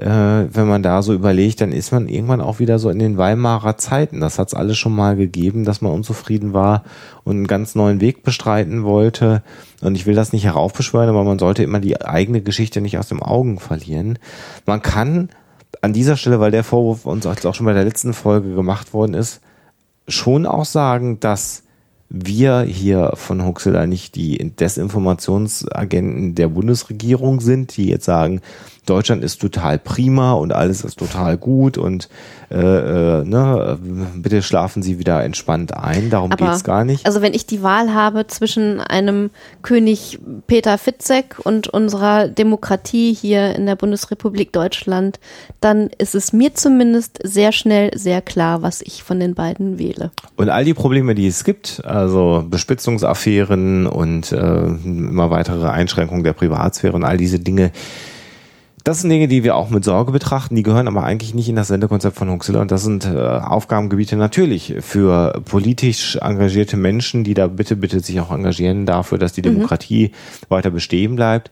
wenn 0.00 0.68
man 0.68 0.84
da 0.84 1.02
so 1.02 1.12
überlegt, 1.12 1.60
dann 1.60 1.72
ist 1.72 1.90
man 1.90 2.08
irgendwann 2.08 2.40
auch 2.40 2.60
wieder 2.60 2.78
so 2.78 2.88
in 2.88 3.00
den 3.00 3.18
Weimarer 3.18 3.78
Zeiten. 3.78 4.20
Das 4.20 4.38
hat 4.38 4.48
es 4.48 4.54
alles 4.54 4.78
schon 4.78 4.94
mal 4.94 5.16
gegeben, 5.16 5.64
dass 5.64 5.80
man 5.80 5.90
unzufrieden 5.90 6.52
war 6.52 6.84
und 7.24 7.36
einen 7.36 7.46
ganz 7.48 7.74
neuen 7.74 8.00
Weg 8.00 8.22
bestreiten 8.22 8.84
wollte. 8.84 9.42
Und 9.80 9.96
ich 9.96 10.06
will 10.06 10.14
das 10.14 10.32
nicht 10.32 10.44
heraufbeschwören, 10.44 11.08
aber 11.08 11.24
man 11.24 11.40
sollte 11.40 11.64
immer 11.64 11.80
die 11.80 12.00
eigene 12.00 12.42
Geschichte 12.42 12.80
nicht 12.80 12.96
aus 12.96 13.08
dem 13.08 13.24
Augen 13.24 13.58
verlieren. 13.58 14.20
Man 14.66 14.82
kann 14.82 15.30
an 15.82 15.92
dieser 15.92 16.16
Stelle, 16.16 16.38
weil 16.38 16.52
der 16.52 16.64
Vorwurf 16.64 17.04
uns 17.04 17.26
auch 17.26 17.54
schon 17.54 17.66
bei 17.66 17.72
der 17.72 17.84
letzten 17.84 18.14
Folge 18.14 18.54
gemacht 18.54 18.94
worden 18.94 19.14
ist, 19.14 19.40
schon 20.06 20.46
auch 20.46 20.64
sagen, 20.64 21.18
dass 21.18 21.64
wir 22.10 22.62
hier 22.62 23.12
von 23.14 23.44
Huxela 23.44 23.86
nicht 23.86 24.14
die 24.14 24.38
Desinformationsagenten 24.38 26.34
der 26.34 26.48
Bundesregierung 26.48 27.40
sind, 27.40 27.76
die 27.76 27.88
jetzt 27.88 28.06
sagen, 28.06 28.40
Deutschland 28.88 29.22
ist 29.22 29.40
total 29.40 29.78
prima 29.78 30.32
und 30.32 30.52
alles 30.52 30.84
ist 30.84 30.98
total 30.98 31.36
gut 31.36 31.78
und 31.78 32.08
äh, 32.50 32.56
äh, 32.56 33.24
ne, 33.24 33.78
bitte 34.16 34.42
schlafen 34.42 34.82
Sie 34.82 34.98
wieder 34.98 35.22
entspannt 35.22 35.74
ein. 35.74 36.08
Darum 36.08 36.32
Aber, 36.32 36.46
geht's 36.46 36.64
gar 36.64 36.84
nicht. 36.84 37.04
Also 37.04 37.20
wenn 37.20 37.34
ich 37.34 37.46
die 37.46 37.62
Wahl 37.62 37.92
habe 37.92 38.26
zwischen 38.26 38.80
einem 38.80 39.30
König 39.62 40.18
Peter 40.46 40.78
Fitzek 40.78 41.36
und 41.44 41.68
unserer 41.68 42.28
Demokratie 42.28 43.12
hier 43.12 43.54
in 43.54 43.66
der 43.66 43.76
Bundesrepublik 43.76 44.52
Deutschland, 44.52 45.20
dann 45.60 45.90
ist 45.98 46.14
es 46.14 46.32
mir 46.32 46.54
zumindest 46.54 47.18
sehr 47.22 47.52
schnell 47.52 47.90
sehr 47.94 48.22
klar, 48.22 48.62
was 48.62 48.80
ich 48.80 49.02
von 49.02 49.20
den 49.20 49.34
beiden 49.34 49.78
wähle. 49.78 50.10
Und 50.36 50.48
all 50.48 50.64
die 50.64 50.74
Probleme, 50.74 51.14
die 51.14 51.26
es 51.26 51.44
gibt, 51.44 51.82
also 51.84 52.44
Bespitzungsaffären 52.48 53.86
und 53.86 54.32
äh, 54.32 54.64
immer 54.64 55.30
weitere 55.30 55.68
Einschränkungen 55.68 56.24
der 56.24 56.32
Privatsphäre 56.32 56.94
und 56.94 57.04
all 57.04 57.18
diese 57.18 57.38
Dinge, 57.38 57.72
das 58.88 59.02
sind 59.02 59.10
Dinge, 59.10 59.28
die 59.28 59.44
wir 59.44 59.54
auch 59.54 59.68
mit 59.68 59.84
Sorge 59.84 60.12
betrachten, 60.12 60.56
die 60.56 60.62
gehören 60.62 60.88
aber 60.88 61.04
eigentlich 61.04 61.34
nicht 61.34 61.50
in 61.50 61.56
das 61.56 61.68
Sendekonzept 61.68 62.16
von 62.16 62.30
Huxilla 62.30 62.62
und 62.62 62.70
das 62.70 62.84
sind 62.84 63.04
äh, 63.04 63.18
Aufgabengebiete 63.18 64.16
natürlich 64.16 64.76
für 64.80 65.42
politisch 65.44 66.16
engagierte 66.16 66.78
Menschen, 66.78 67.22
die 67.22 67.34
da 67.34 67.48
bitte, 67.48 67.76
bitte 67.76 68.00
sich 68.00 68.18
auch 68.18 68.30
engagieren 68.30 68.86
dafür, 68.86 69.18
dass 69.18 69.34
die 69.34 69.42
mhm. 69.42 69.56
Demokratie 69.56 70.12
weiter 70.48 70.70
bestehen 70.70 71.16
bleibt. 71.16 71.50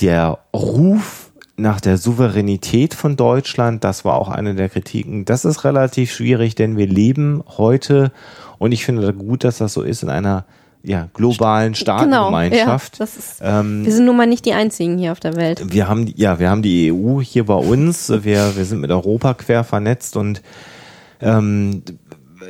Der 0.00 0.38
Ruf 0.54 1.32
nach 1.56 1.80
der 1.80 1.98
Souveränität 1.98 2.94
von 2.94 3.16
Deutschland, 3.16 3.82
das 3.82 4.04
war 4.04 4.14
auch 4.14 4.28
eine 4.28 4.54
der 4.54 4.68
Kritiken. 4.68 5.24
Das 5.24 5.44
ist 5.44 5.64
relativ 5.64 6.12
schwierig, 6.12 6.54
denn 6.54 6.76
wir 6.76 6.86
leben 6.86 7.42
heute 7.48 8.12
und 8.58 8.70
ich 8.70 8.84
finde 8.84 9.12
gut, 9.12 9.42
dass 9.42 9.58
das 9.58 9.72
so 9.72 9.82
ist 9.82 10.04
in 10.04 10.08
einer 10.08 10.44
ja, 10.82 11.08
globalen 11.12 11.74
Staatengemeinschaft. 11.74 12.98
Genau, 12.98 13.10
ja, 13.40 13.60
ähm, 13.60 13.84
wir 13.84 13.92
sind 13.92 14.06
nun 14.06 14.16
mal 14.16 14.26
nicht 14.26 14.44
die 14.46 14.54
einzigen 14.54 14.98
hier 14.98 15.12
auf 15.12 15.20
der 15.20 15.36
Welt. 15.36 15.62
Wir 15.72 15.88
haben, 15.88 16.06
ja, 16.16 16.38
wir 16.38 16.48
haben 16.48 16.62
die 16.62 16.92
EU 16.92 17.20
hier 17.20 17.46
bei 17.46 17.54
uns. 17.54 18.08
Wir, 18.08 18.56
wir 18.56 18.64
sind 18.64 18.80
mit 18.80 18.90
Europa 18.90 19.34
quer 19.34 19.64
vernetzt 19.64 20.16
und 20.16 20.42
ähm, 21.20 21.82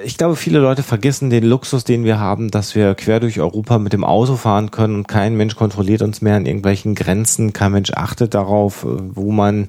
ich 0.05 0.16
glaube, 0.16 0.36
viele 0.36 0.61
Leute 0.61 0.82
vergessen 0.82 1.30
den 1.30 1.45
Luxus, 1.45 1.84
den 1.84 2.05
wir 2.05 2.20
haben, 2.20 2.51
dass 2.51 2.74
wir 2.74 2.95
quer 2.95 3.18
durch 3.18 3.41
Europa 3.41 3.78
mit 3.78 3.93
dem 3.93 4.05
Auto 4.05 4.36
fahren 4.36 4.70
können 4.70 4.95
und 4.95 5.09
kein 5.09 5.36
Mensch 5.36 5.57
kontrolliert 5.57 6.03
uns 6.03 6.22
mehr 6.22 6.36
an 6.36 6.47
irgendwelchen 6.47 6.95
Grenzen. 6.95 7.53
Kein 7.53 7.72
Mensch 7.72 7.93
achtet 7.93 8.34
darauf, 8.34 8.86
wo 8.86 9.32
man 9.32 9.68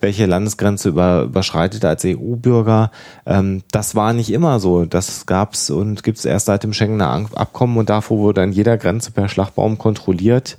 welche 0.00 0.26
Landesgrenze 0.26 0.90
über, 0.90 1.22
überschreitet 1.22 1.84
als 1.84 2.04
EU-Bürger. 2.04 2.90
Ähm, 3.24 3.62
das 3.70 3.94
war 3.94 4.12
nicht 4.12 4.30
immer 4.30 4.60
so. 4.60 4.84
Das 4.84 5.26
gab's 5.26 5.70
und 5.70 6.02
gibt's 6.02 6.24
erst 6.24 6.46
seit 6.46 6.64
dem 6.64 6.72
Schengener 6.72 7.26
Abkommen 7.34 7.78
und 7.78 7.88
davor 7.88 8.18
wurde 8.18 8.42
an 8.42 8.52
jeder 8.52 8.76
Grenze 8.76 9.10
per 9.10 9.28
Schlagbaum 9.28 9.78
kontrolliert. 9.78 10.58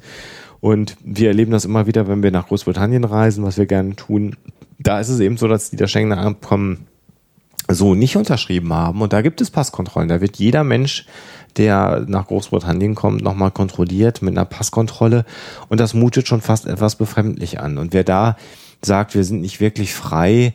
Und 0.59 0.95
wir 1.03 1.27
erleben 1.27 1.51
das 1.51 1.65
immer 1.65 1.87
wieder, 1.87 2.07
wenn 2.07 2.23
wir 2.23 2.31
nach 2.31 2.47
Großbritannien 2.47 3.03
reisen, 3.03 3.43
was 3.43 3.57
wir 3.57 3.65
gerne 3.65 3.95
tun. 3.95 4.37
Da 4.79 4.99
ist 4.99 5.09
es 5.09 5.19
eben 5.19 5.37
so, 5.37 5.47
dass 5.47 5.69
die 5.69 5.75
das 5.75 5.91
Schengener 5.91 6.19
Abkommen 6.19 6.87
so 7.69 7.95
nicht 7.95 8.15
unterschrieben 8.17 8.73
haben. 8.73 9.01
Und 9.01 9.13
da 9.13 9.21
gibt 9.21 9.41
es 9.41 9.51
Passkontrollen. 9.51 10.09
Da 10.09 10.21
wird 10.21 10.37
jeder 10.37 10.63
Mensch, 10.63 11.05
der 11.57 12.03
nach 12.07 12.27
Großbritannien 12.27 12.95
kommt, 12.95 13.21
nochmal 13.21 13.51
kontrolliert 13.51 14.21
mit 14.21 14.33
einer 14.33 14.45
Passkontrolle. 14.45 15.25
Und 15.69 15.79
das 15.79 15.93
mutet 15.93 16.27
schon 16.27 16.41
fast 16.41 16.65
etwas 16.65 16.95
befremdlich 16.95 17.59
an. 17.59 17.77
Und 17.77 17.93
wer 17.93 18.03
da 18.03 18.37
sagt, 18.81 19.15
wir 19.15 19.23
sind 19.23 19.41
nicht 19.41 19.59
wirklich 19.59 19.93
frei, 19.93 20.53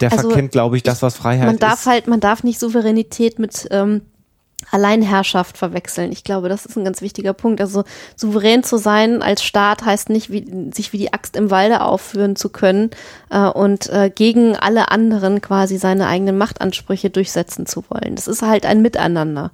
der 0.00 0.12
also 0.12 0.28
verkennt, 0.28 0.52
glaube 0.52 0.76
ich, 0.76 0.82
das, 0.82 1.02
was 1.02 1.16
Freiheit 1.16 1.46
man 1.46 1.58
darf 1.58 1.80
ist. 1.80 1.86
halt, 1.86 2.06
man 2.06 2.20
darf 2.20 2.42
nicht 2.42 2.58
Souveränität 2.58 3.38
mit 3.38 3.68
ähm, 3.70 4.02
Alleinherrschaft 4.70 5.56
verwechseln. 5.56 6.12
Ich 6.12 6.24
glaube, 6.24 6.48
das 6.48 6.66
ist 6.66 6.76
ein 6.76 6.84
ganz 6.84 7.00
wichtiger 7.00 7.32
Punkt. 7.32 7.60
Also 7.60 7.84
souverän 8.16 8.62
zu 8.62 8.78
sein 8.78 9.22
als 9.22 9.42
Staat 9.42 9.84
heißt 9.84 10.08
nicht, 10.08 10.30
wie, 10.30 10.70
sich 10.74 10.92
wie 10.92 10.98
die 10.98 11.12
Axt 11.12 11.36
im 11.36 11.50
Walde 11.50 11.82
aufführen 11.82 12.36
zu 12.36 12.48
können 12.48 12.90
äh, 13.30 13.46
und 13.46 13.88
äh, 13.90 14.10
gegen 14.14 14.56
alle 14.56 14.90
anderen 14.90 15.40
quasi 15.40 15.78
seine 15.78 16.06
eigenen 16.06 16.38
Machtansprüche 16.38 17.10
durchsetzen 17.10 17.66
zu 17.66 17.84
wollen. 17.88 18.16
Das 18.16 18.28
ist 18.28 18.42
halt 18.42 18.66
ein 18.66 18.82
Miteinander. 18.82 19.52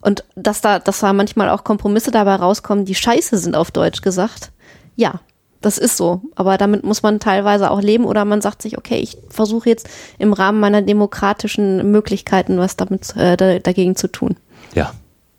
Und 0.00 0.24
dass 0.36 0.60
da, 0.60 0.78
dass 0.78 1.00
da 1.00 1.12
manchmal 1.12 1.48
auch 1.50 1.64
Kompromisse 1.64 2.10
dabei 2.10 2.36
rauskommen, 2.36 2.84
die 2.84 2.94
scheiße 2.94 3.36
sind 3.38 3.56
auf 3.56 3.70
Deutsch 3.70 4.00
gesagt. 4.00 4.52
Ja, 4.94 5.20
das 5.60 5.78
ist 5.78 5.96
so. 5.96 6.22
Aber 6.34 6.56
damit 6.58 6.84
muss 6.84 7.02
man 7.02 7.20
teilweise 7.20 7.70
auch 7.70 7.80
leben 7.80 8.04
oder 8.04 8.24
man 8.24 8.40
sagt 8.40 8.62
sich, 8.62 8.78
okay, 8.78 8.98
ich 8.98 9.18
versuche 9.28 9.68
jetzt 9.68 9.88
im 10.18 10.32
Rahmen 10.32 10.60
meiner 10.60 10.82
demokratischen 10.82 11.90
Möglichkeiten 11.90 12.58
was 12.58 12.76
damit 12.76 13.16
äh, 13.16 13.60
dagegen 13.60 13.96
zu 13.96 14.08
tun. 14.08 14.36
Ja. 14.74 14.92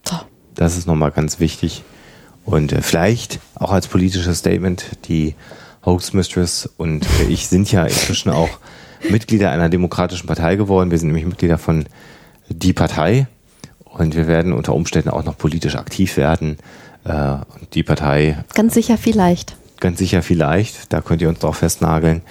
So. 0.08 0.18
Das 0.56 0.78
ist 0.78 0.88
nochmal 0.88 1.12
ganz 1.12 1.40
wichtig. 1.40 1.84
Und 2.46 2.74
äh, 2.74 2.82
vielleicht 2.82 3.40
auch 3.56 3.72
als 3.72 3.88
politisches 3.88 4.40
Statement, 4.40 4.86
die 5.08 5.36
Hoax 5.86 6.14
Mistress 6.14 6.70
und 6.78 7.06
äh, 7.06 7.24
ich 7.30 7.48
sind 7.48 7.72
ja 7.72 7.84
inzwischen 7.84 8.30
auch 8.30 8.50
Mitglieder 9.10 9.52
einer 9.52 9.70
demokratischen 9.70 10.28
Partei 10.28 10.56
geworden. 10.56 10.92
Wir 10.92 10.98
sind 10.98 11.08
nämlich 11.08 11.26
Mitglieder 11.26 11.58
von 11.58 11.86
Die 12.50 12.74
Partei 12.74 13.28
und 13.86 14.16
wir 14.16 14.28
werden 14.28 14.52
unter 14.52 14.74
Umständen 14.74 15.10
auch 15.10 15.24
noch 15.24 15.38
politisch 15.38 15.76
aktiv 15.76 16.18
werden. 16.18 16.58
Äh, 17.06 17.14
und 17.14 17.74
die 17.74 17.84
Partei. 17.84 18.44
Ganz 18.54 18.74
sicher 18.74 18.98
vielleicht. 18.98 19.56
Ganz 19.80 20.00
sicher 20.00 20.22
vielleicht. 20.22 20.92
Da 20.92 21.02
könnt 21.02 21.22
ihr 21.22 21.30
uns 21.30 21.40
drauf 21.40 21.58
festnageln. 21.58 22.22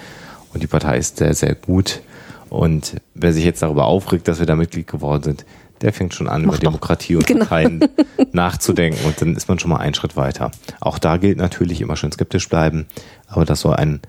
Und 0.53 0.63
die 0.63 0.67
Partei 0.67 0.97
ist 0.97 1.17
sehr, 1.17 1.33
sehr 1.33 1.55
gut. 1.55 2.01
Und 2.49 2.95
wer 3.13 3.33
sich 3.33 3.45
jetzt 3.45 3.61
darüber 3.61 3.85
aufregt, 3.85 4.27
dass 4.27 4.39
wir 4.39 4.45
da 4.45 4.55
Mitglied 4.55 4.87
geworden 4.87 5.23
sind, 5.23 5.45
der 5.81 5.93
fängt 5.93 6.13
schon 6.13 6.27
an, 6.27 6.41
Mach 6.41 6.55
über 6.55 6.57
doch. 6.57 6.71
Demokratie 6.71 7.15
und 7.15 7.27
Genau. 7.27 7.45
Parteien 7.45 7.85
nachzudenken. 8.31 9.05
Und 9.05 9.21
dann 9.21 9.35
ist 9.35 9.47
man 9.47 9.59
schon 9.59 9.69
mal 9.69 9.77
einen 9.77 9.93
Schritt 9.93 10.15
weiter. 10.15 10.51
Auch 10.79 10.99
da 10.99 11.17
gilt 11.17 11.37
natürlich 11.37 11.81
immer 11.81 11.95
schön 11.95 12.11
skeptisch 12.11 12.49
bleiben. 12.49 12.87
Aber 13.27 13.45
das 13.45 13.61
soll 13.61 13.75
ein 13.75 14.01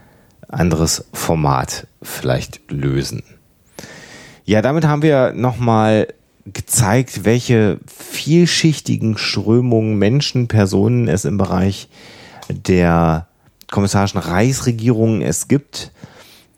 anderes 0.49 1.05
Format 1.13 1.87
vielleicht 2.03 2.61
lösen. 2.71 3.23
Ja, 4.45 4.63
damit 4.63 4.85
haben 4.85 5.03
wir 5.03 5.33
nochmal 5.33 6.09
gezeigt, 6.47 7.25
welche 7.25 7.79
vielschichtigen 7.87 9.17
Strömungen 9.17 9.97
Menschen, 9.97 10.49
Personen 10.49 11.07
es 11.07 11.25
im 11.25 11.37
Bereich 11.37 11.89
der 12.49 13.29
kommissarischen 13.71 14.19
Reichsregierung 14.19 15.23
es 15.23 15.49
gibt. 15.49 15.93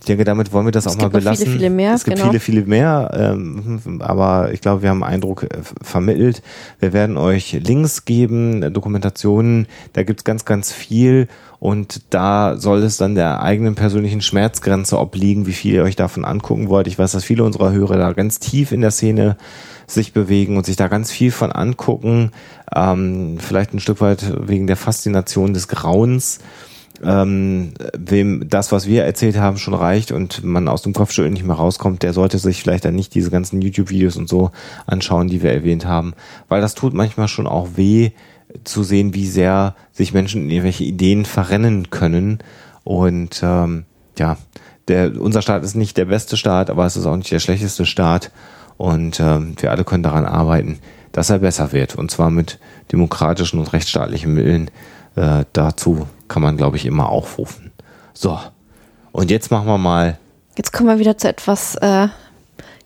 Ich 0.02 0.06
denke, 0.06 0.24
damit 0.24 0.52
wollen 0.52 0.66
wir 0.66 0.72
das 0.72 0.84
Es 0.84 0.94
auch 0.94 0.96
mal 0.96 1.10
gibt 1.10 1.12
noch 1.12 1.20
viele, 1.20 1.36
belassen. 1.36 1.52
viele 1.52 1.70
mehr, 1.70 1.94
es 1.94 2.02
gibt 2.02 2.16
genau. 2.16 2.30
viele, 2.30 2.40
viele 2.40 2.62
mehr, 2.62 3.10
ähm, 3.14 4.00
aber 4.02 4.52
ich 4.52 4.60
glaube, 4.60 4.82
wir 4.82 4.90
haben 4.90 5.04
einen 5.04 5.14
Eindruck 5.14 5.44
äh, 5.44 5.48
vermittelt. 5.80 6.42
Wir 6.80 6.92
werden 6.92 7.16
euch 7.16 7.52
Links 7.52 8.04
geben, 8.04 8.64
äh, 8.64 8.72
Dokumentationen, 8.72 9.68
da 9.92 10.02
gibt's 10.02 10.24
ganz, 10.24 10.44
ganz 10.44 10.72
viel 10.72 11.28
und 11.60 12.02
da 12.10 12.56
soll 12.56 12.82
es 12.82 12.96
dann 12.96 13.14
der 13.14 13.44
eigenen 13.44 13.76
persönlichen 13.76 14.22
Schmerzgrenze 14.22 14.98
obliegen, 14.98 15.46
wie 15.46 15.52
viel 15.52 15.74
ihr 15.74 15.84
euch 15.84 15.94
davon 15.94 16.24
angucken 16.24 16.68
wollt. 16.68 16.88
Ich 16.88 16.98
weiß, 16.98 17.12
dass 17.12 17.22
viele 17.22 17.44
unserer 17.44 17.70
Hörer 17.70 17.96
da 17.96 18.12
ganz 18.12 18.40
tief 18.40 18.72
in 18.72 18.80
der 18.80 18.90
Szene 18.90 19.36
sich 19.86 20.12
bewegen 20.12 20.56
und 20.56 20.66
sich 20.66 20.74
da 20.74 20.88
ganz 20.88 21.12
viel 21.12 21.30
von 21.30 21.52
angucken, 21.52 22.32
ähm, 22.74 23.36
vielleicht 23.38 23.72
ein 23.72 23.78
Stück 23.78 24.00
weit 24.00 24.24
wegen 24.48 24.66
der 24.66 24.76
Faszination 24.76 25.54
des 25.54 25.68
Grauens 25.68 26.40
ähm, 27.02 27.72
wem 27.98 28.48
das, 28.48 28.72
was 28.72 28.86
wir 28.86 29.04
erzählt 29.04 29.36
haben, 29.36 29.58
schon 29.58 29.74
reicht 29.74 30.12
und 30.12 30.44
man 30.44 30.68
aus 30.68 30.82
dem 30.82 30.92
Kopfschütteln 30.92 31.32
nicht 31.32 31.44
mehr 31.44 31.56
rauskommt, 31.56 32.02
der 32.02 32.12
sollte 32.12 32.38
sich 32.38 32.62
vielleicht 32.62 32.84
dann 32.84 32.94
nicht 32.94 33.14
diese 33.14 33.30
ganzen 33.30 33.60
YouTube-Videos 33.60 34.16
und 34.16 34.28
so 34.28 34.50
anschauen, 34.86 35.28
die 35.28 35.42
wir 35.42 35.52
erwähnt 35.52 35.84
haben, 35.84 36.14
weil 36.48 36.60
das 36.60 36.74
tut 36.74 36.94
manchmal 36.94 37.28
schon 37.28 37.46
auch 37.46 37.70
weh 37.76 38.12
zu 38.64 38.82
sehen, 38.82 39.14
wie 39.14 39.26
sehr 39.26 39.74
sich 39.92 40.12
Menschen 40.12 40.42
in 40.42 40.50
irgendwelche 40.50 40.84
Ideen 40.84 41.24
verrennen 41.24 41.90
können. 41.90 42.38
Und 42.84 43.40
ähm, 43.42 43.84
ja, 44.18 44.36
der, 44.88 45.20
unser 45.20 45.42
Staat 45.42 45.64
ist 45.64 45.74
nicht 45.74 45.96
der 45.96 46.04
beste 46.06 46.36
Staat, 46.36 46.70
aber 46.70 46.84
es 46.86 46.96
ist 46.96 47.06
auch 47.06 47.16
nicht 47.16 47.32
der 47.32 47.38
schlechteste 47.38 47.86
Staat. 47.86 48.30
Und 48.76 49.20
ähm, 49.20 49.54
wir 49.58 49.70
alle 49.70 49.84
können 49.84 50.02
daran 50.02 50.24
arbeiten, 50.24 50.80
dass 51.12 51.30
er 51.30 51.38
besser 51.38 51.72
wird. 51.72 51.94
Und 51.94 52.10
zwar 52.10 52.30
mit 52.30 52.58
demokratischen 52.90 53.58
und 53.58 53.72
rechtsstaatlichen 53.72 54.34
Mitteln. 54.34 54.70
Äh, 55.14 55.44
dazu 55.52 56.06
kann 56.32 56.42
man, 56.42 56.56
glaube 56.56 56.76
ich, 56.78 56.86
immer 56.86 57.08
aufrufen. 57.10 57.72
So, 58.14 58.38
und 59.12 59.30
jetzt 59.30 59.50
machen 59.50 59.66
wir 59.66 59.78
mal, 59.78 60.18
Jetzt 60.56 60.72
kommen 60.72 60.88
wir 60.88 60.98
wieder 60.98 61.16
zu 61.16 61.28
etwas, 61.28 61.76
äh, 61.76 62.08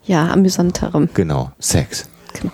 ja, 0.05 0.28
amüsanterem. 0.32 1.09
genau, 1.14 1.51
Sex. 1.59 2.09
Genau. 2.40 2.53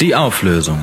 Die 0.00 0.14
Auflösung. 0.14 0.78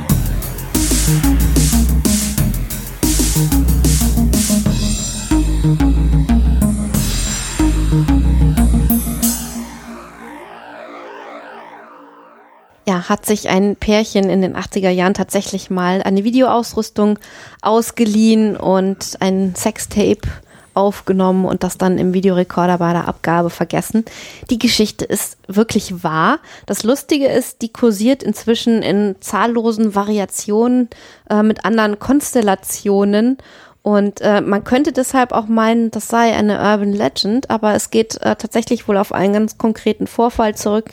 Ja, 12.87 13.09
hat 13.09 13.25
sich 13.25 13.49
ein 13.49 13.75
Pärchen 13.75 14.29
in 14.29 14.41
den 14.41 14.55
80er 14.55 14.89
Jahren 14.89 15.13
tatsächlich 15.13 15.69
mal 15.69 16.01
eine 16.01 16.23
Videoausrüstung 16.23 17.19
ausgeliehen 17.61 18.57
und 18.57 19.17
ein 19.19 19.53
Sextape 19.55 20.27
aufgenommen 20.73 21.45
und 21.45 21.63
das 21.63 21.77
dann 21.77 21.97
im 21.97 22.13
Videorekorder 22.13 22.79
bei 22.79 22.93
der 22.93 23.07
Abgabe 23.07 23.49
vergessen. 23.49 24.05
Die 24.49 24.57
Geschichte 24.57 25.05
ist 25.05 25.37
wirklich 25.47 26.03
wahr. 26.03 26.39
Das 26.65 26.83
Lustige 26.83 27.27
ist, 27.27 27.61
die 27.61 27.71
kursiert 27.71 28.23
inzwischen 28.23 28.81
in 28.81 29.15
zahllosen 29.19 29.93
Variationen 29.93 30.89
äh, 31.29 31.43
mit 31.43 31.65
anderen 31.65 31.99
Konstellationen 31.99 33.37
und 33.83 34.21
äh, 34.21 34.41
man 34.41 34.63
könnte 34.63 34.91
deshalb 34.91 35.31
auch 35.31 35.47
meinen, 35.47 35.89
das 35.89 36.07
sei 36.07 36.33
eine 36.35 36.59
Urban 36.59 36.93
Legend, 36.93 37.49
aber 37.49 37.73
es 37.73 37.89
geht 37.89 38.15
äh, 38.21 38.35
tatsächlich 38.35 38.87
wohl 38.87 38.97
auf 38.97 39.11
einen 39.11 39.33
ganz 39.33 39.57
konkreten 39.57 40.05
Vorfall 40.05 40.55
zurück 40.55 40.91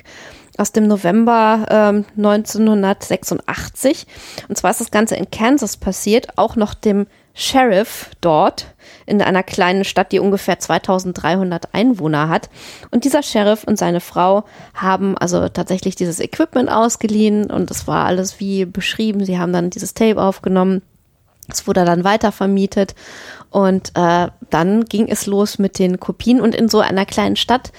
aus 0.59 0.73
dem 0.73 0.87
November 0.87 1.67
ähm, 1.71 2.05
1986. 2.17 4.07
Und 4.49 4.59
zwar 4.59 4.73
ist 4.73 4.81
das 4.81 4.91
Ganze 4.91 5.17
in 5.17 5.31
Kansas 5.31 5.77
passiert, 5.77 6.37
auch 6.37 6.57
noch 6.57 6.75
dem 6.75 7.07
Sheriff 7.35 8.11
dort 8.21 8.67
in 9.07 9.23
einer 9.23 9.45
kleinen 9.45 9.85
Stadt, 9.85 10.11
die 10.11 10.19
ungefähr 10.19 10.59
2300 10.59 11.73
Einwohner 11.73 12.29
hat. 12.29 12.51
Und 12.91 13.05
dieser 13.05 13.23
Sheriff 13.23 13.63
und 13.63 13.79
seine 13.79 14.01
Frau 14.01 14.45
haben 14.75 15.17
also 15.17 15.49
tatsächlich 15.49 15.95
dieses 15.95 16.19
Equipment 16.19 16.69
ausgeliehen 16.69 17.49
und 17.51 17.71
es 17.71 17.87
war 17.87 18.07
alles 18.07 18.41
wie 18.41 18.65
beschrieben. 18.65 19.25
Sie 19.25 19.39
haben 19.39 19.53
dann 19.53 19.71
dieses 19.71 19.95
Tape 19.95 20.21
aufgenommen. 20.21 20.83
Es 21.49 21.67
wurde 21.67 21.85
dann 21.85 22.05
weiter 22.05 22.33
vermietet 22.33 22.97
und 23.51 23.93
äh, 23.95 24.29
dann 24.51 24.85
ging 24.85 25.09
es 25.09 25.27
los 25.27 25.59
mit 25.59 25.79
den 25.79 26.01
Kopien 26.01 26.41
und 26.41 26.55
in 26.55 26.69
so 26.69 26.81
einer 26.81 27.07
kleinen 27.07 27.37
Stadt 27.37 27.73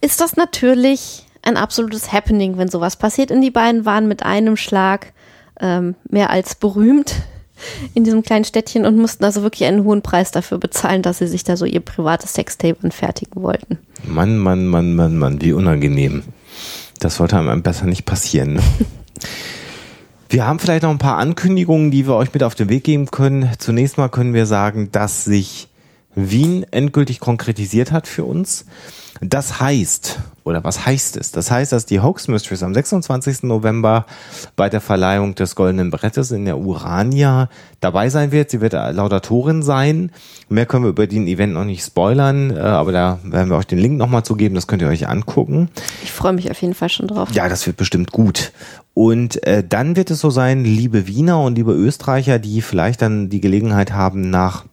ist 0.00 0.20
das 0.20 0.36
natürlich 0.36 1.24
ein 1.42 1.56
absolutes 1.56 2.12
Happening, 2.12 2.58
wenn 2.58 2.68
sowas 2.68 2.96
passiert. 2.96 3.30
Und 3.30 3.40
die 3.40 3.50
beiden 3.50 3.84
waren 3.84 4.08
mit 4.08 4.22
einem 4.22 4.56
Schlag 4.56 5.12
ähm, 5.60 5.94
mehr 6.08 6.30
als 6.30 6.54
berühmt 6.54 7.14
in 7.94 8.04
diesem 8.04 8.22
kleinen 8.22 8.44
Städtchen 8.44 8.84
und 8.86 8.96
mussten 8.96 9.24
also 9.24 9.42
wirklich 9.42 9.68
einen 9.68 9.84
hohen 9.84 10.02
Preis 10.02 10.30
dafür 10.30 10.58
bezahlen, 10.58 11.02
dass 11.02 11.18
sie 11.18 11.26
sich 11.26 11.44
da 11.44 11.56
so 11.56 11.64
ihr 11.64 11.80
privates 11.80 12.34
Sextape 12.34 12.78
anfertigen 12.82 13.42
wollten. 13.42 13.78
Mann, 14.04 14.38
Mann, 14.38 14.66
Mann, 14.66 14.94
Mann, 14.94 15.16
Mann, 15.16 15.40
wie 15.40 15.52
unangenehm. 15.52 16.22
Das 17.00 17.16
sollte 17.16 17.38
einem 17.38 17.62
besser 17.62 17.86
nicht 17.86 18.04
passieren. 18.04 18.60
Wir 20.30 20.46
haben 20.46 20.58
vielleicht 20.58 20.82
noch 20.82 20.90
ein 20.90 20.98
paar 20.98 21.16
Ankündigungen, 21.16 21.90
die 21.90 22.06
wir 22.06 22.14
euch 22.14 22.34
mit 22.34 22.42
auf 22.42 22.54
den 22.54 22.68
Weg 22.68 22.84
geben 22.84 23.06
können. 23.06 23.50
Zunächst 23.56 23.96
mal 23.96 24.10
können 24.10 24.34
wir 24.34 24.44
sagen, 24.44 24.92
dass 24.92 25.24
sich 25.24 25.68
Wien 26.18 26.66
endgültig 26.70 27.20
konkretisiert 27.20 27.92
hat 27.92 28.06
für 28.06 28.24
uns. 28.24 28.64
Das 29.20 29.60
heißt, 29.60 30.20
oder 30.44 30.62
was 30.62 30.86
heißt 30.86 31.16
es? 31.16 31.32
Das 31.32 31.50
heißt, 31.50 31.72
dass 31.72 31.86
die 31.86 32.00
Hoax 32.00 32.28
Mistress 32.28 32.62
am 32.62 32.72
26. 32.72 33.42
November 33.42 34.06
bei 34.54 34.68
der 34.68 34.80
Verleihung 34.80 35.34
des 35.34 35.56
Goldenen 35.56 35.90
Brettes 35.90 36.30
in 36.30 36.44
der 36.44 36.58
Urania 36.58 37.48
dabei 37.80 38.10
sein 38.10 38.30
wird. 38.30 38.50
Sie 38.50 38.60
wird 38.60 38.74
Laudatorin 38.74 39.62
sein. 39.62 40.12
Mehr 40.48 40.66
können 40.66 40.84
wir 40.84 40.90
über 40.90 41.06
den 41.06 41.26
Event 41.26 41.54
noch 41.54 41.64
nicht 41.64 41.84
spoilern, 41.84 42.56
äh, 42.56 42.60
aber 42.60 42.92
da 42.92 43.18
werden 43.24 43.50
wir 43.50 43.56
euch 43.56 43.66
den 43.66 43.78
Link 43.78 43.98
nochmal 43.98 44.24
zugeben. 44.24 44.54
Das 44.54 44.68
könnt 44.68 44.82
ihr 44.82 44.88
euch 44.88 45.08
angucken. 45.08 45.68
Ich 46.02 46.12
freue 46.12 46.32
mich 46.32 46.50
auf 46.50 46.60
jeden 46.62 46.74
Fall 46.74 46.88
schon 46.88 47.08
drauf. 47.08 47.30
Ja, 47.32 47.48
das 47.48 47.66
wird 47.66 47.76
bestimmt 47.76 48.12
gut. 48.12 48.52
Und 48.94 49.44
äh, 49.46 49.64
dann 49.68 49.96
wird 49.96 50.10
es 50.10 50.20
so 50.20 50.30
sein, 50.30 50.64
liebe 50.64 51.06
Wiener 51.06 51.40
und 51.40 51.56
liebe 51.56 51.72
Österreicher, 51.72 52.38
die 52.38 52.62
vielleicht 52.62 53.02
dann 53.02 53.28
die 53.28 53.40
Gelegenheit 53.40 53.92
haben, 53.92 54.30
nach 54.30 54.64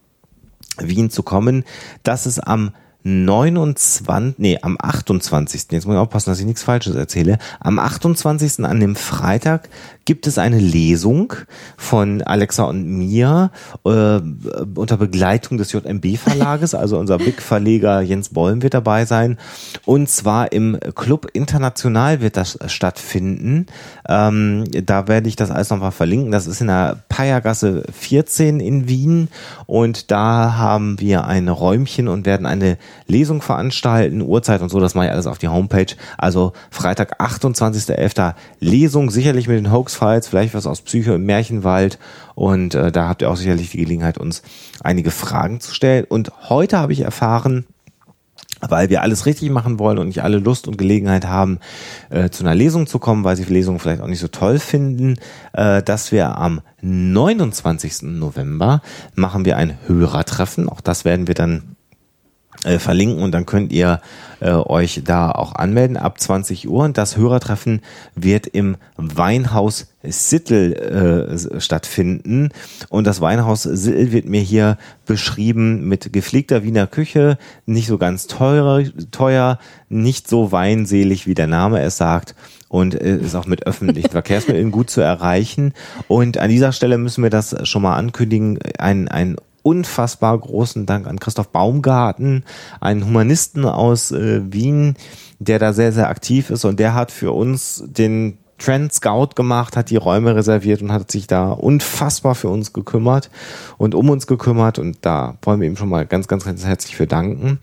Wien 0.79 1.09
zu 1.09 1.23
kommen, 1.23 1.63
dass 2.03 2.25
es 2.25 2.39
am 2.39 2.71
29, 3.03 4.39
nee, 4.39 4.57
am 4.63 4.77
28. 4.81 5.67
Jetzt 5.69 5.85
muss 5.85 5.93
ich 5.93 5.99
aufpassen, 5.99 6.31
dass 6.31 6.39
ich 6.39 6.45
nichts 6.45 6.63
Falsches 6.63 6.95
erzähle. 6.95 7.37
Am 7.59 7.77
28. 7.77 8.65
an 8.65 8.79
dem 8.79 8.95
Freitag 8.95 9.69
gibt 10.05 10.27
es 10.27 10.37
eine 10.37 10.59
Lesung 10.59 11.33
von 11.77 12.21
Alexa 12.21 12.63
und 12.63 12.85
mir 12.85 13.51
äh, 13.85 14.19
unter 14.75 14.97
Begleitung 14.97 15.57
des 15.57 15.71
JMB 15.71 16.17
Verlages, 16.17 16.75
also 16.75 16.97
unser 16.99 17.17
Big 17.17 17.41
Verleger 17.41 18.01
Jens 18.01 18.29
Bollm 18.29 18.61
wird 18.61 18.75
dabei 18.75 19.05
sein. 19.05 19.37
Und 19.83 20.07
zwar 20.09 20.51
im 20.51 20.79
Club 20.93 21.27
International 21.33 22.21
wird 22.21 22.37
das 22.37 22.59
stattfinden. 22.67 23.65
Ähm, 24.07 24.65
da 24.71 25.07
werde 25.07 25.27
ich 25.27 25.35
das 25.35 25.49
alles 25.49 25.71
nochmal 25.71 25.91
verlinken. 25.91 26.31
Das 26.31 26.45
ist 26.45 26.61
in 26.61 26.67
der 26.67 26.99
Peiergasse 27.09 27.83
14 27.91 28.59
in 28.59 28.87
Wien. 28.87 29.29
Und 29.65 30.11
da 30.11 30.55
haben 30.55 30.99
wir 30.99 31.25
ein 31.25 31.49
Räumchen 31.49 32.07
und 32.07 32.27
werden 32.27 32.45
eine 32.45 32.77
Lesung 33.07 33.41
veranstalten, 33.41 34.21
Uhrzeit 34.21 34.61
und 34.61 34.69
so, 34.69 34.79
das 34.79 34.93
mache 34.93 35.07
ich 35.07 35.11
alles 35.11 35.27
auf 35.27 35.39
die 35.39 35.47
Homepage. 35.47 35.95
Also 36.17 36.53
Freitag, 36.69 37.19
28.11. 37.19 38.35
Lesung, 38.59 39.09
sicherlich 39.09 39.47
mit 39.47 39.57
den 39.57 39.71
Hoax-Files, 39.95 40.27
vielleicht 40.27 40.53
was 40.53 40.67
aus 40.67 40.81
Psycho 40.81 41.15
im 41.15 41.25
Märchenwald. 41.25 41.99
Und 42.35 42.75
äh, 42.75 42.91
da 42.91 43.07
habt 43.07 43.21
ihr 43.21 43.29
auch 43.29 43.37
sicherlich 43.37 43.71
die 43.71 43.77
Gelegenheit, 43.77 44.17
uns 44.17 44.41
einige 44.83 45.11
Fragen 45.11 45.59
zu 45.59 45.73
stellen. 45.73 46.05
Und 46.05 46.31
heute 46.49 46.77
habe 46.77 46.93
ich 46.93 47.01
erfahren, 47.01 47.65
weil 48.61 48.89
wir 48.89 49.01
alles 49.01 49.25
richtig 49.25 49.49
machen 49.49 49.79
wollen 49.79 49.97
und 49.97 50.07
nicht 50.07 50.23
alle 50.23 50.39
Lust 50.39 50.67
und 50.67 50.77
Gelegenheit 50.77 51.25
haben, 51.25 51.59
äh, 52.09 52.29
zu 52.29 52.43
einer 52.43 52.55
Lesung 52.55 52.87
zu 52.87 52.99
kommen, 52.99 53.23
weil 53.23 53.35
sie 53.35 53.43
Lesungen 53.43 53.79
vielleicht 53.79 54.01
auch 54.01 54.07
nicht 54.07 54.19
so 54.19 54.27
toll 54.27 54.59
finden, 54.59 55.17
äh, 55.53 55.83
dass 55.83 56.11
wir 56.11 56.37
am 56.37 56.61
29. 56.81 58.03
November 58.03 58.81
machen 59.13 59.45
wir 59.45 59.57
ein 59.57 59.77
Hörertreffen. 59.87 60.69
Auch 60.69 60.81
das 60.81 61.05
werden 61.05 61.27
wir 61.27 61.35
dann 61.35 61.74
äh, 62.63 62.79
verlinken 62.79 63.21
und 63.21 63.31
dann 63.31 63.45
könnt 63.45 63.71
ihr 63.71 64.01
äh, 64.39 64.51
euch 64.51 65.01
da 65.03 65.31
auch 65.31 65.55
anmelden 65.55 65.97
ab 65.97 66.19
20 66.19 66.67
Uhr. 66.67 66.83
Und 66.83 66.97
das 66.97 67.17
Hörertreffen 67.17 67.81
wird 68.15 68.47
im 68.47 68.77
Weinhaus 68.97 69.87
Sittel 70.03 70.73
äh, 70.73 71.59
stattfinden. 71.59 72.49
Und 72.89 73.07
das 73.07 73.21
Weinhaus 73.21 73.63
Sittel 73.63 74.11
wird 74.11 74.25
mir 74.25 74.41
hier 74.41 74.77
beschrieben 75.05 75.87
mit 75.87 76.13
gepflegter 76.13 76.63
Wiener 76.63 76.87
Küche, 76.87 77.37
nicht 77.65 77.87
so 77.87 77.97
ganz 77.97 78.27
teuer, 78.27 78.83
teuer, 79.11 79.59
nicht 79.89 80.27
so 80.27 80.51
weinselig 80.51 81.27
wie 81.27 81.33
der 81.33 81.47
Name 81.47 81.81
es 81.81 81.97
sagt. 81.97 82.35
Und 82.67 82.99
äh, 82.99 83.17
ist 83.17 83.35
auch 83.35 83.47
mit 83.47 83.65
öffentlichen 83.65 84.09
Verkehrsmitteln 84.11 84.71
gut 84.71 84.89
zu 84.89 85.01
erreichen. 85.01 85.73
Und 86.07 86.37
an 86.37 86.49
dieser 86.49 86.71
Stelle 86.71 86.97
müssen 86.97 87.23
wir 87.23 87.29
das 87.29 87.55
schon 87.67 87.81
mal 87.81 87.95
ankündigen, 87.95 88.59
ein, 88.77 89.07
ein 89.07 89.37
unfassbar 89.65 90.37
großen 90.37 90.85
Dank 90.85 91.07
an 91.07 91.19
Christoph 91.19 91.49
Baumgarten, 91.49 92.43
einen 92.79 93.03
Humanisten 93.03 93.65
aus 93.65 94.11
äh, 94.11 94.41
Wien, 94.53 94.95
der 95.39 95.57
da 95.57 95.73
sehr, 95.73 95.91
sehr 95.91 96.07
aktiv 96.07 96.51
ist. 96.51 96.65
Und 96.65 96.79
der 96.79 96.93
hat 96.93 97.11
für 97.11 97.31
uns 97.31 97.83
den 97.87 98.37
Trend 98.57 98.93
Scout 98.93 99.29
gemacht, 99.35 99.75
hat 99.75 99.89
die 99.89 99.97
Räume 99.97 100.35
reserviert 100.35 100.81
und 100.81 100.91
hat 100.91 101.11
sich 101.11 101.27
da 101.27 101.51
unfassbar 101.51 102.35
für 102.35 102.49
uns 102.49 102.73
gekümmert 102.73 103.29
und 103.77 103.95
um 103.95 104.09
uns 104.09 104.27
gekümmert 104.27 104.79
und 104.79 104.97
da 105.01 105.37
wollen 105.41 105.59
wir 105.59 105.67
ihm 105.67 105.77
schon 105.77 105.89
mal 105.89 106.05
ganz, 106.05 106.27
ganz, 106.27 106.45
ganz 106.45 106.65
herzlich 106.65 106.95
für 106.95 107.07
danken. 107.07 107.59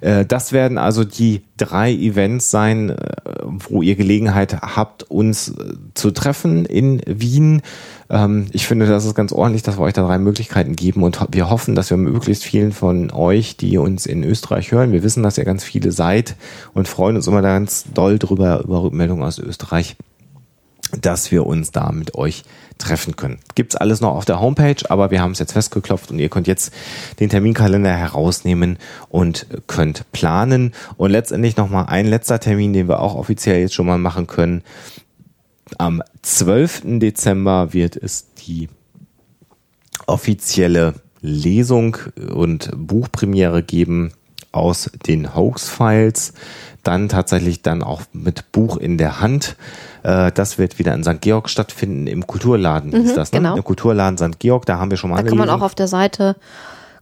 Äh, 0.00 0.26
das 0.26 0.52
werden 0.52 0.78
also 0.78 1.04
die 1.04 1.42
drei 1.56 1.92
Events 1.92 2.50
sein, 2.50 2.90
äh, 2.90 2.96
wo 3.44 3.82
ihr 3.82 3.94
Gelegenheit 3.94 4.60
habt, 4.60 5.04
uns 5.04 5.50
äh, 5.50 5.74
zu 5.94 6.10
treffen 6.10 6.64
in 6.66 7.00
Wien. 7.06 7.62
Ähm, 8.10 8.46
ich 8.52 8.66
finde, 8.66 8.86
das 8.86 9.04
ist 9.04 9.14
ganz 9.14 9.32
ordentlich, 9.32 9.62
dass 9.62 9.78
wir 9.78 9.82
euch 9.82 9.94
da 9.94 10.04
drei 10.04 10.18
Möglichkeiten 10.18 10.74
geben 10.74 11.04
und 11.04 11.20
wir 11.30 11.48
hoffen, 11.48 11.76
dass 11.76 11.90
wir 11.90 11.96
möglichst 11.96 12.42
vielen 12.42 12.72
von 12.72 13.12
euch, 13.12 13.56
die 13.56 13.78
uns 13.78 14.06
in 14.06 14.24
Österreich 14.24 14.72
hören, 14.72 14.92
wir 14.92 15.04
wissen, 15.04 15.22
dass 15.22 15.38
ihr 15.38 15.44
ganz 15.44 15.62
viele 15.62 15.92
seid 15.92 16.34
und 16.74 16.88
freuen 16.88 17.16
uns 17.16 17.28
immer 17.28 17.42
ganz 17.42 17.84
doll 17.94 18.18
drüber, 18.18 18.62
über 18.64 18.82
Rückmeldungen 18.82 19.24
aus 19.24 19.38
Österreich 19.38 19.96
dass 21.00 21.30
wir 21.30 21.46
uns 21.46 21.70
da 21.70 21.90
mit 21.92 22.14
euch 22.14 22.44
treffen 22.78 23.16
können. 23.16 23.38
Gibt's 23.54 23.76
alles 23.76 24.00
noch 24.00 24.14
auf 24.14 24.24
der 24.24 24.40
Homepage, 24.40 24.88
aber 24.88 25.10
wir 25.10 25.20
haben 25.20 25.32
es 25.32 25.38
jetzt 25.38 25.52
festgeklopft 25.52 26.10
und 26.10 26.18
ihr 26.18 26.28
könnt 26.28 26.46
jetzt 26.46 26.72
den 27.20 27.30
Terminkalender 27.30 27.92
herausnehmen 27.92 28.78
und 29.08 29.46
könnt 29.66 30.10
planen. 30.12 30.72
Und 30.96 31.10
letztendlich 31.10 31.56
nochmal 31.56 31.86
ein 31.86 32.06
letzter 32.06 32.40
Termin, 32.40 32.72
den 32.72 32.88
wir 32.88 33.00
auch 33.00 33.14
offiziell 33.14 33.60
jetzt 33.60 33.74
schon 33.74 33.86
mal 33.86 33.98
machen 33.98 34.26
können. 34.26 34.62
Am 35.78 36.02
12. 36.22 36.82
Dezember 36.98 37.72
wird 37.72 37.96
es 37.96 38.34
die 38.34 38.68
offizielle 40.06 40.94
Lesung 41.20 41.96
und 42.34 42.70
Buchpremiere 42.74 43.62
geben 43.62 44.12
aus 44.50 44.90
den 45.06 45.34
Hoax-Files. 45.34 46.34
Dann 46.82 47.08
tatsächlich 47.08 47.62
dann 47.62 47.82
auch 47.82 48.02
mit 48.12 48.52
Buch 48.52 48.76
in 48.76 48.98
der 48.98 49.20
Hand. 49.20 49.56
Äh, 50.02 50.32
das 50.32 50.58
wird 50.58 50.78
wieder 50.78 50.94
in 50.94 51.04
St. 51.04 51.20
Georg 51.20 51.48
stattfinden, 51.48 52.06
im 52.06 52.26
Kulturladen 52.26 52.90
mhm, 52.90 53.06
ist 53.06 53.16
das, 53.16 53.32
ne? 53.32 53.38
Genau. 53.38 53.56
Im 53.56 53.64
Kulturladen 53.64 54.18
St. 54.18 54.38
Georg, 54.38 54.66
da 54.66 54.78
haben 54.78 54.90
wir 54.90 54.96
schon 54.96 55.10
mal 55.10 55.22
Da 55.22 55.28
kann 55.28 55.38
man 55.38 55.50
auch 55.50 55.62
auf 55.62 55.74
der 55.74 55.88
Seite 55.88 56.36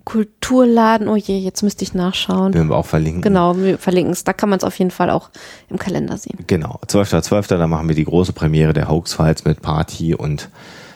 Kulturladen, 0.04 1.08
oh 1.08 1.16
je, 1.16 1.38
jetzt 1.38 1.62
müsste 1.62 1.84
ich 1.84 1.94
nachschauen. 1.94 2.54
Werden 2.54 2.68
wir 2.68 2.76
auch 2.76 2.86
verlinken. 2.86 3.22
Genau, 3.22 3.56
wir 3.56 3.78
verlinken 3.78 4.12
es. 4.12 4.24
Da 4.24 4.32
kann 4.32 4.48
man 4.48 4.58
es 4.58 4.64
auf 4.64 4.78
jeden 4.78 4.90
Fall 4.90 5.10
auch 5.10 5.30
im 5.68 5.78
Kalender 5.78 6.16
sehen. 6.16 6.38
Genau, 6.46 6.80
12.12., 6.86 7.56
da 7.58 7.66
machen 7.66 7.86
wir 7.86 7.94
die 7.94 8.04
große 8.04 8.32
Premiere 8.32 8.72
der 8.72 8.88
Hoax-Files 8.88 9.44
mit 9.44 9.62
Party 9.62 10.14
und 10.14 10.48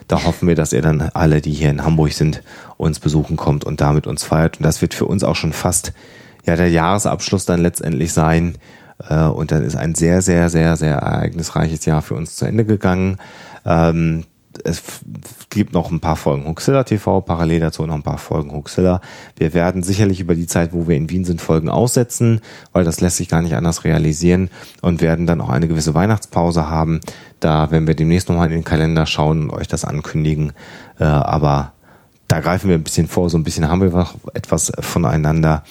da 0.09 0.25
hoffen 0.25 0.49
wir, 0.49 0.55
dass 0.55 0.73
ihr 0.73 0.83
dann 0.83 1.11
alle, 1.15 1.41
die 1.41 1.53
hier 1.53 1.71
in 1.71 1.85
Hamburg 1.85 2.13
sind, 2.13 2.43
uns 2.77 2.99
besuchen 2.99 3.37
kommt 3.37 3.65
und 3.65 3.81
damit 3.81 4.07
uns 4.07 4.25
feiert. 4.25 4.59
Und 4.59 4.65
das 4.65 4.83
wird 4.83 4.95
für 4.95 5.07
uns 5.07 5.23
auch 5.25 5.37
schon 5.37 5.53
fast 5.53 5.93
ja 6.47 6.57
der 6.57 6.71
Jahresabschluss 6.71 7.47
dann 7.47 7.61
letztendlich 7.61 8.13
sein. 8.13 8.57
Äh, 9.09 9.25
und 9.25 9.53
dann 9.53 9.63
ist 9.63 9.77
ein 9.77 9.95
sehr, 9.95 10.23
sehr, 10.23 10.49
sehr, 10.49 10.77
sehr 10.77 10.97
ereignisreiches 10.97 11.85
Jahr 11.85 12.03
für 12.03 12.15
uns 12.15 12.37
zu 12.37 12.45
Ende 12.45 12.65
gegangen. 12.65 13.19
Ähm, 13.65 14.25
es 14.63 14.83
gibt 15.51 15.73
noch 15.73 15.91
ein 15.91 16.01
paar 16.01 16.17
Folgen 16.17 16.47
Huxilla 16.47 16.85
TV, 16.85 17.21
parallel 17.21 17.61
dazu 17.61 17.85
noch 17.87 17.95
ein 17.95 18.03
paar 18.03 18.19
Folgen 18.19 18.53
Huxilla. 18.53 19.01
Wir 19.37 19.53
werden 19.55 19.83
sicherlich 19.83 20.21
über 20.21 20.35
die 20.35 20.47
Zeit, 20.47 20.73
wo 20.73 20.87
wir 20.87 20.97
in 20.97 21.11
Wien 21.11 21.25
sind, 21.25 21.41
Folgen 21.41 21.69
aussetzen, 21.69 22.41
weil 22.73 22.85
das 22.85 23.01
lässt 23.01 23.17
sich 23.17 23.29
gar 23.29 23.43
nicht 23.43 23.57
anders 23.57 23.85
realisieren 23.85 24.51
und 24.81 25.01
werden 25.01 25.27
dann 25.27 25.41
auch 25.41 25.49
eine 25.49 25.67
gewisse 25.67 25.95
Weihnachtspause 25.95 26.69
haben. 26.69 27.01
Da 27.41 27.71
werden 27.71 27.87
wir 27.87 27.97
demnächst 27.97 28.29
nochmal 28.29 28.47
in 28.47 28.53
den 28.53 28.65
Kalender 28.65 29.07
schauen 29.07 29.45
und 29.45 29.51
euch 29.51 29.69
das 29.69 29.85
ankündigen. 29.85 30.53
Äh, 30.99 31.05
aber 31.05 31.73
da 32.29 32.41
greifen 32.41 32.69
wir 32.69 32.77
ein 32.77 32.85
bisschen 32.85 33.09
vor, 33.09 33.29
so 33.31 33.39
ein 33.39 33.45
bisschen 33.45 33.69
haben 33.69 33.83
wir 33.83 34.09
etwas 34.35 34.73
voneinander. 34.81 35.65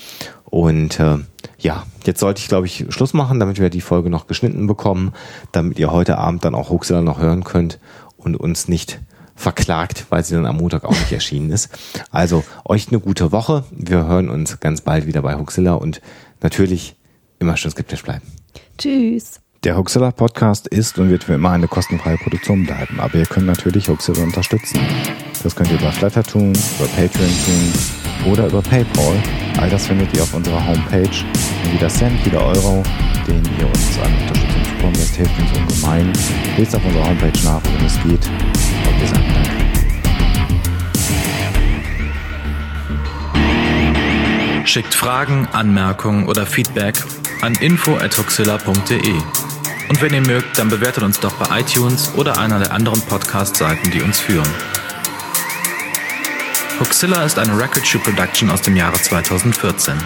Und 0.46 1.00
äh, 1.00 1.18
ja, 1.64 1.84
jetzt 2.06 2.20
sollte 2.20 2.42
ich, 2.42 2.50
glaube 2.50 2.68
ich, 2.68 2.86
Schluss 2.90 3.14
machen, 3.14 3.40
damit 3.40 3.60
wir 3.60 3.70
die 3.70 3.82
Folge 3.82 4.10
noch 4.10 4.28
geschnitten 4.28 4.68
bekommen, 4.68 5.14
damit 5.54 5.80
ihr 5.80 5.92
heute 5.92 6.18
Abend 6.18 6.44
dann 6.44 6.56
auch 6.56 6.70
Huxilla 6.70 7.02
noch 7.02 7.20
hören 7.20 7.46
könnt 7.46 7.80
und 8.18 8.36
uns 8.36 8.68
nicht 8.68 9.00
verklagt, 9.36 10.06
weil 10.10 10.24
sie 10.24 10.36
dann 10.36 10.46
am 10.46 10.58
Montag 10.58 10.84
auch 10.84 10.92
nicht 10.92 11.12
erschienen 11.12 11.52
ist. 11.52 11.70
Also 12.12 12.44
euch 12.66 12.90
eine 12.90 13.00
gute 13.00 13.32
Woche. 13.32 13.64
Wir 13.72 14.06
hören 14.06 14.30
uns 14.30 14.60
ganz 14.60 14.82
bald 14.82 15.08
wieder 15.08 15.22
bei 15.22 15.36
Huxilla 15.36 15.74
und 15.74 16.02
natürlich 16.42 16.96
immer 17.40 17.56
schön 17.56 17.72
skeptisch 17.72 18.04
bleiben. 18.04 18.26
Tschüss. 18.78 19.40
Der 19.64 19.78
Huxilla 19.78 20.12
Podcast 20.12 20.68
ist 20.68 21.00
und 21.00 21.10
wird 21.10 21.24
für 21.24 21.36
immer 21.36 21.52
eine 21.52 21.70
kostenfreie 21.70 22.18
Produktion 22.18 22.66
bleiben, 22.66 23.00
aber 23.00 23.16
ihr 23.16 23.26
könnt 23.26 23.48
natürlich 23.48 23.88
Huxilla 23.88 24.22
unterstützen. 24.22 24.82
Das 25.42 25.56
könnt 25.56 25.72
ihr 25.72 25.80
über 25.80 25.94
Flatter 25.94 26.24
tun, 26.24 26.52
über 26.78 26.90
Patreon 26.90 27.30
tun 27.46 28.03
oder 28.26 28.48
über 28.48 28.62
PayPal. 28.62 29.16
All 29.58 29.70
das 29.70 29.88
findet 29.88 30.16
ihr 30.16 30.24
auf 30.24 30.34
unserer 30.34 30.66
Homepage. 30.66 31.10
Und 31.64 31.74
jeder 31.74 31.90
Cent, 31.90 32.20
jeder 32.26 32.46
Euro, 32.46 32.84
den 33.28 33.44
ihr 33.60 33.68
uns 33.68 34.00
an 34.04 34.14
Unterstützung 34.22 34.64
zukommen 34.64 34.96
lässt, 34.96 35.16
hilft 35.16 35.40
uns 35.40 35.52
ungemein. 35.58 36.14
Lest 36.58 36.76
auf 36.76 36.86
unserer 36.86 37.08
Homepage 37.08 37.40
nach, 37.44 37.62
worum 37.64 37.86
es 37.86 37.96
geht. 38.04 38.28
Und 38.28 39.00
wir 39.00 39.08
sagen 39.08 39.34
Danke. 39.34 39.54
Schickt 44.66 44.94
Fragen, 44.94 45.48
Anmerkungen 45.52 46.28
oder 46.28 46.46
Feedback 46.46 46.96
an 47.42 47.54
info.huxilla.de. 47.56 49.14
Und 49.90 50.02
wenn 50.02 50.14
ihr 50.14 50.22
mögt, 50.22 50.58
dann 50.58 50.70
bewertet 50.70 51.04
uns 51.04 51.20
doch 51.20 51.34
bei 51.34 51.60
iTunes 51.60 52.12
oder 52.16 52.40
einer 52.40 52.60
der 52.60 52.72
anderen 52.72 53.02
Podcast-Seiten, 53.02 53.92
die 53.92 54.02
uns 54.02 54.20
führen. 54.20 54.48
Hoxilla 56.84 57.24
ist 57.24 57.40
eine 57.40 57.58
Record 57.58 57.88
Shoe 57.88 58.00
Production 58.00 58.50
aus 58.50 58.62
dem 58.62 58.76
Jahre 58.76 59.02
2014. 59.02 59.98